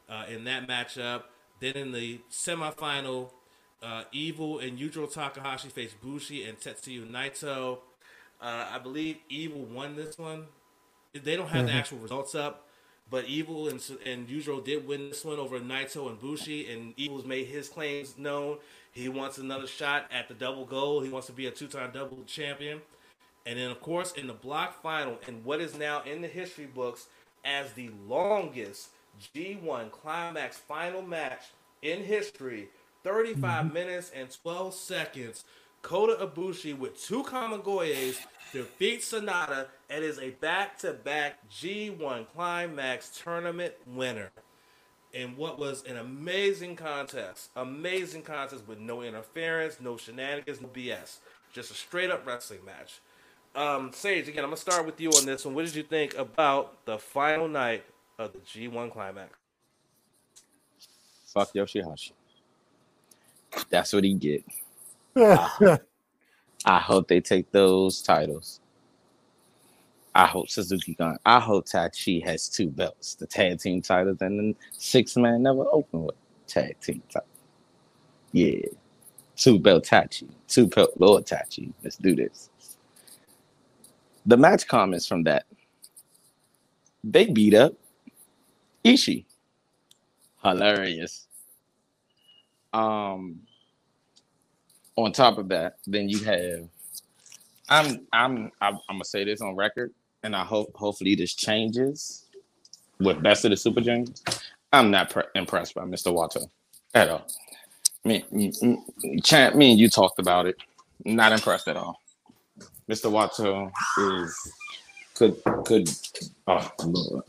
[0.09, 1.23] uh, in that matchup.
[1.59, 3.29] Then in the semifinal,
[3.81, 7.79] uh, Evil and Yujiro Takahashi face Bushi and Tetsuya Naito.
[8.41, 10.47] Uh, I believe Evil won this one.
[11.13, 11.67] They don't have mm-hmm.
[11.67, 12.67] the actual results up,
[13.09, 17.25] but Evil and and Yujiro did win this one over Naito and Bushi, and Evil's
[17.25, 18.57] made his claims known.
[18.93, 21.03] He wants another shot at the double gold.
[21.03, 22.81] He wants to be a two-time double champion.
[23.45, 26.65] And then, of course, in the block final, in what is now in the history
[26.67, 27.07] books
[27.43, 28.89] as the longest
[29.35, 31.41] G1 climax final match
[31.81, 32.69] in history
[33.03, 33.73] 35 mm-hmm.
[33.73, 35.43] minutes and 12 seconds.
[35.81, 38.17] Kota Ibushi with two Kamigoyes
[38.53, 44.31] defeats Sanada and is a back-to-back G1 Climax tournament winner.
[45.13, 47.51] In what was an amazing contest.
[47.55, 51.17] Amazing contest with no interference, no shenanigans, no BS.
[51.53, 52.99] Just a straight up wrestling match.
[53.55, 55.53] Um, Sage, again, I'm going to start with you on this one.
[55.53, 57.85] What did you think about the final night
[58.17, 59.37] of the G1 Climax?
[61.27, 62.13] Fuck Yoshihashi.
[63.69, 64.43] That's what he get.
[65.15, 65.79] I,
[66.65, 68.61] I hope they take those titles.
[70.15, 71.17] I hope Suzuki Gun.
[71.25, 75.65] I hope Taichi has two belts, the tag team titles, and then six man never
[75.71, 76.15] open with
[76.47, 77.27] tag team title.
[78.31, 78.67] Yeah.
[79.35, 80.29] Two belt Taichi.
[80.47, 81.73] Two belt Lord Taichi.
[81.83, 82.49] Let's do this.
[84.25, 85.45] The match comments from that.
[87.03, 87.73] They beat up
[88.85, 89.25] Ishii.
[90.43, 91.27] Hilarious.
[92.71, 93.39] Um,
[94.95, 96.67] on top of that, then you have.
[97.69, 99.91] I'm I'm I'm, I'm gonna say this on record,
[100.23, 102.25] and I hope hopefully this changes
[102.99, 104.23] with best of the Super Juniors.
[104.71, 106.13] I'm not pre- impressed by Mr.
[106.13, 106.47] Wato
[106.93, 107.27] at all.
[108.05, 108.51] Me, me,
[109.23, 110.57] Champ, me and you talked about it.
[111.05, 111.99] Not impressed at all.
[112.89, 113.11] Mr.
[113.11, 114.53] Wato is
[115.15, 115.89] could could
[116.47, 117.23] oh Lord.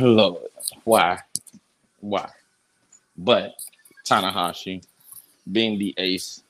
[0.00, 0.42] Lord.
[0.84, 1.18] Why?
[2.00, 2.28] Why?
[3.16, 3.54] But
[4.06, 4.84] Tanahashi,
[5.50, 6.42] being the ace,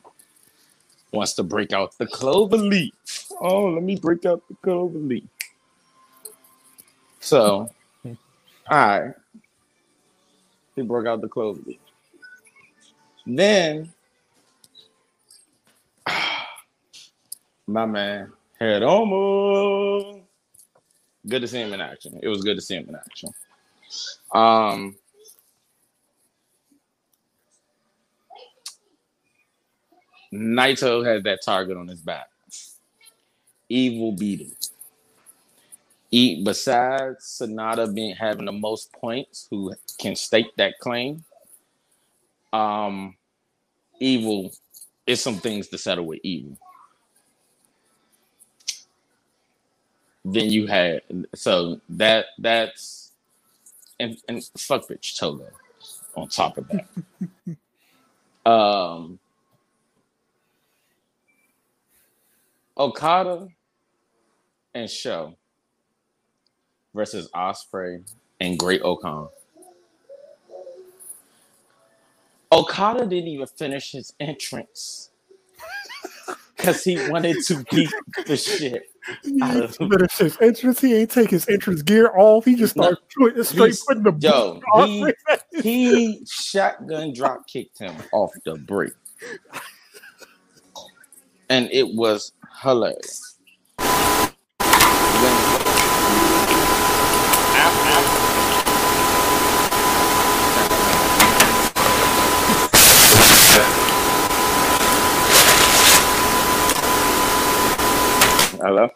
[1.12, 3.28] wants to break out the clover leaf.
[3.40, 5.24] Oh, let me break out the clover leaf.
[7.20, 7.70] So,
[8.04, 8.16] all
[8.70, 9.14] right.
[10.74, 11.78] He broke out the clover leaf.
[13.26, 13.92] Then,
[17.66, 20.22] my man, head on.
[21.28, 22.20] Good to see him in action.
[22.22, 23.30] It was good to see him in action.
[24.32, 24.96] Um,
[30.36, 32.28] Naito has that target on his back.
[33.68, 34.52] Evil beat him.
[36.10, 41.24] Eat besides Sanada being having the most points, who can stake that claim.
[42.52, 43.16] Um,
[44.00, 44.52] Evil
[45.06, 46.56] is some things to settle with Evil.
[50.24, 51.02] Then you had
[51.34, 53.12] so that that's
[54.00, 55.48] and and fuck bitch Togo
[56.16, 56.86] on top of that.
[58.50, 59.18] um
[62.78, 63.48] Okada
[64.74, 65.35] and SHO
[66.94, 68.03] versus Ospreay
[68.40, 69.28] and Great-O-Khan.
[72.53, 75.11] Okada didn't even finish his entrance
[76.57, 77.90] because he wanted to beat
[78.27, 78.90] the shit
[79.43, 79.90] out of him.
[79.90, 80.81] Finish his entrance.
[80.81, 82.44] He ain't take his entrance gear off.
[82.44, 82.98] He just started
[83.44, 85.15] straight putting the yo, he-
[85.62, 88.93] He shotgun drop kicked him off the break.
[91.48, 93.36] And it was hilarious.
[93.78, 95.56] When-
[108.58, 108.88] Hello?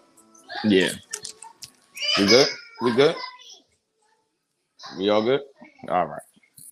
[0.64, 0.90] Yeah.
[2.18, 2.48] We good?
[2.82, 3.14] We good?
[4.98, 5.42] We all good?
[5.88, 6.22] All right.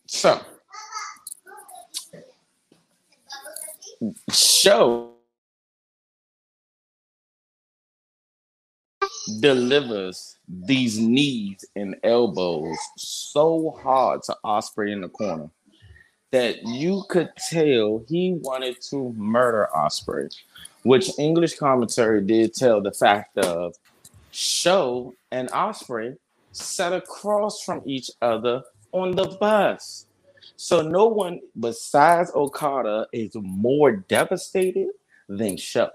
[0.06, 0.40] So,
[4.31, 5.18] SHO
[9.41, 15.51] delivers these knees and elbows so hard to Ospreay in the corner
[16.31, 20.35] that you could tell he wanted to murder Ospreay,
[20.83, 23.75] which English commentary did tell the fact of
[24.31, 26.17] SHO and Ospreay
[26.53, 30.07] sat across from each other on the bus.
[30.57, 34.89] So no one besides Okada is more devastated
[35.29, 35.91] than SHO.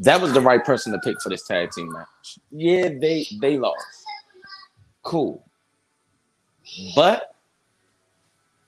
[0.00, 2.38] That was the right person to pick for this tag team match.
[2.50, 3.84] Yeah, they they lost.
[5.02, 5.44] Cool.
[6.96, 7.34] But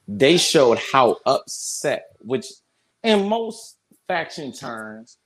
[0.07, 2.47] they showed how upset, which
[3.03, 3.77] in most
[4.07, 5.19] faction turns,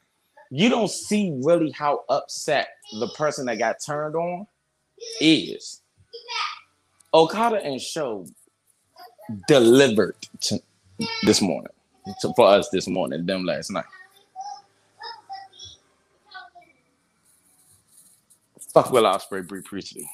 [0.51, 2.68] you don't see really how upset
[2.98, 4.47] the person that got turned on
[5.20, 5.82] is.
[7.12, 8.27] Okada and SHO
[9.48, 10.60] delivered to
[11.24, 11.72] this morning
[12.20, 13.85] to, for us this morning, them last night.
[18.72, 20.09] Fuck Will Ospreay, Bea Priestley.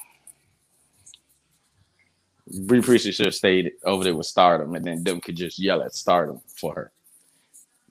[2.65, 5.81] Bea Priestley should have stayed over there with Stardom, and then them could just yell
[5.81, 6.91] at Stardom for her.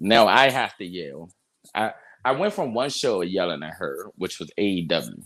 [0.00, 1.30] Now I have to yell.
[1.74, 1.92] I
[2.24, 5.22] I went from one show yelling at her, which was AEW,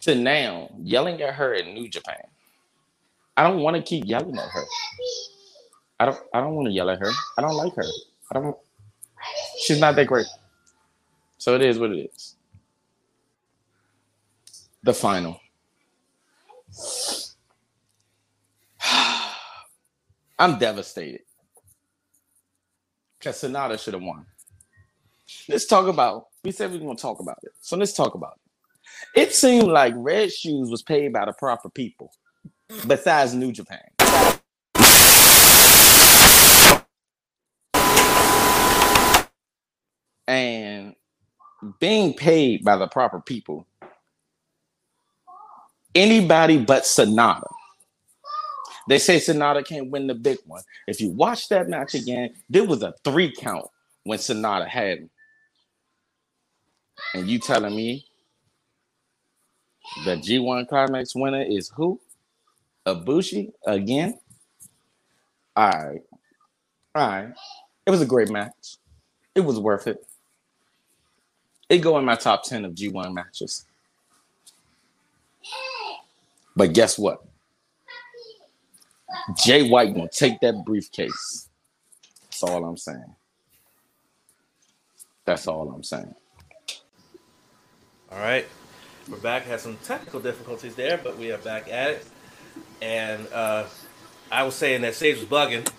[0.00, 2.22] to now yelling at her in New Japan.
[3.36, 4.64] I don't want to keep yelling at her.
[6.00, 7.10] I don't I don't want to yell at her.
[7.38, 7.86] I don't like her.
[8.30, 8.56] I don't
[9.60, 10.26] she's not that great.
[11.38, 12.36] So it is what it is.
[14.82, 15.40] The final.
[20.38, 21.22] I'm devastated.
[23.18, 24.26] Because Sanada should have won.
[25.48, 26.26] Let's talk about.
[26.44, 27.50] We said we are going to talk about it.
[27.60, 29.20] So let's talk about it.
[29.20, 32.12] It seemed like Red Shoes was paid by the proper people,
[32.86, 33.80] besides New Japan.
[40.26, 40.94] And
[41.80, 43.66] being paid by the proper people,
[45.94, 47.48] anybody but Sanada.
[48.88, 50.62] They say Sanada can't win the big one.
[50.86, 53.66] If you watch that match again, there was a three count
[54.04, 55.10] when Sanada had him.
[57.14, 58.06] And you telling me
[60.04, 62.00] the G1 Climax winner is who?
[62.86, 64.18] Ibushi again?
[65.56, 66.00] All right.
[66.94, 67.32] All right.
[67.86, 68.78] It was a great match.
[69.34, 69.98] It was worth it.
[71.68, 73.66] It go in my top 10 of G1 matches.
[76.58, 77.22] But guess what?
[79.36, 81.48] Jay White gonna take that briefcase.
[82.24, 83.14] That's all I'm saying.
[85.24, 86.12] That's all I'm saying.
[88.10, 88.44] All right,
[89.08, 89.44] we're back.
[89.44, 92.06] Had some technical difficulties there, but we are back at it.
[92.82, 93.66] And uh,
[94.32, 95.70] I was saying that Sage was bugging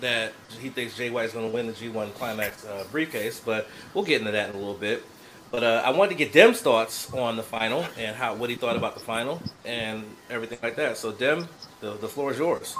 [0.00, 0.32] that
[0.62, 4.20] he thinks Jay White's going to win the G1 Climax uh, briefcase, but we'll get
[4.20, 5.04] into that in a little bit.
[5.50, 8.56] But uh, I wanted to get Dim's thoughts on the final and how what he
[8.56, 10.96] thought about the final and everything like that.
[10.96, 11.48] So Dim,
[11.80, 12.76] the, the floor is yours.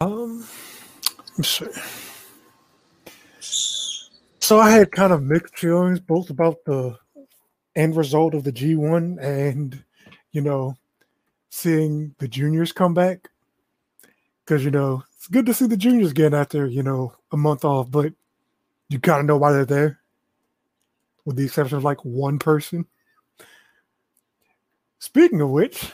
[0.00, 0.44] Um.
[3.40, 6.98] So I had kind of mixed feelings both about the
[7.76, 9.84] end result of the G1 and,
[10.32, 10.76] you know,
[11.50, 13.28] seeing the juniors come back.
[14.44, 17.64] Because, you know, it's good to see the juniors again after, you know, a month
[17.64, 18.12] off, but
[18.88, 19.99] you kind of know why they're there,
[21.30, 22.84] with the exception of like one person.
[24.98, 25.92] Speaking of which,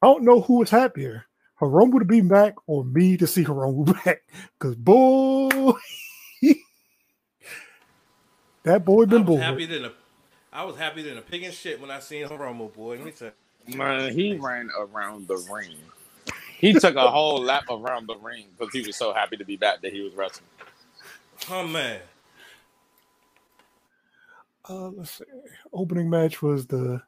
[0.00, 1.26] I don't know who was happier.
[1.60, 4.22] Hiromu to be back or me to see Hiromu back.
[4.56, 5.72] Because boy,
[8.62, 9.42] that boy been was bored.
[9.42, 9.92] happy than a,
[10.52, 12.98] I was happy than a pig in shit when I seen Hiromu, boy.
[12.98, 13.32] Let me tell
[13.66, 13.76] you.
[13.76, 15.74] Man, he ran around the ring.
[16.56, 19.56] He took a whole lap around the ring because he was so happy to be
[19.56, 20.46] back that he was wrestling.
[21.50, 21.98] Oh man.
[24.68, 25.24] Uh, let's see.
[25.72, 27.00] Opening match was the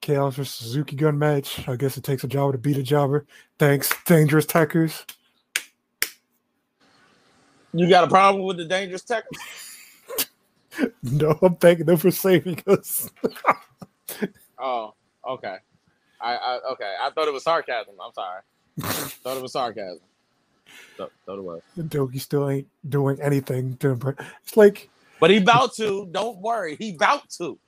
[0.00, 1.68] Chaos versus Suzuki gun match.
[1.68, 3.26] I guess it takes a jobber to beat a jobber.
[3.58, 5.04] Thanks, Dangerous Tekkers.
[7.72, 9.24] You got a problem with the dangerous tech?
[11.02, 13.10] No, I'm thanking them for saving us.
[14.58, 14.94] Oh,
[15.28, 15.56] okay.
[16.20, 16.94] I, I okay.
[16.98, 17.94] I thought it was sarcasm.
[18.02, 18.40] I'm sorry.
[18.78, 20.00] thought it was sarcasm.
[20.96, 21.62] Thought, thought it was.
[21.78, 24.16] Doki still ain't doing anything to impress.
[24.42, 24.88] It's like
[25.20, 26.08] But he about to.
[26.10, 26.76] Don't worry.
[26.76, 27.58] He about to.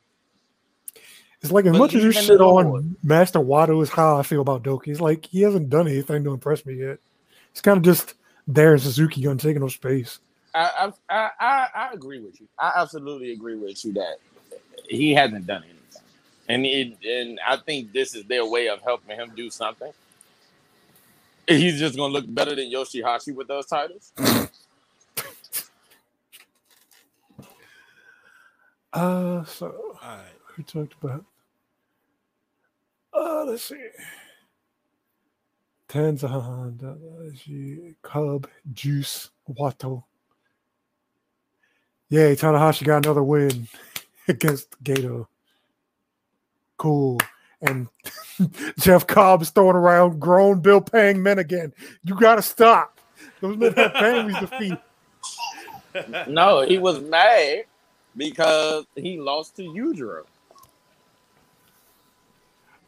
[1.41, 4.41] it's like as But much as you shit on Master Wato is how I feel
[4.41, 4.89] about Doki.
[4.89, 6.99] It's like he hasn't done anything to impress me yet.
[7.53, 8.15] He's kind of just
[8.47, 10.19] there in Suzuki gun taking no space.
[10.55, 12.49] I, I I I I agree with you.
[12.59, 14.16] I absolutely agree with you that
[14.89, 16.03] he hasn't done anything,
[16.49, 19.93] and it, and I think this is their way of helping him do something.
[21.47, 24.12] He's just gonna look better than Yoshihashi with those titles.
[28.93, 30.20] Uh, so All right.
[30.56, 31.24] we talked about.
[33.12, 33.89] Uh, let's see.
[35.89, 40.05] Tanzan, Dadashi, Cub, Juice, Wato.
[42.10, 43.69] Yay, Tanahashi got another win
[44.28, 45.27] against Gedo.
[46.77, 47.19] Cool.
[47.62, 47.89] And
[48.78, 51.73] Jeff Cobb's throwing around grown Bill paying men again.
[52.05, 53.01] You gotta stop.
[53.40, 54.78] Those men have families to feed.
[56.28, 57.65] No, he was mad
[58.16, 60.24] because he lost to Udro.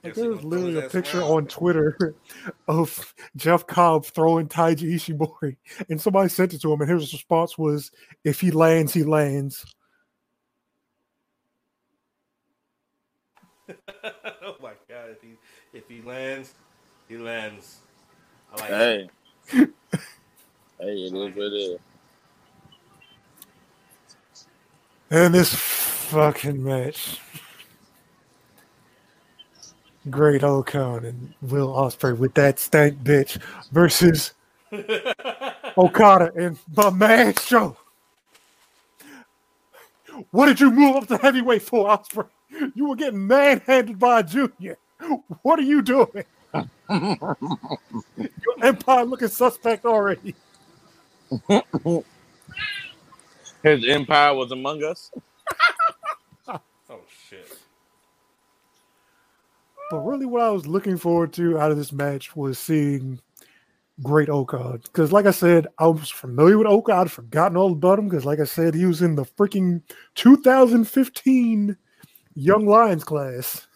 [0.02, 1.30] Like, there was literally a picture around.
[1.30, 2.14] on Twitter
[2.68, 5.56] of Jeff Cobb throwing Taiji Ishimori,
[5.90, 7.90] and somebody sent it to him, and his response was,
[8.24, 9.64] "If he lands, he lands."
[14.04, 15.10] oh my god!
[15.10, 15.36] If he
[15.74, 16.54] if he lands,
[17.08, 17.80] he lands.
[18.54, 19.10] I like Hey,
[19.52, 19.66] hey,
[20.78, 21.78] it is what it is.
[25.10, 27.18] And this fucking match,
[30.08, 33.40] Great O-Khan and Will Ospreay with that stank bitch
[33.72, 34.34] versus
[35.76, 37.76] Okada and my man SHO.
[40.30, 42.26] What did you move up to heavyweight for, Osprey?
[42.74, 44.78] You were getting manhandled by a junior.
[45.42, 46.24] What are you doing?
[46.90, 47.36] Your
[48.62, 50.34] empire looking suspect already.
[53.62, 55.10] His empire was among us.
[56.92, 57.46] Oh shit!
[59.92, 63.20] But really, what I was looking forward to out of this match was seeing
[64.02, 64.78] great Okada.
[64.78, 67.02] Because, like I said, I was familiar with Okada.
[67.02, 68.08] I'd forgotten all about him.
[68.08, 69.82] Because, like I said, he was in the freaking
[70.16, 71.76] 2015
[72.34, 73.66] Young Lions class.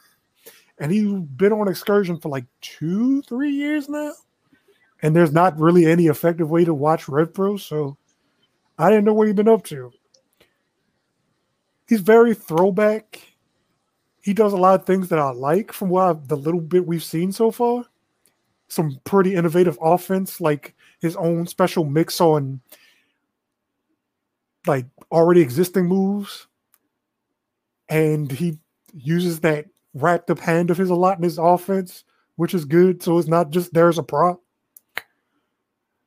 [0.78, 4.12] And he's been on excursion for like two, three years now.
[5.02, 7.56] And there's not really any effective way to watch Rev Pro.
[7.56, 7.96] So
[8.78, 9.92] I didn't know what he'd been up to.
[11.86, 13.20] He's very throwback
[14.24, 16.86] he does a lot of things that I like from what I've, the little bit
[16.86, 17.84] we've seen so far.
[18.68, 22.62] Some pretty innovative offense, like his own special mix on
[24.66, 26.46] like already existing moves,
[27.90, 28.58] and he
[28.94, 32.04] uses that wrapped up hand of his a lot in his offense,
[32.36, 33.02] which is good.
[33.02, 34.40] So it's not just there as a prop.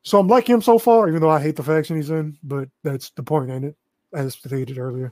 [0.07, 2.37] So I'm liking him so far, even though I hate the faction he's in.
[2.41, 3.75] But that's the point, ain't it?
[4.13, 5.11] As stated earlier.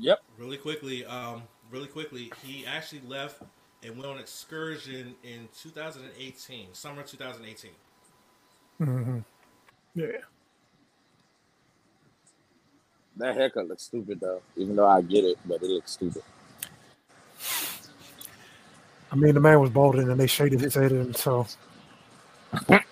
[0.00, 0.18] Yep.
[0.38, 3.40] Really quickly, um, really quickly, he actually left
[3.84, 7.70] and went on excursion in 2018, summer 2018.
[8.80, 9.18] Mm-hmm.
[9.94, 10.06] Yeah.
[13.18, 16.22] That haircut looks stupid though, even though I get it, but it looks stupid.
[19.12, 21.46] I mean, the man was balding and they shaded his head in, so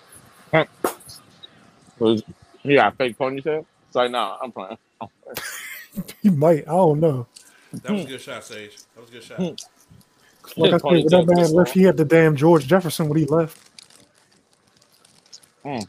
[1.99, 2.23] Was
[2.63, 3.65] he got a fake ponytail?
[3.87, 4.77] It's like, nah, I'm playing.
[6.21, 6.67] he might.
[6.67, 7.27] I don't know.
[7.83, 8.77] That was a good shot, Sage.
[8.95, 9.47] That was a good shot.
[10.57, 13.09] Like I His said, when that ponytail man left, he had the damn George Jefferson
[13.09, 13.59] when he left.
[15.65, 15.87] Mm.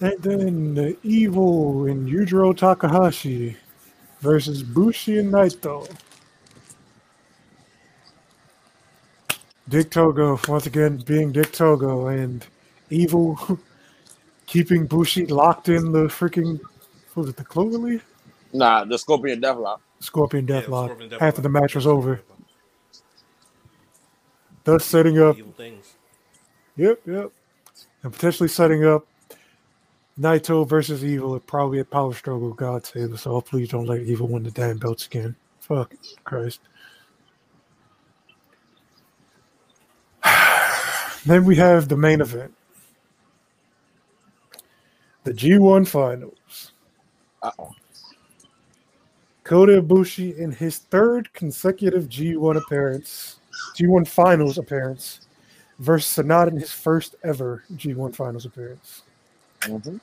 [0.00, 3.56] And then the evil in Yujiro Takahashi
[4.20, 5.90] versus Bushi and Naito.
[9.70, 12.44] Dick Togo, once again, being Dick Togo, and
[12.90, 13.38] evil
[14.46, 16.60] keeping Bushi locked in the freaking,
[17.14, 18.00] what was it, the Cloverleaf?
[18.52, 19.78] Nah, the Scorpion Deathlock.
[20.00, 21.22] Scorpion Yeah, Deathlock Scorpion Deathlock.
[21.22, 22.20] after the match was over.
[24.64, 25.94] Thus setting up Evil things.
[26.76, 27.30] Yep, yep.
[28.02, 29.06] And potentially setting up
[30.18, 33.40] Naito versus Evil at probably a power struggle, God save us all.
[33.40, 35.36] Please don't let Evil win the damn belts again.
[35.60, 35.94] Fuck
[36.24, 36.60] Christ.
[41.26, 42.54] Then we have the main event.
[45.24, 46.72] The G1 finals.
[47.42, 47.74] Uh-oh.
[49.44, 53.40] Kota Ibushi in his third consecutive G1 appearance,
[53.76, 55.26] G1 Finals appearance,
[55.78, 59.02] versus Sanada in his first ever G1 Finals appearance.
[59.62, 59.96] Mm-hmm.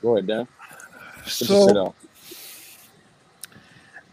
[0.00, 0.48] Go ahead, Dan.
[1.26, 1.94] So.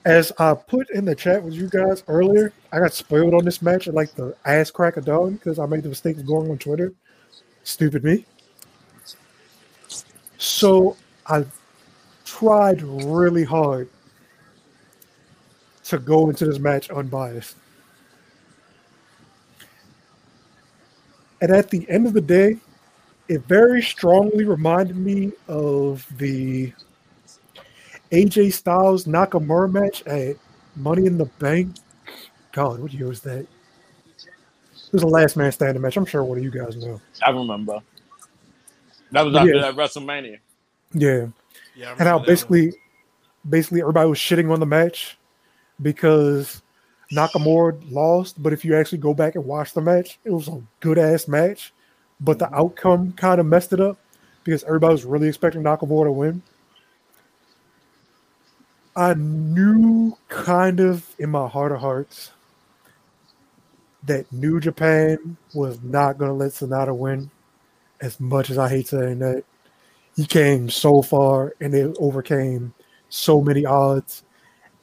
[0.07, 3.61] As I put in the chat with you guys earlier, I got spoiled on this
[3.61, 6.57] match like the ass crack of dawn because I made the mistake of going on
[6.57, 6.93] Twitter.
[7.63, 8.25] Stupid me.
[10.37, 11.43] So I
[12.23, 13.89] tried really hard
[15.83, 17.57] to go into this match unbiased.
[21.41, 22.55] And at the end of the day,
[23.27, 26.71] it very strongly reminded me of the
[28.11, 30.37] AJ Styles Nakamura match at
[30.75, 31.75] Money in the Bank.
[32.51, 33.39] God, what year was that?
[33.39, 35.97] It was a last man standing match.
[35.97, 37.01] I'm sure one of you guys know.
[37.25, 37.81] I remember.
[39.11, 39.61] That was after Yeah.
[39.61, 40.39] that WrestleMania.
[40.93, 41.27] Yeah.
[41.75, 42.73] Yeah, And how remember that basically
[43.47, 45.17] basically everybody was shitting on the match
[45.81, 46.61] because
[47.11, 48.41] Nakamura lost.
[48.41, 51.27] But if you actually go back and watch the match, it was a good ass
[51.27, 51.73] match.
[52.19, 52.55] But the mm-hmm.
[52.55, 53.97] outcome kind of messed it up
[54.43, 56.41] because everybody was really expecting Nakamura to win.
[58.97, 62.31] I knew kind of in my heart of hearts
[64.03, 67.29] that New Japan was not going to let Sanada win.
[68.01, 69.43] As much as I hate saying that,
[70.15, 72.73] he came so far and it overcame
[73.09, 74.23] so many odds.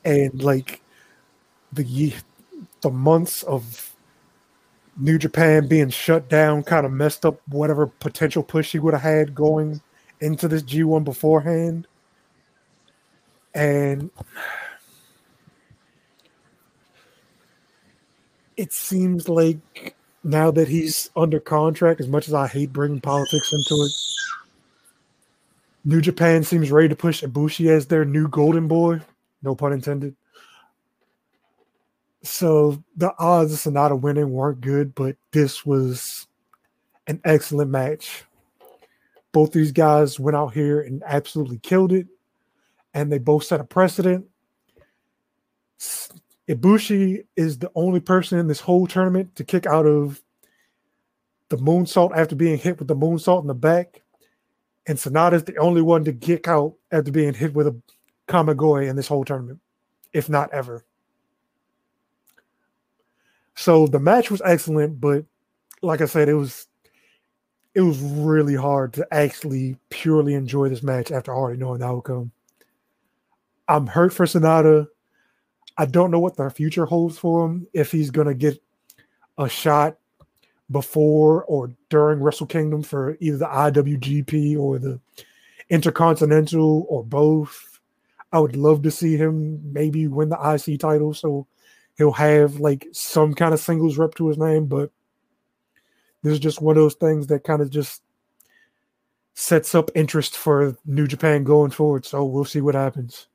[0.05, 0.81] And like
[1.73, 2.15] the
[2.83, 3.97] the months of
[4.97, 9.03] New Japan being shut down kind of messed up whatever potential push he would have
[9.03, 9.81] had going
[10.21, 11.89] into this G1 beforehand.
[13.55, 14.11] And
[18.57, 19.95] it seems like
[20.25, 23.93] now that he's under contract, as much as I hate bringing politics into it,
[25.85, 29.01] New Japan seems ready to push Ibushi as their new golden boy.
[29.43, 30.17] No pun intended.
[32.23, 36.27] So the odds of Sanada winning weren't good, but this was
[37.07, 38.25] an excellent match.
[39.33, 42.07] Both these guys went out here and absolutely killed it,
[42.95, 44.27] and they both set a precedent.
[46.49, 50.23] Ibushi is the only person in this whole tournament to kick out of
[51.49, 54.03] the moonsault after being hit with the moonsault in the back.
[54.87, 57.77] And Sanada is the only one to kick out after being hit with a
[58.29, 59.61] Kamigoye in this whole tournament,
[60.13, 60.85] if not ever.
[63.55, 65.25] So the match was excellent, but
[65.83, 66.67] like I said, it was
[67.75, 72.31] it was really hard to actually purely enjoy this match after already knowing the outcome.
[73.69, 74.87] I'm hurt for Sanada.
[75.77, 78.63] I don't know what the future holds for him if he's gonna get
[79.39, 79.97] a shot
[80.71, 85.01] before or during Wrestle Kingdom for either the IWGP or the
[85.71, 87.81] Intercontinental or both.
[88.33, 90.37] I would love to see him maybe win the
[90.67, 91.47] IC title so
[91.97, 94.91] he'll have like some kind of singles rep to his name, but
[96.23, 98.03] this is just one of those things that kind of just
[99.35, 102.07] sets up interest for New Japan going forward.
[102.07, 103.29] So we'll see what happens.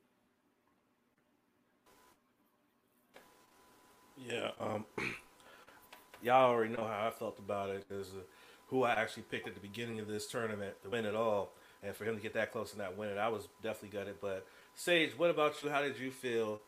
[4.17, 4.85] Yeah, um,
[6.23, 8.21] y'all already know how I felt about it because uh,
[8.69, 11.51] who I actually picked at the beginning of this tournament to win it all,
[11.83, 14.15] and for him to get that close and not win it, I was definitely gutted.
[14.21, 14.45] But
[14.75, 15.69] Sage, what about you?
[15.69, 16.61] How did you feel?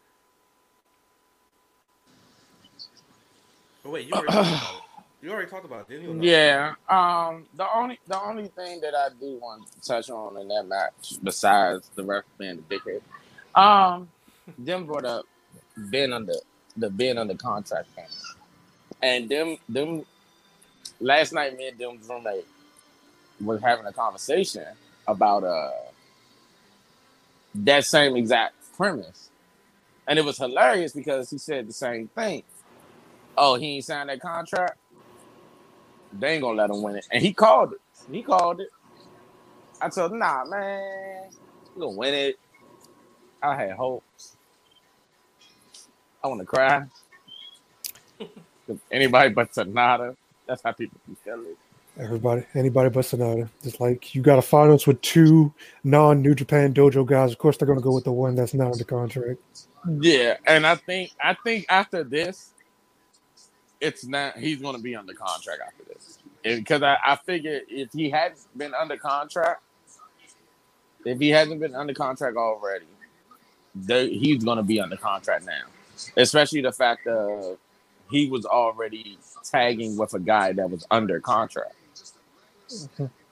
[3.86, 4.84] Oh wait, you already talked about it.
[5.22, 6.18] You already talked about it, didn't you?
[6.22, 6.74] Yeah.
[6.90, 7.48] Um.
[7.56, 11.16] The only the only thing that I do want to touch on in that match,
[11.24, 13.02] besides the ref being the dickhead,
[13.62, 14.10] um,
[14.58, 15.26] them brought up
[15.90, 16.34] being under
[16.78, 18.06] the being under contract thing,
[19.02, 20.06] and them them
[21.00, 22.48] last night me and them roommate
[23.44, 24.66] was having a conversation
[25.08, 25.72] about uh
[27.56, 29.30] that same exact premise,
[30.08, 32.44] and it was hilarious because he said the same thing.
[33.38, 34.78] Oh, he ain't signed that contract
[36.12, 37.08] they ain't gonna let him win it.
[37.12, 37.82] And he called it.
[38.12, 38.70] He called it.
[39.82, 41.30] I told him, nah, man,
[41.76, 42.40] you gonna win it.
[43.42, 44.06] I had hopes.
[46.24, 46.84] I want to cry.
[48.92, 50.16] Anybody but Sanada.
[50.48, 51.56] That's how people be feeling.
[52.00, 53.50] Everybody, anybody but Sanada.
[53.64, 55.54] Just like you got a finals with two
[55.84, 57.32] non New Japan dojo guys.
[57.32, 59.40] Of course, they're going to go with the one that's not under contract.
[60.00, 62.54] Yeah, and I think I think after this,
[63.80, 67.92] it's not he's going to be under contract after this because I, I figure if
[67.94, 69.62] he had been under contract,
[71.06, 72.86] if he hasn't been under contract already,
[73.88, 75.64] he's going to be under contract now.
[76.18, 77.58] Especially the fact that
[78.10, 81.76] he was already tagging with a guy that was under contract,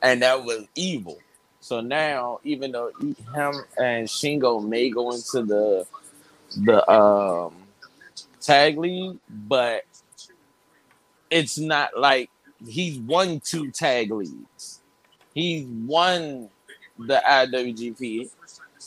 [0.02, 1.20] and that was evil.
[1.62, 5.86] So now, even though him and Shingo may go into the
[6.58, 7.54] the um
[8.42, 9.84] tag league, but
[11.30, 12.30] it's not like
[12.68, 14.82] he's won two tag leagues.
[15.34, 16.50] He's won
[16.98, 18.30] the IWGP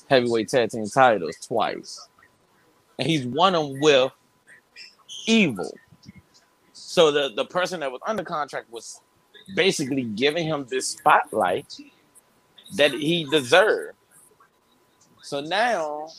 [0.08, 2.08] heavyweight tag team titles twice.
[3.02, 4.12] And he's won them with
[5.26, 5.76] evil.
[6.72, 9.00] So the, the person that was under contract was
[9.56, 11.76] basically giving him this spotlight
[12.76, 13.96] that he deserved.
[15.20, 16.10] So now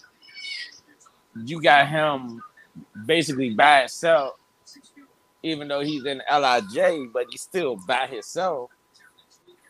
[1.45, 2.43] you got him
[3.05, 4.33] basically by himself,
[5.41, 8.71] even though he's in LIJ, but he's still by himself.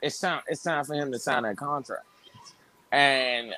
[0.01, 2.07] It's time it's time for him to sign that contract.
[2.91, 3.53] And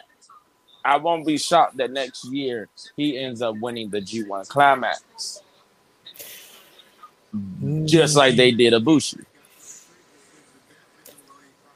[0.85, 5.41] I won't be shocked that next year he ends up winning the G1 climax.
[7.85, 9.25] Just like they did Ibushi.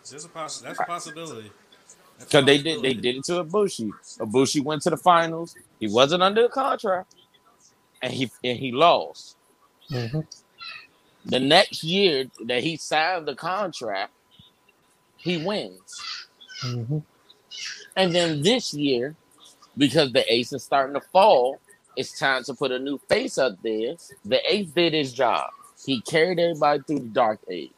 [0.09, 1.51] There's a poss- that's a possibility.
[2.19, 3.91] Because they did they did it to Ibushi.
[4.19, 5.55] Ibushi went to the finals.
[5.79, 7.15] He wasn't under the contract.
[8.01, 9.35] And he and he lost.
[9.91, 10.25] Mhm.
[11.25, 14.13] The next year that he signed the contract,
[15.17, 16.27] he wins.
[16.63, 17.03] Mhm.
[17.95, 19.15] And then this year,
[19.77, 21.59] because the ace is starting to fall,
[21.95, 23.95] it's time to put a new face up there.
[24.25, 25.49] The ace did his job.
[25.85, 27.71] He carried everybody through the dark age.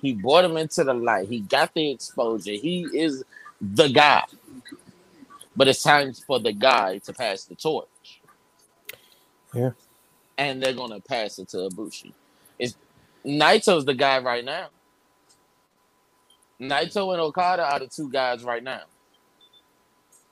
[0.00, 1.28] He brought him into the light.
[1.28, 2.52] He got the exposure.
[2.52, 3.24] He is
[3.60, 4.24] the guy.
[5.56, 8.20] But it's time for the guy to pass the torch.
[9.54, 9.70] Yeah.
[10.36, 12.12] And they're gonna pass it to Ibushi.
[12.58, 12.76] It's
[13.24, 14.68] Naito's the guy right now.
[16.60, 18.82] Naito and Okada are the two guys right now.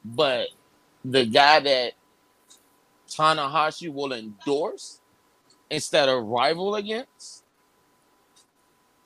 [0.05, 0.49] But
[1.05, 1.93] the guy that
[3.09, 5.01] Tanahashi will endorse
[5.71, 7.45] instead of rival against,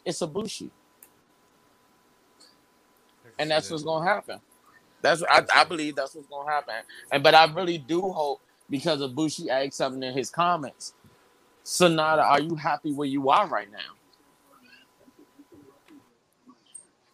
[0.04, 0.70] it's Ibushi.
[3.38, 4.40] And that's what's gonna happen.
[5.02, 6.74] That's I, I believe that's what's gonna happen.
[7.12, 8.40] And but I really do hope
[8.70, 10.94] because Ibushi asked something in his comments.
[11.64, 13.94] Sanada, are you happy where you are right now?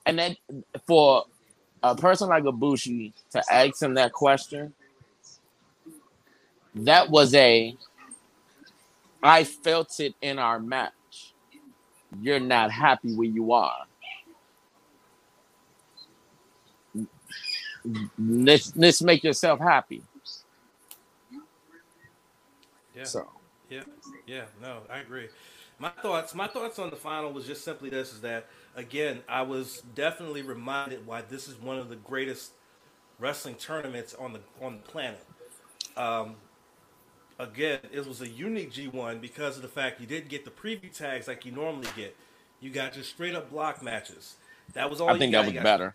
[0.06, 0.36] And then
[0.86, 1.24] for
[1.82, 4.74] a person like Ibushi to ask him that question,
[6.74, 7.76] that was a
[9.22, 10.92] I felt it in our match.
[12.20, 13.86] You're not happy where you are.
[18.18, 20.02] Let's let's make yourself happy.
[22.96, 23.04] Yeah.
[23.04, 23.28] So
[23.70, 23.84] Yeah,
[24.26, 25.28] yeah, no, I agree.
[25.78, 28.46] My thoughts, my thoughts on the final was just simply this: is that
[28.77, 32.53] again, I was definitely reminded why this is one of the greatest
[33.19, 35.24] wrestling tournaments on the on the planet.
[35.97, 36.36] Um,
[37.39, 40.93] again, it was a unique G1 because of the fact you didn't get the preview
[40.97, 42.16] tags like you normally get.
[42.61, 44.36] You got just straight up block matches.
[44.74, 45.11] That was all.
[45.11, 45.43] I think got.
[45.43, 45.94] that was got- better.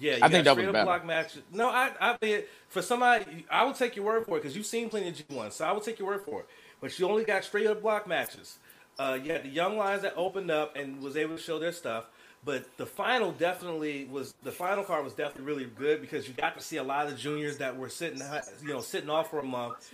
[0.00, 0.84] Yeah, you I think that was straight up better.
[0.84, 1.42] block matches.
[1.52, 4.64] No, I, I mean, for somebody, I will take your word for it because you've
[4.66, 6.46] seen plenty of G1, so I will take your word for it.
[6.80, 8.58] But you only got straight up block matches.
[8.98, 11.72] Uh, you had the young lions that opened up and was able to show their
[11.72, 12.06] stuff.
[12.44, 16.56] But the final definitely was the final card was definitely really good because you got
[16.56, 18.22] to see a lot of the juniors that were sitting,
[18.62, 19.92] you know, sitting off for a month.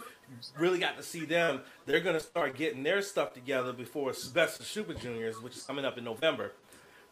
[0.59, 1.61] Really got to see them.
[1.87, 5.85] They're gonna start getting their stuff together before Best of Super Juniors, which is coming
[5.85, 6.53] up in November.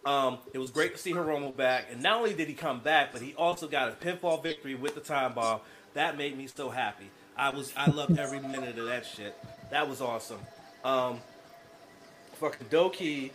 [0.04, 3.12] Um, it was great to see Hiromu back, and not only did he come back,
[3.12, 5.60] but he also got a pinfall victory with the time bomb.
[5.94, 7.10] That made me so happy.
[7.36, 9.36] I was I loved every minute of that shit.
[9.70, 10.40] That was awesome.
[10.84, 11.20] Um,
[12.42, 13.30] fucking DOUKI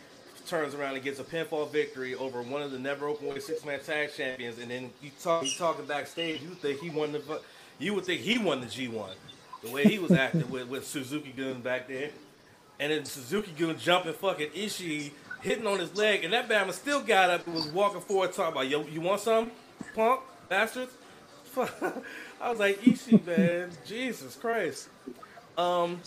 [0.47, 3.63] turns around and gets a pinfall victory over one of the never open weight six
[3.63, 7.41] man tag champions, and then you talk you talking backstage, you think he won the
[7.79, 9.15] you would think he won the G one.
[9.63, 12.11] The way he was acting with, with Suzuki Gun back there.
[12.79, 15.11] And then Suzuki Gun jumping fucking Ishii,
[15.41, 18.51] hitting on his leg, and that Bama still got up and was walking forward talking
[18.51, 19.51] about, yo, you want some?
[19.95, 20.21] Punk?
[20.47, 20.91] Bastards?
[21.57, 23.71] I was like, Ishii, man.
[23.85, 24.89] Jesus Christ.
[25.57, 26.01] Um,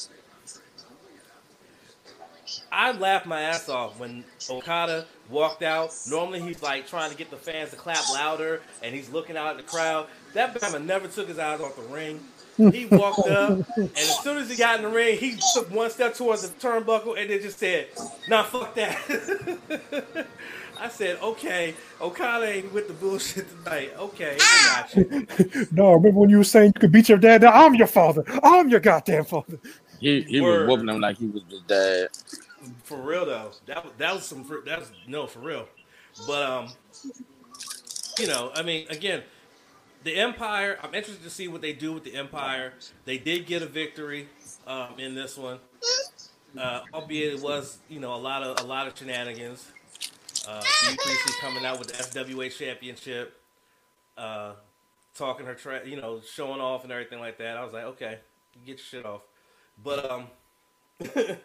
[2.72, 5.94] I laughed my ass off when Okada walked out.
[6.08, 9.48] Normally he's like trying to get the fans to clap louder and he's looking out
[9.48, 10.06] at the crowd.
[10.34, 12.20] That Bama never took his eyes off the ring.
[12.56, 15.90] He walked up and as soon as he got in the ring, he took one
[15.90, 17.88] step towards the turnbuckle and then just said,
[18.28, 18.98] nah, fuck that.
[20.80, 23.92] I said, okay, Okada ain't with the bullshit tonight.
[23.98, 25.66] Okay, I got you.
[25.72, 27.42] No, remember when you were saying you could beat your dad?
[27.42, 28.24] Now I'm your father.
[28.42, 29.58] I'm your goddamn father.
[30.00, 30.68] He, he Word.
[30.68, 32.08] was whooping him like he was the dad.
[32.84, 35.68] For real though, that was that was some that was no for real,
[36.26, 36.68] but um,
[38.18, 39.22] you know, I mean, again,
[40.04, 40.78] the Empire.
[40.82, 42.74] I'm interested to see what they do with the Empire.
[43.04, 44.28] They did get a victory
[44.66, 45.58] um, in this one,
[46.58, 49.70] uh, albeit it was you know a lot of a lot of shenanigans.
[50.48, 53.40] Uh, E Priestley coming out with the SWA championship,
[54.16, 54.52] uh,
[55.14, 57.56] talking her tra- you know, showing off and everything like that.
[57.56, 58.18] I was like, okay,
[58.66, 59.22] get your shit off.
[59.82, 60.26] But um,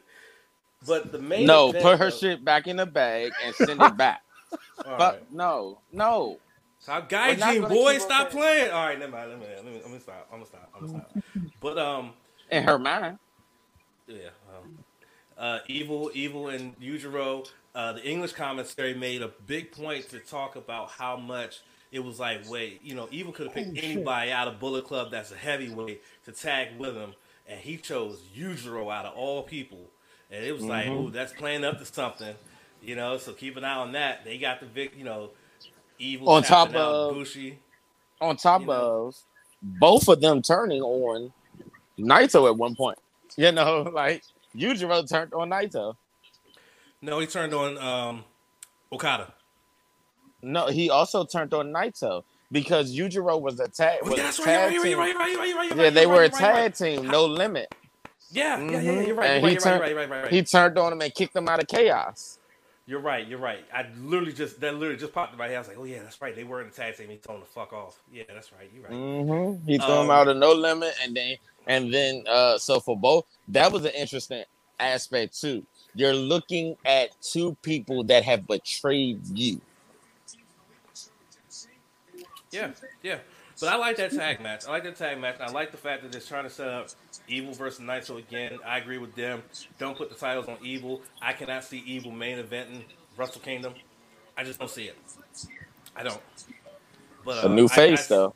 [0.86, 3.82] but the main No, event, put her though- shit back in the bag and send
[3.82, 4.22] it back.
[4.86, 5.32] all But right.
[5.34, 6.40] no, no.
[6.80, 7.94] Stop We're not gaijin, gonna boy.
[7.94, 8.72] keep on Stop saying- playing.
[8.72, 9.30] All right, never mind.
[9.32, 10.28] Let me, let me, let me stop.
[10.32, 10.72] I'm gonna stop.
[10.76, 11.24] I'm gonna stop.
[11.60, 12.12] But um,
[12.52, 13.18] In her mind.
[14.08, 14.18] yeah.
[14.56, 14.78] Um,
[15.38, 17.48] uh, evil, evil, and Yujiro.
[17.74, 22.20] Uh, the English commentary made a big point to talk about how much it was
[22.20, 23.84] like, wait, you know, Evil could have picked Oh, shit.
[23.84, 27.14] anybody out of Bullet Club that's a heavyweight to tag with him,
[27.48, 29.90] and he chose Yujiro out of all people.
[30.32, 31.06] And it was like, Mm-hmm.
[31.08, 32.36] ooh, that's playing up to something,
[32.82, 33.18] you know.
[33.18, 34.26] So keep an eye on that.
[34.26, 35.32] They got the vic, you know,
[36.00, 37.60] Evil On top of- Bushi.
[38.22, 39.08] On top You know.
[39.08, 39.16] of
[39.62, 41.32] both of them turning on
[42.00, 42.98] Naito at one point.
[43.38, 44.24] You know, like
[44.56, 45.96] Yujiro turned on Naito.
[47.02, 48.24] No, he turned on um,
[48.94, 49.34] Okada.
[50.42, 54.00] No, he also turned on Naito because Yujiro was a tag.
[54.04, 54.46] Oh, was yeah, that's right.
[54.48, 54.74] You're right.
[54.74, 54.98] You're team.
[55.00, 55.08] right.
[55.10, 55.30] You're right.
[55.30, 55.48] You're right.
[55.48, 55.84] You're right.
[55.86, 57.74] Yeah, they were a right, you're right, tag team, no limit.
[58.32, 58.92] Yeah, yeah, yeah, yeah.
[58.92, 59.08] Mhm.
[59.08, 59.30] You're right.
[59.30, 59.96] And You're he right, turned- right.
[59.96, 60.10] Right.
[60.10, 60.32] Right.
[60.32, 62.40] He turned on him and kicked him out of chaos.
[62.88, 63.26] You're right.
[63.28, 63.66] You're right.
[63.74, 65.56] I literally just that literally just popped in my head.
[65.56, 66.36] I was like, oh yeah, that's right.
[66.36, 67.10] They were in the tag team.
[67.10, 67.98] He told him to fuck off.
[68.12, 68.70] Yeah, that's right.
[68.74, 68.92] You're right.
[68.92, 71.36] hmm He threw him Um, out of no limit, and then
[71.66, 74.44] and then uh so for both, that was an interesting
[74.80, 75.66] aspect too.
[75.96, 79.62] You're looking at two people that have betrayed you.
[82.56, 82.72] Yeah,
[83.04, 83.20] yeah.
[83.60, 84.66] But I like that tag match.
[84.68, 85.38] I like that tag match.
[85.42, 86.92] I like the fact that they're trying to set up
[87.28, 88.60] Evil versus Naito again.
[88.66, 89.44] I agree with them.
[89.80, 91.04] Don't put the titles on Evil.
[91.22, 92.86] I cannot see Evil main eventing
[93.18, 93.76] Wrestle Kingdom.
[94.38, 94.98] I just don't see it.
[95.96, 96.22] I don't.
[97.26, 98.36] But A new uh, face I- though.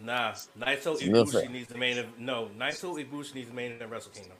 [0.00, 1.98] Nah, Naito Ibushi needs the main.
[1.98, 4.38] ev- No, Naito Ibushi needs the main event Wrestle Kingdom.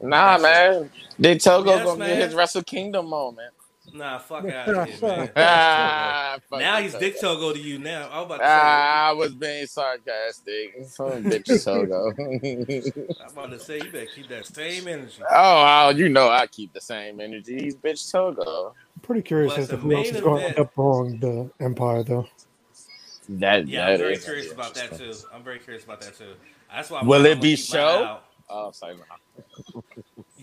[0.00, 0.92] Nah, man.
[1.20, 2.08] Dick Togo Yes, gonna man.
[2.08, 3.54] get his Wrestle Kingdom moment.
[3.92, 5.30] Nah, fuck out of here, man.
[5.36, 7.00] Ah, now he's Togo.
[7.04, 8.08] Dick Togo to you now.
[8.10, 10.74] I was about to say, Ah, I was being sarcastic.
[10.88, 12.12] Son of a bitch Togo.
[13.24, 15.22] I'm about to say, you better keep that same energy.
[15.30, 17.58] oh, oh, you know I keep the same energy.
[17.62, 18.74] He's bitch Togo.
[18.94, 21.50] I'm pretty curious But as to who else is going to event- up on the
[21.60, 22.26] Empire, though.
[23.28, 25.12] That, Yeah, that I'm very is curious about that too.
[25.34, 26.34] I'm very curious about that too.
[26.72, 27.00] That's why.
[27.00, 28.18] I'm Will it be keep my eye show?
[28.48, 28.94] Oh, sorry.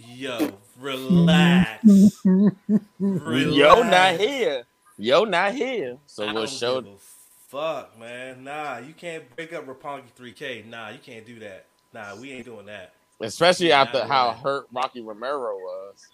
[0.08, 1.84] Yo, relax.
[2.24, 3.56] relax.
[3.56, 4.64] Yo, not here.
[4.98, 5.98] Yo, not here.
[6.06, 6.84] So I we'll show.
[7.48, 8.44] Fuck, man.
[8.44, 10.66] Nah, you can't break up Roppongi 3K.
[10.66, 11.66] Nah, you can't do that.
[11.94, 12.94] Nah, we ain't doing that.
[13.22, 14.40] Especially after how that.
[14.40, 16.08] hurt Rocky Romero was.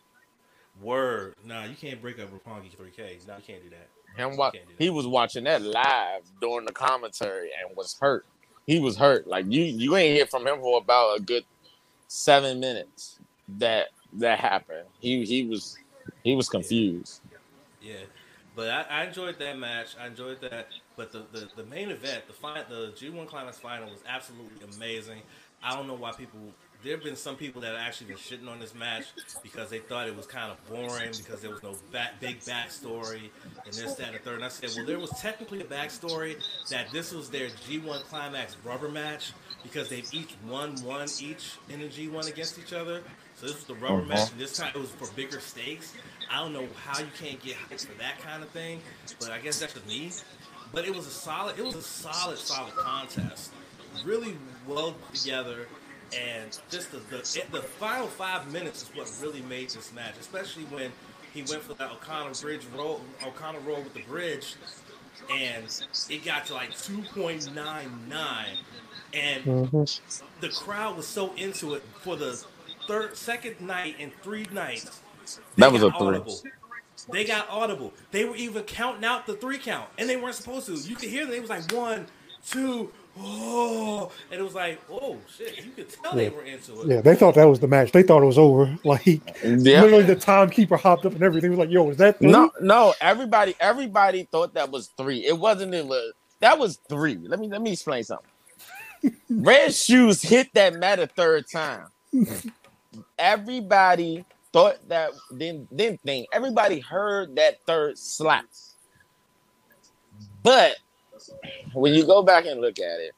[0.82, 1.36] Word.
[1.46, 3.26] Nah, you can't break up Roppongi 3K.
[3.28, 3.88] Nah, you can't do that.
[4.18, 4.84] Him wa- do that.
[4.84, 8.26] he was watching that live during the commentary and was hurt.
[8.68, 9.28] He was hurt.
[9.28, 11.46] Like you, you ain't hear from him for about a good
[12.08, 13.19] seven minutes.
[13.58, 14.86] That that happened.
[15.00, 15.78] He he was
[16.24, 17.22] he was confused.
[17.82, 17.96] Yeah,
[18.56, 19.96] but I, I enjoyed that match.
[20.00, 20.68] I enjoyed that.
[20.96, 25.22] But the, the, the main event, the fi- the G1 Climax final was absolutely amazing.
[25.64, 26.40] I don't know why people.
[26.82, 29.04] There have been some people that have actually been shitting on this match
[29.44, 33.30] because they thought it was kind of boring because there was no back, big backstory
[33.66, 34.36] and this, that, and the third.
[34.36, 36.38] And I said, well, there was technically a backstory
[36.70, 41.82] that this was their G1 Climax rubber match because they've each won one each in
[41.82, 43.04] the G1 against each other.
[43.40, 44.08] So this was the rubber Uh-huh.
[44.08, 44.32] match.
[44.32, 45.94] And this time it was for bigger stakes.
[46.30, 48.82] I don't know how you can't get hyped for that kind of thing,
[49.20, 50.12] but I guess that's just me.
[50.74, 53.52] But it was a solid, it was a solid, solid contest.
[54.04, 54.38] Really
[54.68, 55.68] well together,
[56.16, 60.14] and just the the, it, the final five minutes is what really made this match,
[60.20, 60.92] especially when
[61.34, 64.56] he went for that O'Connor bridge roll, O'Connor roll with the bridge,
[65.32, 65.66] and
[66.10, 68.58] it got to like two point nine nine,
[69.14, 70.00] and Mhm.
[70.42, 72.46] the crowd was so into it for the
[72.90, 75.00] third, second night in three nights.
[75.58, 76.08] That was a three.
[76.08, 76.40] audible.
[77.12, 77.94] They got audible.
[78.12, 80.74] They were even counting out the three count, and they weren't supposed to.
[80.74, 81.32] You could hear them.
[81.32, 82.08] They was like one,
[82.46, 85.64] two, oh, and it was like, oh shit.
[85.64, 86.30] You could tell they Yeah.
[86.32, 86.88] were into it.
[86.88, 87.92] Yeah, they thought that was the match.
[87.92, 88.76] They thought it was over.
[88.84, 89.82] Like Yeah.
[89.82, 92.32] literally, the timekeeper hopped up and everything was like, "Yo, is that three?
[92.32, 92.94] No, no.
[93.02, 95.26] Everybody, everybody thought that was three.
[95.26, 96.12] It wasn't even.
[96.40, 97.18] That was three.
[97.22, 98.28] Let me let me explain something.
[99.30, 101.86] Red shoes hit that mat a third time.
[103.18, 106.28] Everybody thought that didn't didn't think.
[106.34, 108.46] Everybody heard that third slap.
[110.44, 110.78] But
[111.74, 113.14] when you go back and look at it,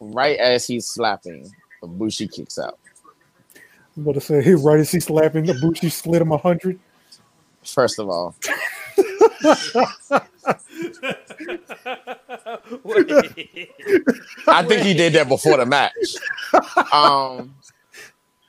[0.00, 1.50] right as he's slapping,
[1.82, 2.78] Ibushi kicks out.
[3.96, 6.78] I'm about to say, he right as he's slapping the Bushi slid him a hundred.
[7.64, 8.34] First of all,
[14.46, 15.92] I think he did that before the match.
[16.92, 17.54] Um,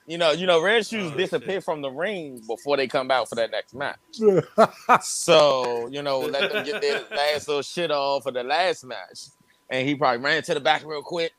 [0.10, 1.64] you know, you know, red shoes Oh, disappear shit.
[1.64, 3.98] from the ring before they come out for that next match.
[5.04, 9.28] So, you know, let them get their last little shit off for the last match.
[9.70, 11.32] And he probably ran to the back real quick.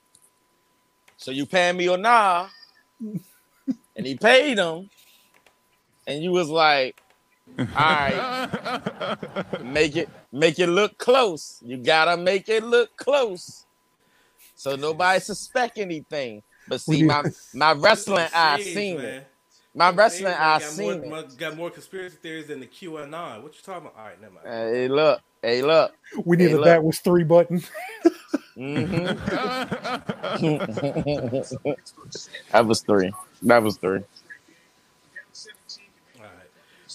[1.16, 2.46] So you paying me or nah?
[3.00, 4.88] And he paid him.
[6.06, 7.02] And you was like,
[7.58, 9.16] all right,
[9.64, 11.58] make it make it look close.
[11.64, 13.66] You gotta make it look close.
[14.54, 16.42] So nobody suspect anything.
[16.70, 17.24] But see, my
[17.54, 19.04] my wrestling eye seen man.
[19.04, 19.28] it.
[19.74, 21.10] My wrestling Jeez, eye got seen more, it.
[21.38, 23.42] Got more conspiracy theories than the QAnon.
[23.42, 23.96] What you talking about?
[23.98, 24.46] All right, never mind.
[24.46, 25.94] Hey, look, hey, look.
[26.24, 26.64] we need Hey, a look.
[26.64, 27.62] that was three button.
[28.58, 29.18] Mhm.
[32.52, 33.12] that was three.
[33.42, 34.00] That was three.
[36.18, 36.32] All right.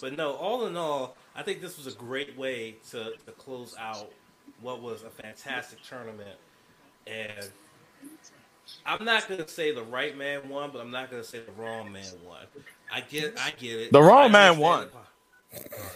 [0.01, 3.75] But no, all in all, I think this was a great way to, to close
[3.79, 4.11] out
[4.61, 6.37] what was a fantastic tournament.
[7.07, 7.51] And
[8.85, 11.91] I'm not gonna say the right man won, but I'm not gonna say the wrong
[11.91, 12.39] man won.
[12.91, 13.91] I get I get it.
[13.91, 14.87] The wrong I man won.
[14.87, 15.91] the- All right.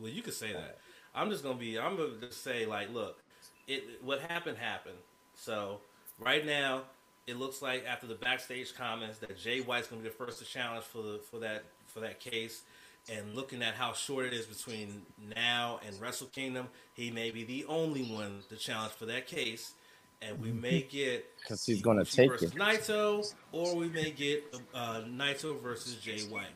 [0.00, 0.78] Well, you could say that.
[1.14, 1.78] I'm just gonna be.
[1.78, 3.18] I'm gonna just say like, look,
[3.66, 3.84] it.
[4.02, 4.98] What happened happened.
[5.34, 5.80] So
[6.18, 6.82] right now,
[7.26, 10.44] it looks like after the backstage comments that Jay White's gonna be the first to
[10.44, 12.62] challenge for the for that for that case.
[13.10, 15.02] And looking at how short it is between
[15.36, 19.74] now and Wrestle Kingdom, he may be the only one to challenge for that case.
[20.22, 22.54] And we may get because he's gonna take it.
[22.54, 26.46] Naito, or we may get uh, Naito versus Jay White.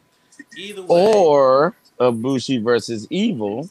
[0.57, 3.69] Either way, Or Ibushi versus Evil,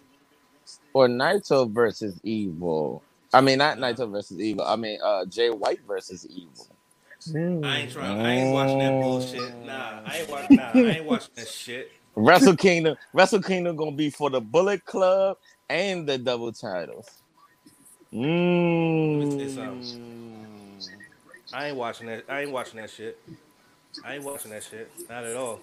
[0.94, 3.04] or Naito versus Evil.
[3.34, 4.66] I mean, not Naito versus Evil.
[4.66, 6.68] I mean, uh, Jay White versus Evil.
[7.64, 8.26] I ain't trying.
[8.26, 9.42] I ain't watching that bullshit.
[9.66, 10.56] Nah, I ain't watching.
[10.56, 11.92] Nah, I ain't watching that shit.
[12.16, 15.38] Wrestle Kingdom, Wrestle Kingdom gonna be for the Bullet Club
[15.70, 17.08] and the double titles.
[18.12, 20.82] Me say Mm.
[21.54, 22.26] I ain't watching that.
[22.30, 23.20] I ain't watching that shit.
[24.04, 24.90] I ain't watching that shit.
[25.10, 25.60] Not at all.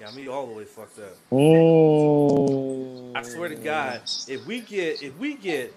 [0.00, 1.16] Yeah, me all the way fucked up.
[1.30, 3.16] Mm.
[3.16, 5.74] I swear to God, if we get if we get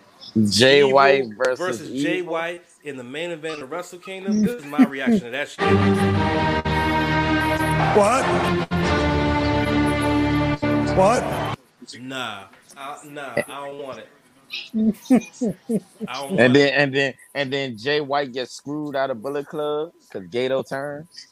[0.49, 1.25] Jay Evil White
[1.57, 2.33] versus, Jay Evil.
[2.33, 5.65] White in the main event of Wrestle Kingdom, this is my reaction to that shit.
[7.95, 8.25] What?
[10.97, 11.23] What?
[11.99, 12.45] Nah,
[12.77, 14.07] I, nah, I don't want it.
[14.75, 14.83] I
[16.13, 19.47] don't want And then and then and then Jay White gets screwed out of Bullet
[19.47, 21.27] Club because Gedo turns.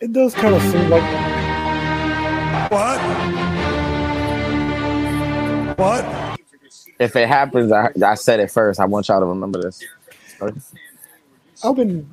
[0.00, 1.02] It does kind of seem like
[2.70, 3.00] What?
[5.78, 6.38] What?
[6.98, 8.80] If it happens, I, I said it first.
[8.80, 9.82] I want y'all to remember this.
[11.62, 12.08] I've been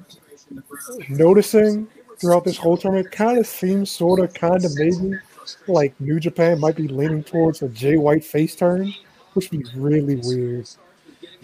[1.10, 1.88] noticing
[2.20, 3.12] throughout this whole tournament.
[3.12, 5.18] Kind of seems sort of, kind of maybe
[5.68, 8.94] like New Japan might be leaning towards a Jay White face turn,
[9.34, 10.68] which is really weird.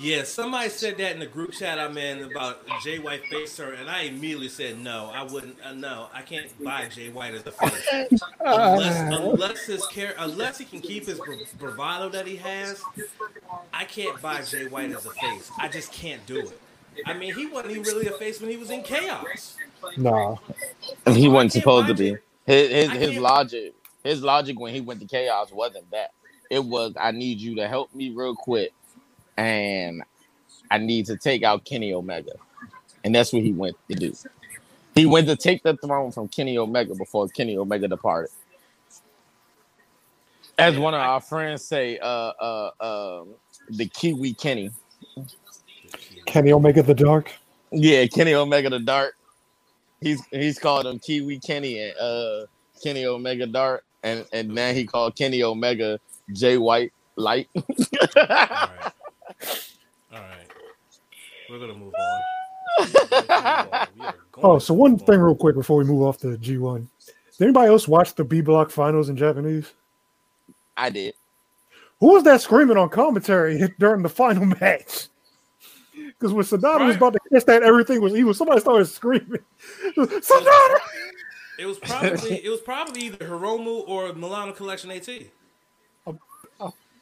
[0.02, 3.76] Yeah, somebody said that in the group chat I'm in about Jay White face turn,
[3.76, 5.12] and I immediately said no.
[5.14, 5.58] I wouldn't.
[5.62, 10.58] Uh, no, I can't buy Jay White as a face unless unless his care unless
[10.58, 11.20] he can keep his
[11.58, 12.82] bravado that he has.
[13.74, 15.52] I can't buy Jay White as a face.
[15.60, 16.60] I just can't do it.
[17.06, 19.58] I mean, he wasn't even really a face when he was in chaos.
[19.98, 20.40] No,
[21.06, 22.16] And he wasn't supposed to be.
[22.46, 26.12] His his, his logic, his logic when he went to chaos wasn't that.
[26.50, 28.74] It was I need you to help me real quick,
[29.38, 30.04] and
[30.72, 32.34] I need to take out Kenny Omega,
[33.04, 34.14] and that's what he went to do.
[34.96, 38.32] He went to take the throne from Kenny Omega before Kenny Omega departed.
[40.58, 43.30] As one of our friends say, uh, uh, um,
[43.70, 44.72] the Kiwi Kenny.
[46.26, 47.32] Kenny Omega the Dark.
[47.72, 49.16] Yeah, Kenny Omega the Dark.
[50.02, 52.46] He's he's called him Kiwi Kenny and uh
[52.84, 56.00] Kenny Omega Dark, and and now he called Kenny Omega
[56.34, 57.48] Jay White Light.
[57.56, 57.80] All right,
[60.14, 60.48] all right.
[61.50, 62.22] We're gonna move on.
[62.80, 62.86] We
[63.36, 65.22] are going Oh, so one move thing on.
[65.26, 66.88] real quick before we move off the G1.
[67.38, 69.74] Did anybody else watch the B Block finals in Japanese?
[70.78, 71.14] I did.
[72.00, 75.08] Who was that screaming on commentary during the final match?
[75.94, 78.34] Because when Sanada was about to catch that, everything was evil.
[78.34, 79.40] Somebody started screaming,
[79.98, 80.78] Sanada!
[81.58, 85.10] It was probably it was probably either Hiromu or Milano Collection AT.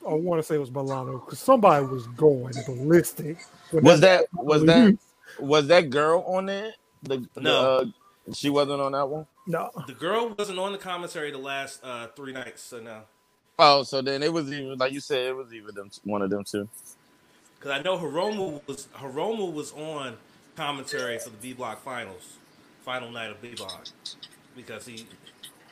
[0.08, 3.40] I want to say it was Milano because somebody was going ballistic.
[3.74, 4.98] Was that was that
[5.40, 6.74] was that girl on there?
[7.04, 7.52] The, the No.
[7.52, 7.86] uh,
[8.34, 9.28] she wasn't on that one.
[9.48, 13.04] No, The girl wasn't on the commentary the last uh, three nights, so no.
[13.60, 16.30] Oh, so then it was even like you said, it was even them one of
[16.30, 16.70] them two.
[17.60, 20.18] Because I know Hiromu was Hiromu was on
[20.56, 22.40] commentary for the B Block finals,
[22.86, 23.88] final night of B Block,
[24.56, 25.08] because he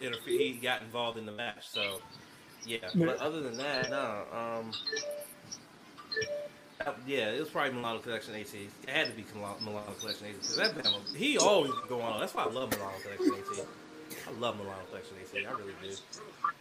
[0.02, 1.68] interfe- he got involved in the match.
[1.70, 2.02] So
[2.66, 4.24] yeah, but other than that, no.
[4.34, 4.72] Um,
[7.08, 8.54] yeah, it was probably Milano Collection AT.
[8.54, 10.36] It had to be Milano, Milano Collection AT.
[10.42, 12.20] 'cause That Bama, he always go on.
[12.20, 13.68] That's why I love Milano Collection AT.
[14.28, 15.46] I love Milano Collection AT.
[15.46, 15.96] I really do.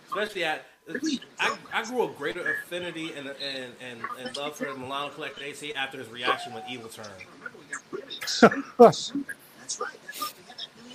[0.08, 0.66] Especially at,
[1.40, 5.76] I, I grew a greater affinity and and, and, and love for Milano Collection AT
[5.76, 7.10] after his reaction when Evil turned.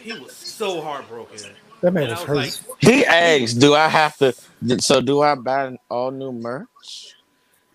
[0.02, 1.40] He was so heartbroken.
[1.82, 2.36] That man is hurt.
[2.36, 4.34] like, He asked, "Do I have to?
[4.80, 7.16] So do I buy all new merch?"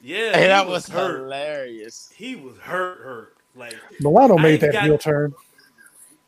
[0.02, 1.20] yeah, And that was was hurt.
[1.20, 2.10] hilarious.
[2.14, 3.36] He was hurt, hurt.
[3.56, 5.32] Like Milano made that got- heel turn.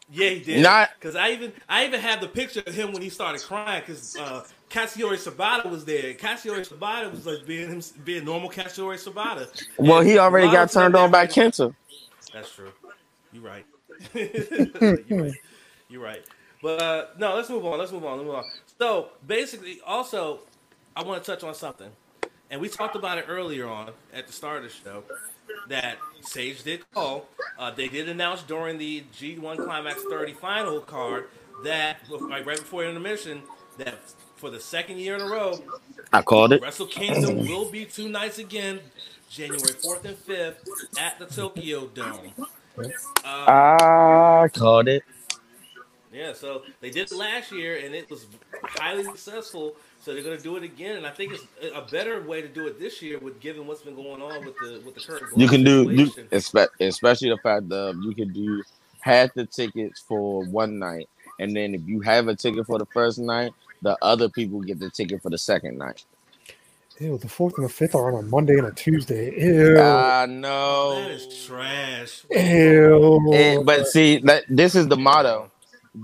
[0.09, 0.63] Yeah, he did.
[0.63, 3.83] Not- because I even I even had the picture of him when he started crying
[3.85, 6.15] because uh, Katsuyori Shibata was there.
[6.15, 9.49] Katsuyori Shibata was like being him being normal Katsuyori Shibata.
[9.79, 11.75] Well, And he already a lot got turned on by that- Kenta.
[12.33, 12.71] That's true.
[13.33, 13.67] You're right.
[14.15, 15.33] You're right.
[15.89, 16.23] You're right.
[16.67, 17.79] But uh, no, let's move on.
[17.79, 18.17] Let's move on.
[18.17, 18.45] Let's move on.
[18.77, 20.41] So basically, also,
[20.97, 21.89] I want to touch on something,
[22.51, 25.05] and we talked about it earlier on at the start of the show.
[25.69, 27.29] That Sage did call.
[27.57, 31.29] Uh, they did announce during the G1 Climax 30 final card
[31.63, 33.43] that like right before intermission
[33.79, 34.01] that
[34.35, 35.63] for the second year in a row,
[36.13, 36.63] I called it.
[36.63, 38.81] Wrestle Kingdom will be two nights again,
[39.31, 42.33] January 4th and 5th at the Tokyo Dome.
[43.25, 45.05] I called it.
[46.17, 48.27] Yeah, so they did it last year and it was
[48.63, 49.77] highly successful.
[50.01, 51.45] So they're going to do it again, and I think it's
[51.75, 54.57] a better way to do it this year, with given what's been going on with
[54.57, 55.25] the with the current.
[55.37, 56.11] You can do, you,
[56.81, 58.63] especially the fact that you can do
[59.01, 61.09] half the tickets for one night,
[61.41, 63.53] and then if you have a ticket for the first night,
[63.83, 66.05] the other people get the ticket for the second night.
[67.01, 69.39] Ew, the fourth and the fifth are on a Monday and a Tuesday.
[69.39, 69.79] Ew.
[69.79, 70.95] I know.
[70.95, 72.25] that is trash.
[72.31, 73.35] Ew.
[73.35, 75.51] Eh, but see, that this is the motto.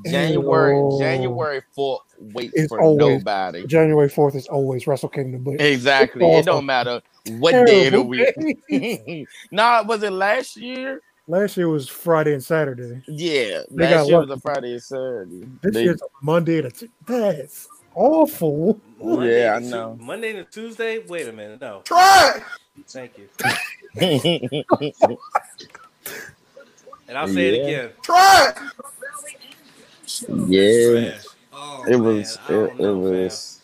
[0.06, 0.96] January, Ew.
[1.00, 2.02] January fourth.
[2.18, 3.66] Wait It's for always- nobody.
[3.66, 6.24] January 4th is always Wrestle Kingdom, but Exactly.
[6.24, 7.02] It's It don't matter
[7.38, 8.58] what day of the Terrible.
[8.68, 9.28] week.
[9.50, 11.00] nah, was it last year?
[11.28, 13.00] last year was Friday and Saturday.
[13.08, 15.42] Yeah, They last got year was a Friday and Saturday.
[15.62, 18.80] This They- year's a Monday and a t- That's awful.
[19.02, 19.98] Monday Yeah, I to Tu- know.
[20.00, 20.98] Monday to Tuesday.
[21.08, 21.60] Wait a minute.
[21.60, 22.40] No, Try.
[22.88, 23.28] thank you.
[27.08, 27.90] And I'll say it again.
[28.02, 28.52] Try.
[30.28, 31.18] Yeah,
[31.52, 32.36] Oh, it was.
[32.36, 33.38] man, I It, it know, fam.
[33.38, 33.60] was.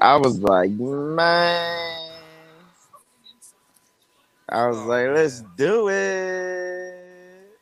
[0.00, 1.98] I was like, man.
[4.48, 7.58] I was Oh, like, let's do it.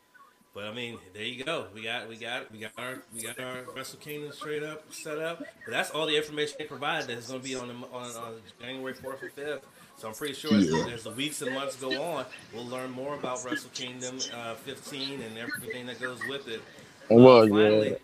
[0.54, 1.68] But I mean, there you go.
[1.74, 5.18] We got, we got, we got our, we got our Wrestle Kingdom straight up set
[5.18, 5.44] up.
[5.64, 7.16] But that's all the information they provided.
[7.16, 9.66] That's going to be on the on, on January fourth and fifth.
[9.96, 12.90] So I'm pretty sure as, the, as the weeks and months go on, we'll learn
[12.90, 16.64] more about Wrestle Kingdom uh, 15 and everything that goes with it.
[17.10, 17.96] Uh, Well, finally, yeah.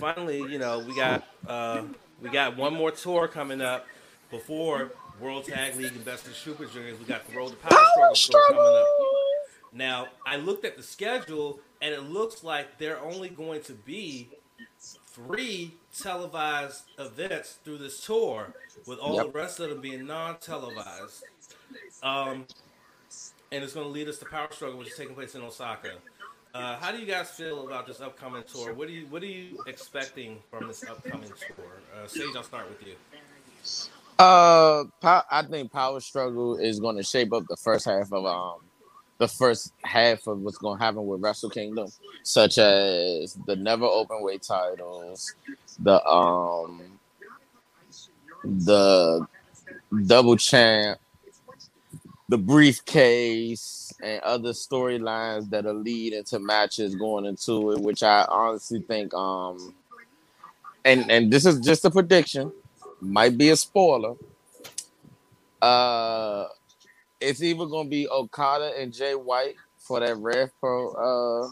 [0.00, 1.82] finally, you know, we got uh,
[2.22, 3.86] we got one more tour coming up
[4.30, 6.98] before World Tag League and Best of Super Juniors.
[6.98, 8.86] We got the Road to Power, Power Struggle tour coming up.
[9.72, 14.28] Now, I looked at the schedule, and it looks like they're only going to be
[15.06, 18.54] three televised events through this tour,
[18.86, 19.26] with all Yep.
[19.26, 21.24] the rest of them being non-televised.
[22.02, 22.46] Um,
[23.52, 25.92] and it's going to lead us to Power Struggle, which is taking place in Osaka.
[26.56, 28.72] Uh, how do you guys feel about this upcoming tour?
[28.72, 31.66] What do you What are you expecting from this upcoming tour?
[31.94, 32.94] Uh, Sage, I'll start with you.
[34.18, 38.60] Uh, I think Power Struggle is going to shape up the first half of um
[39.18, 41.88] the first half of what's going to happen with Wrestle Kingdom,
[42.22, 45.34] such as the never open weight titles,
[45.78, 46.80] the um
[48.44, 49.26] the
[50.06, 50.98] double champ,
[52.28, 58.80] the briefcase, and other storylines that'll lead into matches going into it, which I honestly
[58.80, 59.74] think um
[60.84, 62.52] and and this is just a prediction
[63.00, 64.14] might be a spoiler.
[65.62, 66.46] Uh,
[67.20, 71.50] it's either gonna be Okada and Jay White for that Rev Pro, uh,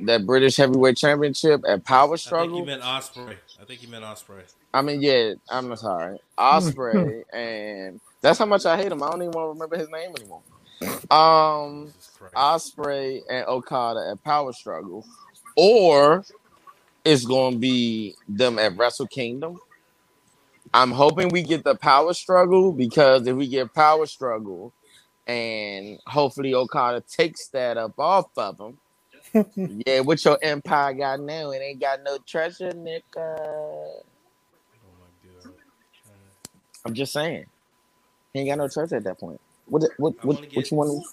[0.00, 2.56] that British Heavyweight Championship at Power I think Struggle.
[2.56, 3.36] you meant Ospreay.
[3.60, 4.44] I think you meant Ospreay.
[4.74, 9.02] I mean, yeah, I'm sorry, Ospreay, and that's how much I hate him.
[9.02, 10.42] I don't even want to remember his name anymore.
[11.10, 11.92] Um,
[12.36, 15.06] Ospreay and Okada at Power Struggle,
[15.56, 16.24] or
[17.04, 19.60] it's going to be them at Wrestle Kingdom.
[20.72, 24.72] I'm hoping we get the Power Struggle because if we get Power Struggle,
[25.26, 28.78] and hopefully Okada takes that up off of him.
[29.86, 31.50] yeah, what your empire got now?
[31.50, 33.02] It ain't got no treasure, nigga.
[33.14, 34.02] Oh
[34.98, 35.52] my god.
[36.84, 37.46] I'm just saying,
[38.32, 39.40] he ain't got no treasure at that point.
[39.66, 39.84] What?
[39.98, 40.14] What?
[40.22, 40.36] I What?
[40.36, 41.06] wanna What you want?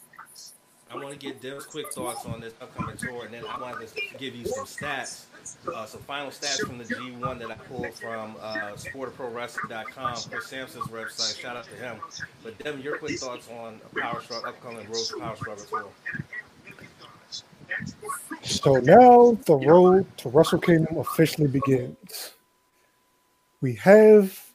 [0.90, 3.86] I want to get Dev's quick thoughts on this upcoming tour, and then I want
[3.86, 5.26] to give you some stats,
[5.74, 10.88] uh, some final stats from the G1 that I pulled from uh, SportProWrestling.com, Chris Sampson's
[10.88, 11.38] website.
[11.40, 11.98] Shout out to him.
[12.42, 15.88] But Devin, your quick thoughts on Power Struggle, upcoming Road to Power Struggle tour.
[18.44, 22.32] So now the road to Wrestle Kingdom officially begins.
[23.62, 24.47] We have,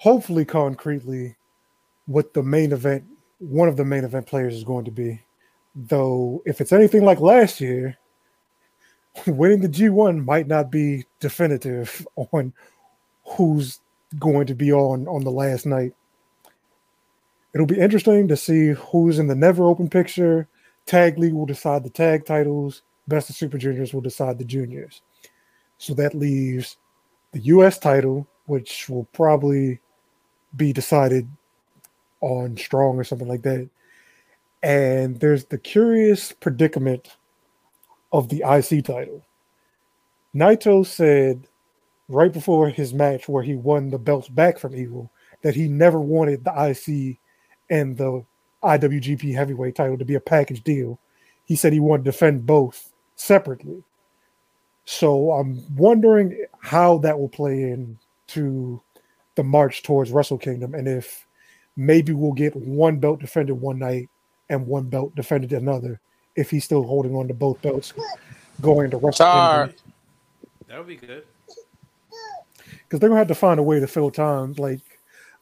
[0.00, 1.36] hopefully, concretely,
[2.06, 3.04] what the main event,
[3.38, 5.20] one of the main event players is going to be.
[5.74, 7.98] Though, if it's anything like last year,
[9.26, 12.52] winning the G1 might not be definitive on
[13.24, 13.80] who's
[14.18, 15.92] going to be on on the last night.
[17.54, 20.48] It'll be interesting to see who's in the never open picture.
[20.86, 22.82] Tag League will decide the tag titles.
[23.06, 25.02] Best of Super Juniors will decide the juniors.
[25.78, 26.78] So that leaves
[27.32, 29.80] the US title, which will probably
[30.56, 31.28] be decided
[32.20, 33.68] on Strong or something like that.
[34.62, 37.16] And there's the curious predicament
[38.12, 39.24] of the IC title.
[40.34, 41.46] Naito said
[42.08, 45.10] right before his match where he won the belts back from Evil
[45.42, 47.18] that he never wanted the IC
[47.70, 48.24] and the
[48.62, 50.98] IWGP heavyweight title to be a package deal.
[51.44, 53.82] He said he wanted to defend both separately.
[54.84, 58.82] So I'm wondering how that will play into
[59.40, 61.26] the march towards Wrestle Kingdom and if
[61.74, 64.10] maybe we'll get one belt defended one night
[64.50, 65.98] and one belt defended another
[66.36, 67.94] if he's still holding on to both belts
[68.60, 69.68] going to Wrestle Tar.
[69.68, 69.92] Kingdom.
[70.68, 71.24] That would be good.
[72.82, 74.52] Because they're gonna have to find a way to fill time.
[74.58, 74.82] Like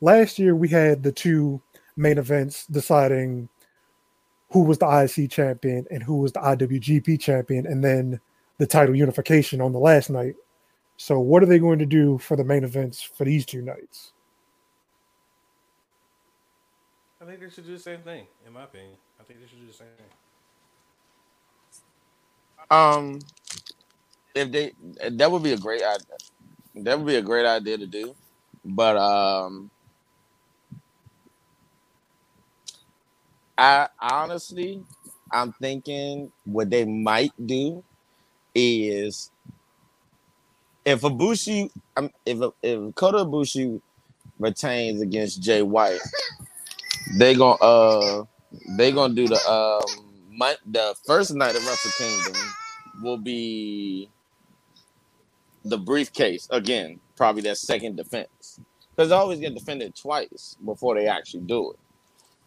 [0.00, 1.60] last year we had the two
[1.96, 3.48] main events deciding
[4.52, 8.20] who was the IC champion and who was the IWGP champion, and then
[8.58, 10.36] the title unification on the last night.
[10.98, 14.12] So, what are they going to do for the main events for these two nights?
[17.22, 18.96] I think they should do the same thing, in my opinion.
[19.20, 20.06] I think they should do the same thing.
[22.70, 23.20] Um,
[24.34, 24.72] if they
[25.08, 26.16] that would be a great idea.
[26.74, 28.14] That would be a great idea to do,
[28.64, 29.70] but um,
[33.56, 34.82] I honestly,
[35.32, 37.84] I'm thinking what they might do
[38.54, 39.30] is
[40.88, 41.70] if Ibushi,
[42.26, 43.80] if if Kota Ibushi
[44.38, 46.00] retains against Jay White,
[47.18, 48.24] they gonna uh
[48.78, 49.82] they gonna do the um
[50.36, 52.34] my, the first night of Wrestle Kingdom
[53.02, 54.10] will be
[55.64, 58.60] the briefcase again, probably that second defense.
[58.96, 61.78] Because they always get defended twice before they actually do it.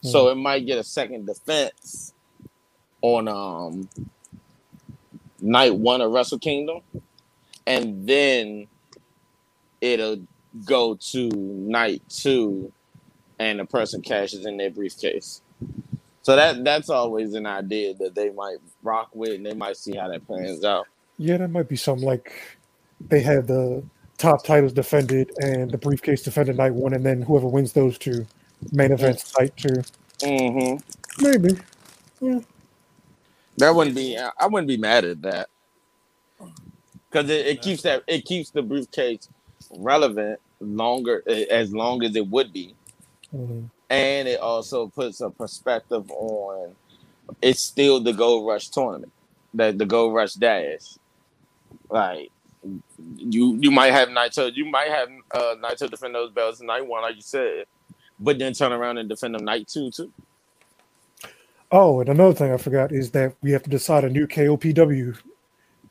[0.02, 2.14] So it might get a second defense
[3.02, 3.90] on um
[5.42, 6.82] night one of Wrestle Kingdom,
[7.68, 8.68] and then
[9.82, 10.22] it'll
[10.66, 12.72] go to night two,
[13.40, 15.42] and the person cashes in their briefcase.
[16.24, 19.96] So that that's always an idea that they might rock with, and they might see
[19.96, 20.86] how that plans out.
[21.18, 22.34] Yeah, that might be something like
[23.10, 23.84] they have the
[24.18, 28.26] top titles defended and the briefcase defended night one, and then whoever wins those two
[28.72, 29.82] main events night two.
[30.20, 31.26] Mm-hmm.
[31.26, 31.58] Maybe.
[33.58, 34.18] That wouldn't be.
[34.18, 35.50] I wouldn't be mad at that
[37.12, 39.28] because it, it keeps that it keeps the briefcase
[39.78, 42.76] relevant longer as long as it would be,
[43.34, 43.70] Mhm.
[43.90, 46.76] and it also puts a perspective on.
[47.42, 49.12] It's still the Gold Rush tournament,
[49.54, 50.98] that the Gold Rush Dash.
[51.90, 52.30] Like
[53.18, 56.86] you, you might have Naito, you might have uh, Naito defend those belts in night
[56.86, 57.66] one, like you said,
[58.20, 60.12] but then turn around and defend them night two too.
[61.72, 65.18] Oh, and another thing I forgot is that we have to decide a new KOPW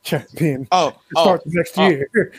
[0.02, 1.88] champion Oh, to oh, start next oh.
[1.88, 2.32] year.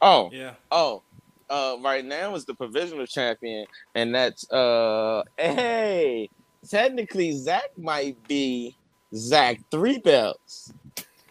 [0.00, 0.54] oh, Yeah.
[0.70, 1.02] Oh,
[1.50, 6.30] uh, right now is the provisional champion, and that's uh, hey,
[6.68, 8.74] technically Zack might be
[9.14, 10.72] Zack three belts.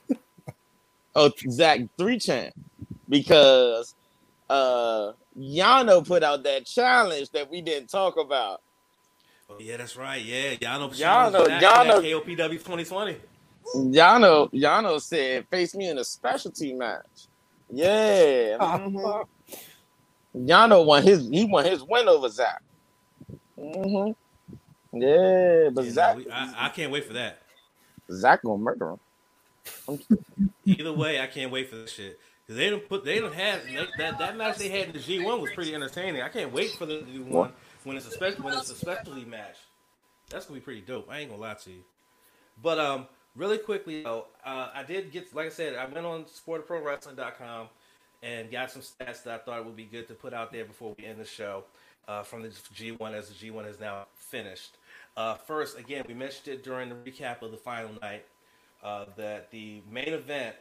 [1.16, 2.54] oh, Zack three champ,
[3.10, 3.96] because
[4.50, 8.62] uh, Yano put out that challenge that we didn't talk about.
[9.50, 10.24] Oh, yeah, that's right.
[10.24, 10.90] Yeah, Yano.
[10.94, 11.60] Yano- Yano.
[11.60, 13.18] Yano- KOPW 2020.
[13.76, 17.28] Yano, Yano said, "Face me in a specialty match."
[17.70, 19.26] Yeah, mhm.
[20.36, 21.28] Yano won his.
[21.30, 22.62] He won his win over Zack.
[23.58, 24.12] Mm-hmm.
[25.02, 27.40] Yeah, but Yeah, no, Zack, we- I, I can't wait for that.
[28.12, 28.92] Zack gonna murder
[29.88, 30.00] him.
[30.66, 32.20] Either way, I can't wait for this shit.
[32.48, 35.00] Cause they don't put, they don't have they, that that match they had in the
[35.00, 36.22] G one was pretty entertaining.
[36.22, 37.54] I can't wait for the to do one
[37.86, 39.56] when it's a special when it's a specialty match.
[40.30, 41.08] That's gonna be pretty dope.
[41.10, 41.84] I ain't gonna lie to you.
[42.62, 46.26] But um, really quickly though, uh, I did get like I said, I went on
[46.26, 47.68] sportprowrestling.com
[48.22, 50.96] and got some stats that I thought would be good to put out there before
[50.98, 51.66] we end the show
[52.08, 54.78] uh, from the G1 as the G1 is now finished.
[55.16, 58.26] Uh, first, again, we mentioned it during the recap of the final night
[58.84, 60.56] uh, that the main event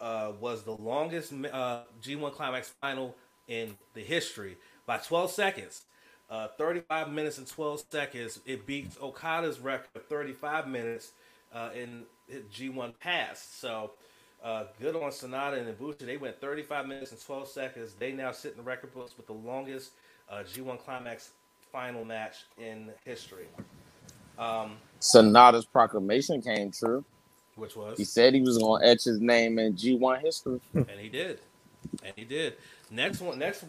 [0.00, 3.14] uh, was the longest uh, G1 Climax final
[3.48, 4.56] in the history
[4.86, 5.82] by 12 seconds.
[6.28, 8.40] Uh, 35 minutes and 12 seconds.
[8.46, 11.12] It beats Okada's record of 35 minutes
[11.56, 12.04] uh, in
[12.52, 13.46] G1 pass.
[13.58, 13.92] So
[14.44, 16.00] uh, good on Sanada and Ibushi.
[16.00, 17.94] They went 35 minutes and 12 seconds.
[17.98, 19.92] They now sit in the record books with the longest
[20.30, 21.30] uh, G1 Climax
[21.72, 23.46] final match in history.
[24.38, 27.04] Um, Sanada's proclamation came true.
[27.54, 27.96] Which was?
[27.96, 30.60] He said he was going to etch his name in G1 history.
[30.74, 31.40] and he did.
[32.04, 32.54] And he did.
[32.90, 33.64] Next one, next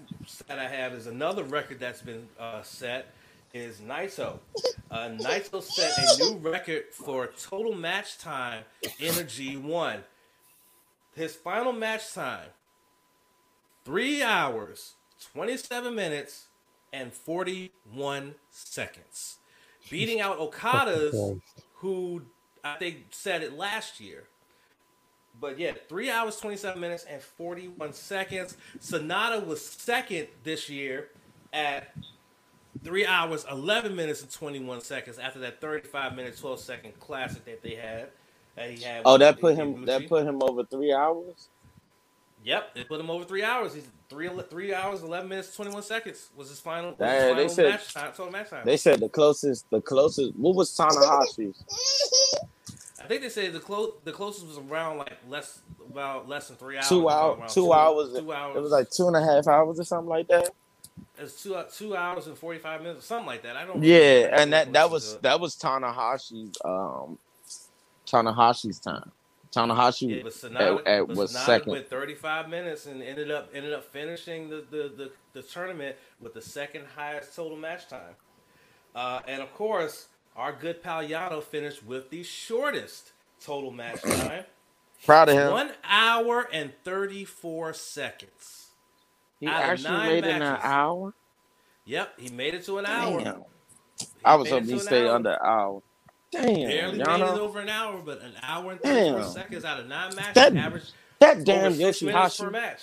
[0.48, 3.14] that I have is another record that's been uh, set
[3.53, 4.40] is Naito.
[4.90, 8.64] Uh, Naito set a new record for total match time
[8.99, 10.02] in a G1.
[11.15, 12.49] His final match time,
[13.84, 14.94] three hours,
[15.34, 16.48] 27 minutes,
[16.94, 19.38] and 41 seconds.
[19.90, 21.15] Beating out Okada's,
[21.76, 22.22] who
[22.64, 24.26] I think said it last year.
[25.40, 28.57] But yeah, three hours, 27 minutes, and 41 seconds.
[28.80, 31.10] Sanada was second this year
[31.53, 31.94] at
[32.84, 37.62] three hours, 11 minutes, and 21 seconds after that 35 minute, 12 second classic that
[37.62, 38.10] they had.
[38.56, 39.86] That he had oh, that put him.
[39.86, 41.49] That put him over three hours.
[42.44, 43.76] Yep, they put him over three hours.
[43.76, 46.95] He's three three hours, eleven minutes, twenty one seconds was his final.
[46.98, 48.66] Was his final they said match time, total match time.
[48.66, 50.36] They said the closest, the closest.
[50.36, 51.64] What was Tanahashi's?
[52.99, 55.60] I think they said the close the closest was around like less
[55.90, 56.90] about less than three hours.
[56.90, 57.54] Two hours.
[57.54, 58.14] Two, two, hours.
[58.14, 58.56] Two hours.
[58.56, 60.49] It was like two and a half hours or something like that.
[61.19, 63.56] It's two two hours and forty five minutes, something like that.
[63.56, 63.84] I don't.
[63.84, 67.18] Yeah, and that that was that was Tanahashi's um
[68.07, 69.11] Tanahashi's time.
[69.52, 71.72] Tanahashi yeah, but Sanada, at, at but was second.
[71.72, 76.34] Went 35 minutes and ended up ended up finishing the, the, the, the tournament with
[76.34, 78.15] the second highest total match time.
[78.94, 83.11] Uh, and of course, our good pal Yano finished with the shortest
[83.41, 84.45] total match time.
[85.06, 85.52] Proud of him.
[85.52, 88.66] One hour and 34 seconds.
[89.40, 91.14] He actually made it in an hour?
[91.86, 93.24] Yep, he made it to an hour.
[93.24, 93.44] Damn.
[94.24, 95.82] I was hoping he stayed under an hour.
[96.32, 96.44] Damn.
[96.44, 97.20] Barely Yano.
[97.20, 99.30] made it over an hour, but an hour and 34 damn.
[99.30, 100.34] seconds out of nine matches.
[100.34, 100.84] That, average
[101.20, 102.44] that damn Yoshihashi.
[102.44, 102.82] Per match.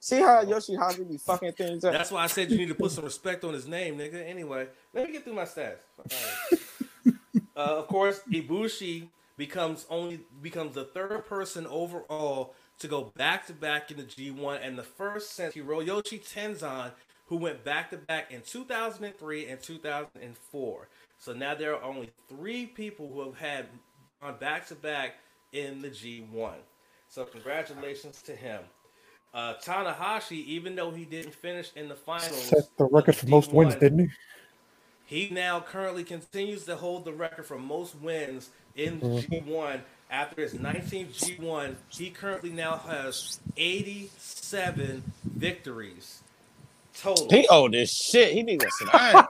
[0.00, 1.92] See how Yoshihashi be fucking things up?
[1.92, 4.28] That's why I said you need to put some respect on his name, nigga.
[4.28, 5.76] Anyway, let me get through my stats.
[7.56, 9.06] uh, of course, Ibushi
[9.36, 14.58] becomes only becomes the third person overall to go back to back in the G1
[14.62, 16.90] and the first since Hiroyoshi Tenzan,
[17.26, 20.88] who went back to back in 2003 and 2004.
[21.18, 23.66] So now there are only three people who have had
[24.20, 25.14] gone back to back
[25.52, 26.54] in the G1.
[27.08, 28.60] So congratulations to him.
[29.32, 33.52] Uh, Tanahashi, even though he didn't finish in the finals, set the record for most
[33.52, 34.08] wins, didn't he?
[35.06, 39.50] He now currently continues to hold the record for most wins in mm-hmm.
[39.50, 39.80] G1
[40.12, 41.74] after his 19th G1.
[41.88, 46.22] He currently now has 87 victories
[46.96, 47.28] total.
[47.30, 48.32] He oh this shit.
[48.32, 49.26] He needs to sit down.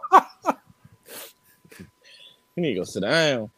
[2.55, 3.51] he need to go sit down.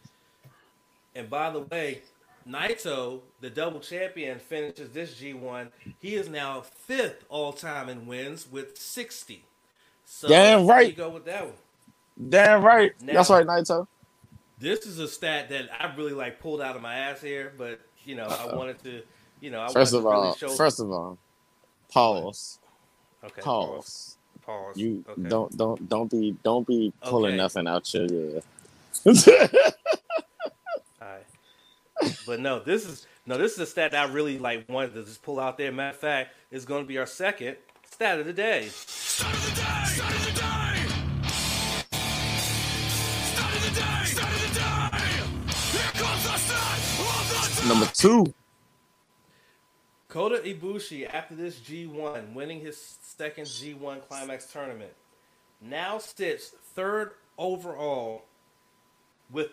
[1.17, 2.03] And by the way,
[2.49, 5.69] Naito, the double champion, finishes this G1.
[6.01, 9.45] He is now fifth all time in wins with 60.
[10.05, 10.89] So Damn right.
[10.89, 11.55] You go with that one.
[12.29, 12.93] Damn right.
[13.01, 13.87] Now, That's right, Naito.
[14.59, 17.81] This is a stat that I really like pulled out of my ass here, but
[18.05, 18.51] you know, Uh-oh.
[18.51, 19.03] I wanted to,
[19.41, 20.49] you know, I first of all, really show...
[20.51, 21.19] first of all,
[21.91, 22.59] pause.
[23.25, 23.43] Okay.
[23.43, 24.17] Pause.
[24.43, 24.77] Pause.
[24.77, 25.29] You okay.
[25.29, 27.37] don't don't don't be don't be pulling okay.
[27.39, 28.41] nothing out your yeah.
[32.27, 35.05] But no, this is no, this is a stat that I really like wanted to
[35.05, 35.73] just pull out there.
[35.73, 37.57] Matter of fact, it's going to be our second
[37.91, 38.69] stat of the day.
[38.69, 39.87] Stat of the day.
[39.87, 40.34] Stat of the day.
[47.67, 48.33] Number two.
[50.09, 54.93] Kota Ibushi, after this G1, winning his second G1 Climax tournament,
[55.61, 58.25] now sits third overall
[59.31, 59.49] with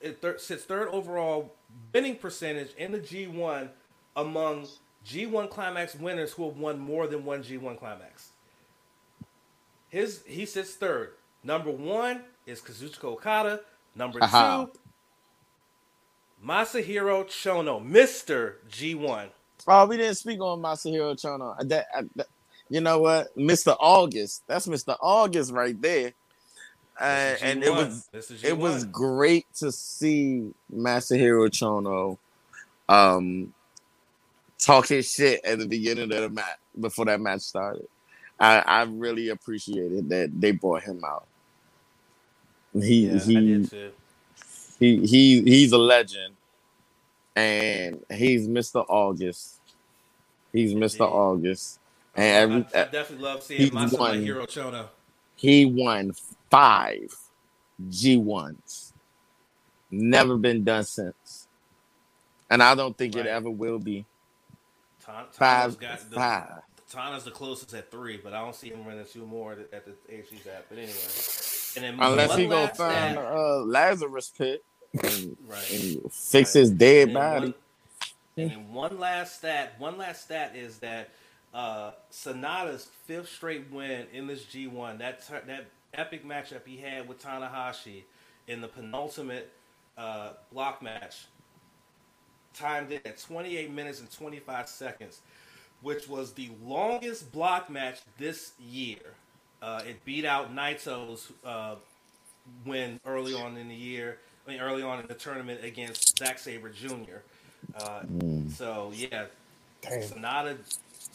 [0.00, 1.54] it th- sits third overall
[1.92, 3.68] winning percentage in the G1
[4.16, 4.68] among
[5.06, 8.30] G1 Climax winners who have won more than one G1 Climax.
[9.88, 11.12] His he sits third.
[11.42, 13.60] Number one is Kazuchika Okada.
[13.94, 14.66] Number uh-huh.
[14.66, 14.78] two,
[16.44, 19.28] Masahiro Chono, Mister G1.
[19.66, 21.56] Oh, we didn't speak on Masahiro Chono.
[21.68, 22.26] That, that,
[22.68, 24.42] you know what, Mister August.
[24.46, 26.12] That's Mister August right there.
[27.00, 28.08] Uh, and it was
[28.42, 32.18] it was great to see Masahiro Chono
[32.88, 33.52] um,
[34.58, 37.88] talking shit at the beginning of the match before that match started.
[38.38, 41.26] I, I really appreciated that they brought him out.
[42.74, 43.92] He Yeah, I he did too.
[44.78, 46.34] He he he's a legend,
[47.36, 49.60] and he's Mister August.
[50.52, 50.72] He's
[51.04, 51.14] Indeed.
[51.14, 51.80] August,
[52.14, 54.22] and I every, uh, definitely love seeing my won.
[54.22, 54.88] Hero Chono.
[55.36, 56.12] he won
[56.50, 57.14] five
[57.90, 58.92] G ones.
[59.90, 61.48] Never been done since,
[62.50, 63.26] and I don't think Right.
[63.26, 64.04] it ever will be.
[64.98, 66.62] Five, got the, five.
[66.90, 69.92] Tana's the closest at three, but I don't see him running two more at, the
[70.08, 70.68] age he's at.
[70.68, 70.92] But anyway,
[71.76, 74.64] and then Unless he gonna find uh, Lazarus pit
[75.02, 75.70] and, right.
[75.72, 76.60] and fix Right.
[76.60, 77.46] his dead And body.
[77.46, 77.54] One,
[78.36, 79.74] and then one last stat.
[79.78, 81.10] One last stat is that
[81.52, 84.98] uh, Sanada's fifth straight win in this G1.
[84.98, 88.02] That tur- that epic matchup he had with Tanahashi
[88.48, 89.52] in the penultimate
[89.96, 91.26] uh, block match
[92.52, 95.20] timed it at 28 minutes and 25 seconds,
[95.84, 98.98] which was the longest block match this year.
[99.62, 101.76] Uh, it beat out Naito's uh,
[102.66, 106.40] win early on in the year, I mean, early on in the tournament against Zack
[106.40, 107.22] Sabre Jr.
[107.76, 108.02] Uh,
[108.48, 109.26] So yeah,
[109.82, 110.00] Damn.
[110.00, 110.58] Sanada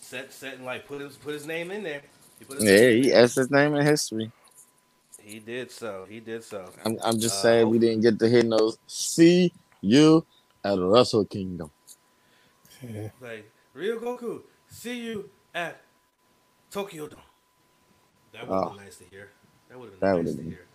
[0.01, 2.03] set set and like put his put his name in there.
[2.39, 3.11] He put his Yeah, name he there.
[3.11, 4.31] has his name in history.
[5.21, 6.07] He did so.
[6.09, 6.73] He did so.
[6.85, 10.25] I'm, I'm just Uh, saying we didn't get to hear no see you
[10.65, 11.71] at Wrestle Kingdom.
[12.81, 13.09] Yeah.
[13.21, 15.81] Like Ryogoku, see you at
[16.71, 17.19] Tokyo Dome.
[18.33, 18.69] That would have Oh.
[18.69, 19.29] been nice to hear.
[19.69, 20.65] That would have That been nice to been- hear.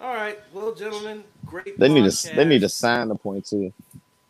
[0.00, 1.78] All right, well, gentlemen, great.
[1.78, 3.72] They need to they need to sign the point too.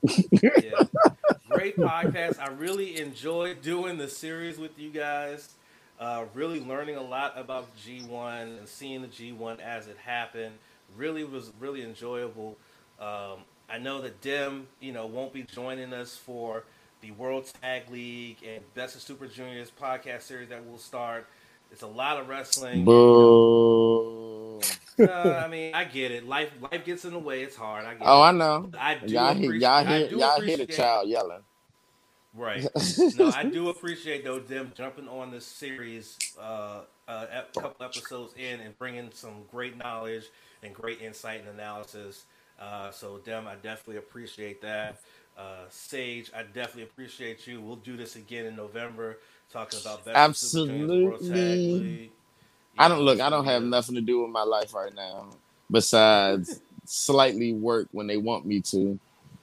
[0.02, 0.84] yeah.
[1.48, 2.38] Great podcast.
[2.38, 5.54] I really enjoyed doing the series with you guys.
[5.98, 10.54] Uh, really learning a lot about G1 and seeing the G1 as it happened.
[10.96, 12.56] Really was really enjoyable.
[13.00, 13.38] Um,
[13.68, 16.62] I know that Dim, you know, won't be joining us for
[17.06, 21.26] the World Tag League and Best of Super Juniors podcast series that will start.
[21.70, 22.84] It's a lot of wrestling.
[22.84, 24.60] Boo.
[24.98, 26.26] Uh, I mean, I get it.
[26.26, 27.42] Life life gets in the way.
[27.42, 27.84] It's hard.
[27.84, 28.26] I get Oh, it.
[28.26, 28.70] I know.
[28.78, 31.42] I do Y'all hear y'all hear y'all hear the child yelling.
[32.34, 32.66] Right.
[33.18, 38.34] No, I do appreciate though them jumping on this series uh, uh, a couple episodes
[38.36, 40.24] in and bringing some great knowledge
[40.62, 42.24] and great insight and analysis.
[42.60, 45.00] Uh, so them, I definitely appreciate that.
[45.36, 47.60] Uh, Sage, I definitely appreciate you.
[47.60, 49.18] We'll do this again in November,
[49.52, 52.12] talking about Best of Super Juniors World Tag Absolutely.
[52.78, 53.20] I don't look.
[53.20, 55.26] I don't have nothing to do with my life right now
[55.70, 58.98] besides slightly work when they want me to.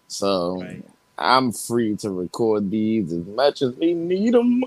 [0.08, 0.84] So Right.
[1.18, 4.64] I'm free to record these as much as we need them.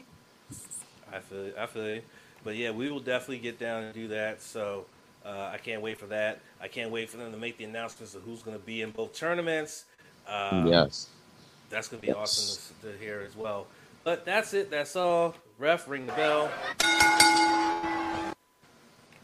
[1.13, 1.53] I feel.
[1.59, 2.05] I feel it.
[2.45, 4.41] But yeah, we will definitely get down and do that.
[4.43, 4.87] So
[5.25, 6.41] uh, I can't wait for that.
[6.61, 8.91] I can't wait for them to make the announcements of who's going to be in
[8.93, 9.85] both tournaments.
[10.29, 11.09] Uh, yes.
[11.71, 12.17] That's going to be Yes.
[12.17, 13.67] awesome to, to hear as well.
[14.05, 14.71] But that's it.
[14.71, 15.35] That's all.
[15.59, 16.51] Ref, ring the bell.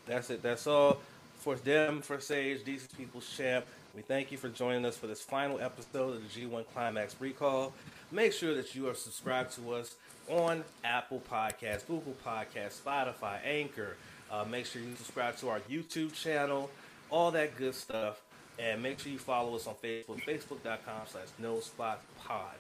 [0.06, 0.43] That's it.
[0.43, 0.98] That's all.
[1.39, 3.64] For them, for Sage, Decent People's Champ,
[3.94, 7.73] we thank you for joining us for this final episode of the G1 Climax Recall.
[8.10, 9.94] Make sure that you are subscribed to us
[10.28, 13.97] on Apple Podcasts, Google Podcasts, Spotify, Anchor.
[14.31, 16.70] Uh, make sure you subscribe to our YouTube channel,
[17.10, 18.20] all that good stuff.
[18.58, 22.54] And make sure you follow us on Facebook, facebook.com slash no spot pod.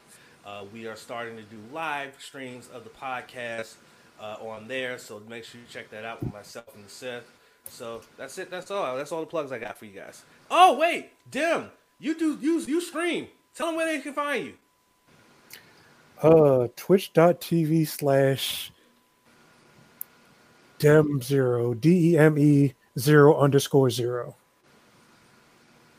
[0.44, 3.74] Uh, we are starting to do live streams of the podcast
[4.20, 7.30] uh, on there, so make sure you check that out with myself and Seth.
[7.68, 8.50] So that's it.
[8.50, 8.96] That's all.
[8.96, 10.22] That's all the plugs I got for you guys.
[10.50, 11.70] Oh wait, Dim,
[12.00, 13.28] you do you you stream.
[13.54, 14.54] Tell them where they can find you.
[16.22, 18.72] Uh, twitch.tv slash
[20.78, 24.36] dem zero, D E M E zero underscore zero.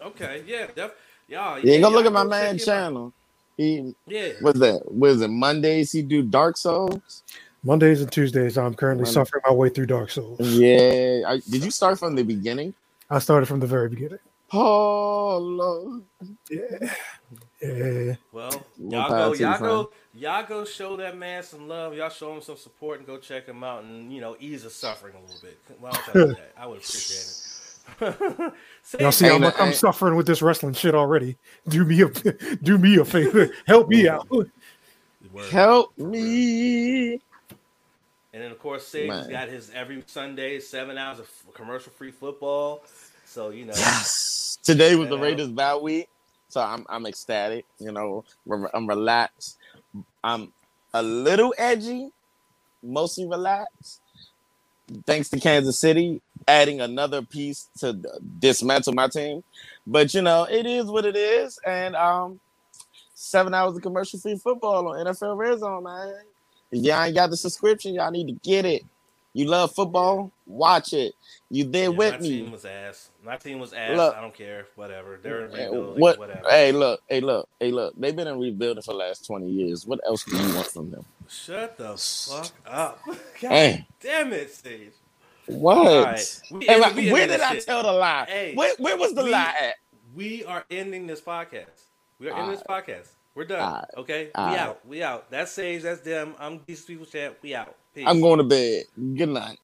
[0.04, 0.96] Okay, yeah, def-
[1.28, 1.60] y'all.
[1.60, 2.66] Yeah, go y'all look at my check man him out.
[2.66, 3.14] channel.
[3.58, 4.92] He Yeah, what's that?
[4.92, 5.28] What is it?
[5.30, 7.24] Mondays he do Dark Souls.
[7.64, 10.40] Mondays and Tuesdays, I'm currently Mon- suffering my way through Dark Souls.
[10.40, 11.22] Yeah.
[11.26, 12.74] I, did you start from the beginning?
[13.10, 14.20] I started from the very beginning.
[14.52, 16.04] Oh Lord.
[16.50, 16.94] Yeah.
[17.62, 18.16] Yeah.
[18.34, 21.96] Well, y'all go, you, y'all go, y'all go show that man some love.
[21.96, 24.76] Y'all show him some support and go check him out and you know ease his
[24.76, 25.58] suffering a little bit.
[25.80, 26.52] Well, I'll tell you that.
[26.58, 27.53] I would appreciate it.
[28.02, 31.38] Y'all see, Ain't I'm, no- I'm ain't- suffering with this wrestling shit already.
[31.68, 32.08] Do me a
[32.64, 33.50] do me a favor.
[33.68, 34.28] Help me out.
[35.52, 37.14] Help me.
[38.34, 42.12] And then of course, Sage has got his every Sunday seven hours of commercial free
[42.12, 42.84] football.
[43.26, 44.58] So you know, Yes.
[44.64, 46.08] Today was the Raiders bye week,
[46.48, 47.66] so I'm I'm ecstatic.
[47.80, 48.24] You know,
[48.74, 49.58] I'm relaxed.
[50.24, 50.54] I'm
[50.94, 52.12] a little edgy,
[52.82, 54.00] mostly relaxed.
[55.06, 57.98] Thanks to Kansas City adding another piece to
[58.40, 59.44] dismantle my team,
[59.88, 62.40] but you know it is what it is, and um,
[63.14, 66.14] seven hours of commercial free football on NFL Red Zone, man.
[66.72, 68.84] If y'all ain't got the subscription, y'all need to get it.
[69.34, 70.32] You love football?
[70.46, 71.14] Watch it.
[71.50, 72.30] You there Yeah, with my me?
[72.30, 73.10] My team was ass.
[73.24, 73.98] My team was ass.
[73.98, 74.16] Look.
[74.16, 74.68] I don't care.
[74.76, 75.20] Whatever.
[75.22, 76.02] They're in rebuilding.
[76.02, 76.20] what?
[76.20, 76.50] Whatever.
[76.50, 77.02] Hey, look.
[77.08, 77.50] Hey, look.
[77.60, 77.96] Hey, look.
[77.98, 79.88] They've been in rebuilding for the last twenty years.
[79.88, 81.06] What else do you want from them?
[81.30, 83.00] Shut the fuck up.
[83.06, 83.18] God
[83.52, 84.92] Hey, damn it, Sage.
[85.48, 86.06] what?
[86.06, 86.42] right.
[86.52, 87.66] We Hey, we where did I shit.
[87.66, 88.26] tell the lie?
[88.28, 89.76] Hey, where, where was the we- lie at?
[90.16, 91.66] We are ending this podcast.
[92.20, 93.08] We are ending this podcast.
[93.36, 93.84] We're done.
[93.98, 94.26] Okay?
[94.26, 94.60] We Alright.
[94.60, 94.86] out.
[94.88, 95.32] We out.
[95.32, 95.82] That's Sage.
[95.82, 96.36] That's them.
[96.40, 97.38] I'm these people chat.
[97.42, 97.76] We out.
[97.96, 98.06] Peace.
[98.08, 98.84] I'm going to bed.
[98.96, 99.58] Good night.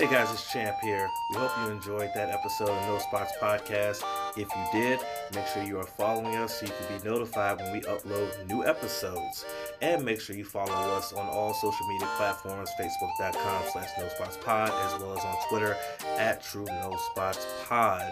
[0.00, 1.10] Hey guys, it's Champ here.
[1.28, 4.04] We hope you enjoyed that episode of No Spots Podcast.
[4.36, 5.00] If you did,
[5.34, 8.64] make sure you are following us so you can be notified when we upload new
[8.64, 9.44] episodes.
[9.82, 14.38] And make sure you follow us on all social media platforms, facebook.com slash no spots
[14.40, 15.76] pod, as well as on Twitter
[16.16, 18.08] at true no spots pod.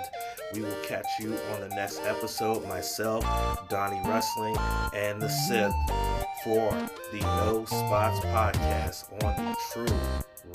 [0.54, 3.22] We will catch you on the next episode, myself,
[3.68, 4.56] Donnie Wrestling,
[4.92, 5.72] and the Sith
[6.42, 6.76] for
[7.12, 9.96] the No Spots Podcast on the True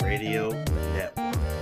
[0.00, 0.50] Radio
[0.94, 1.52] Network.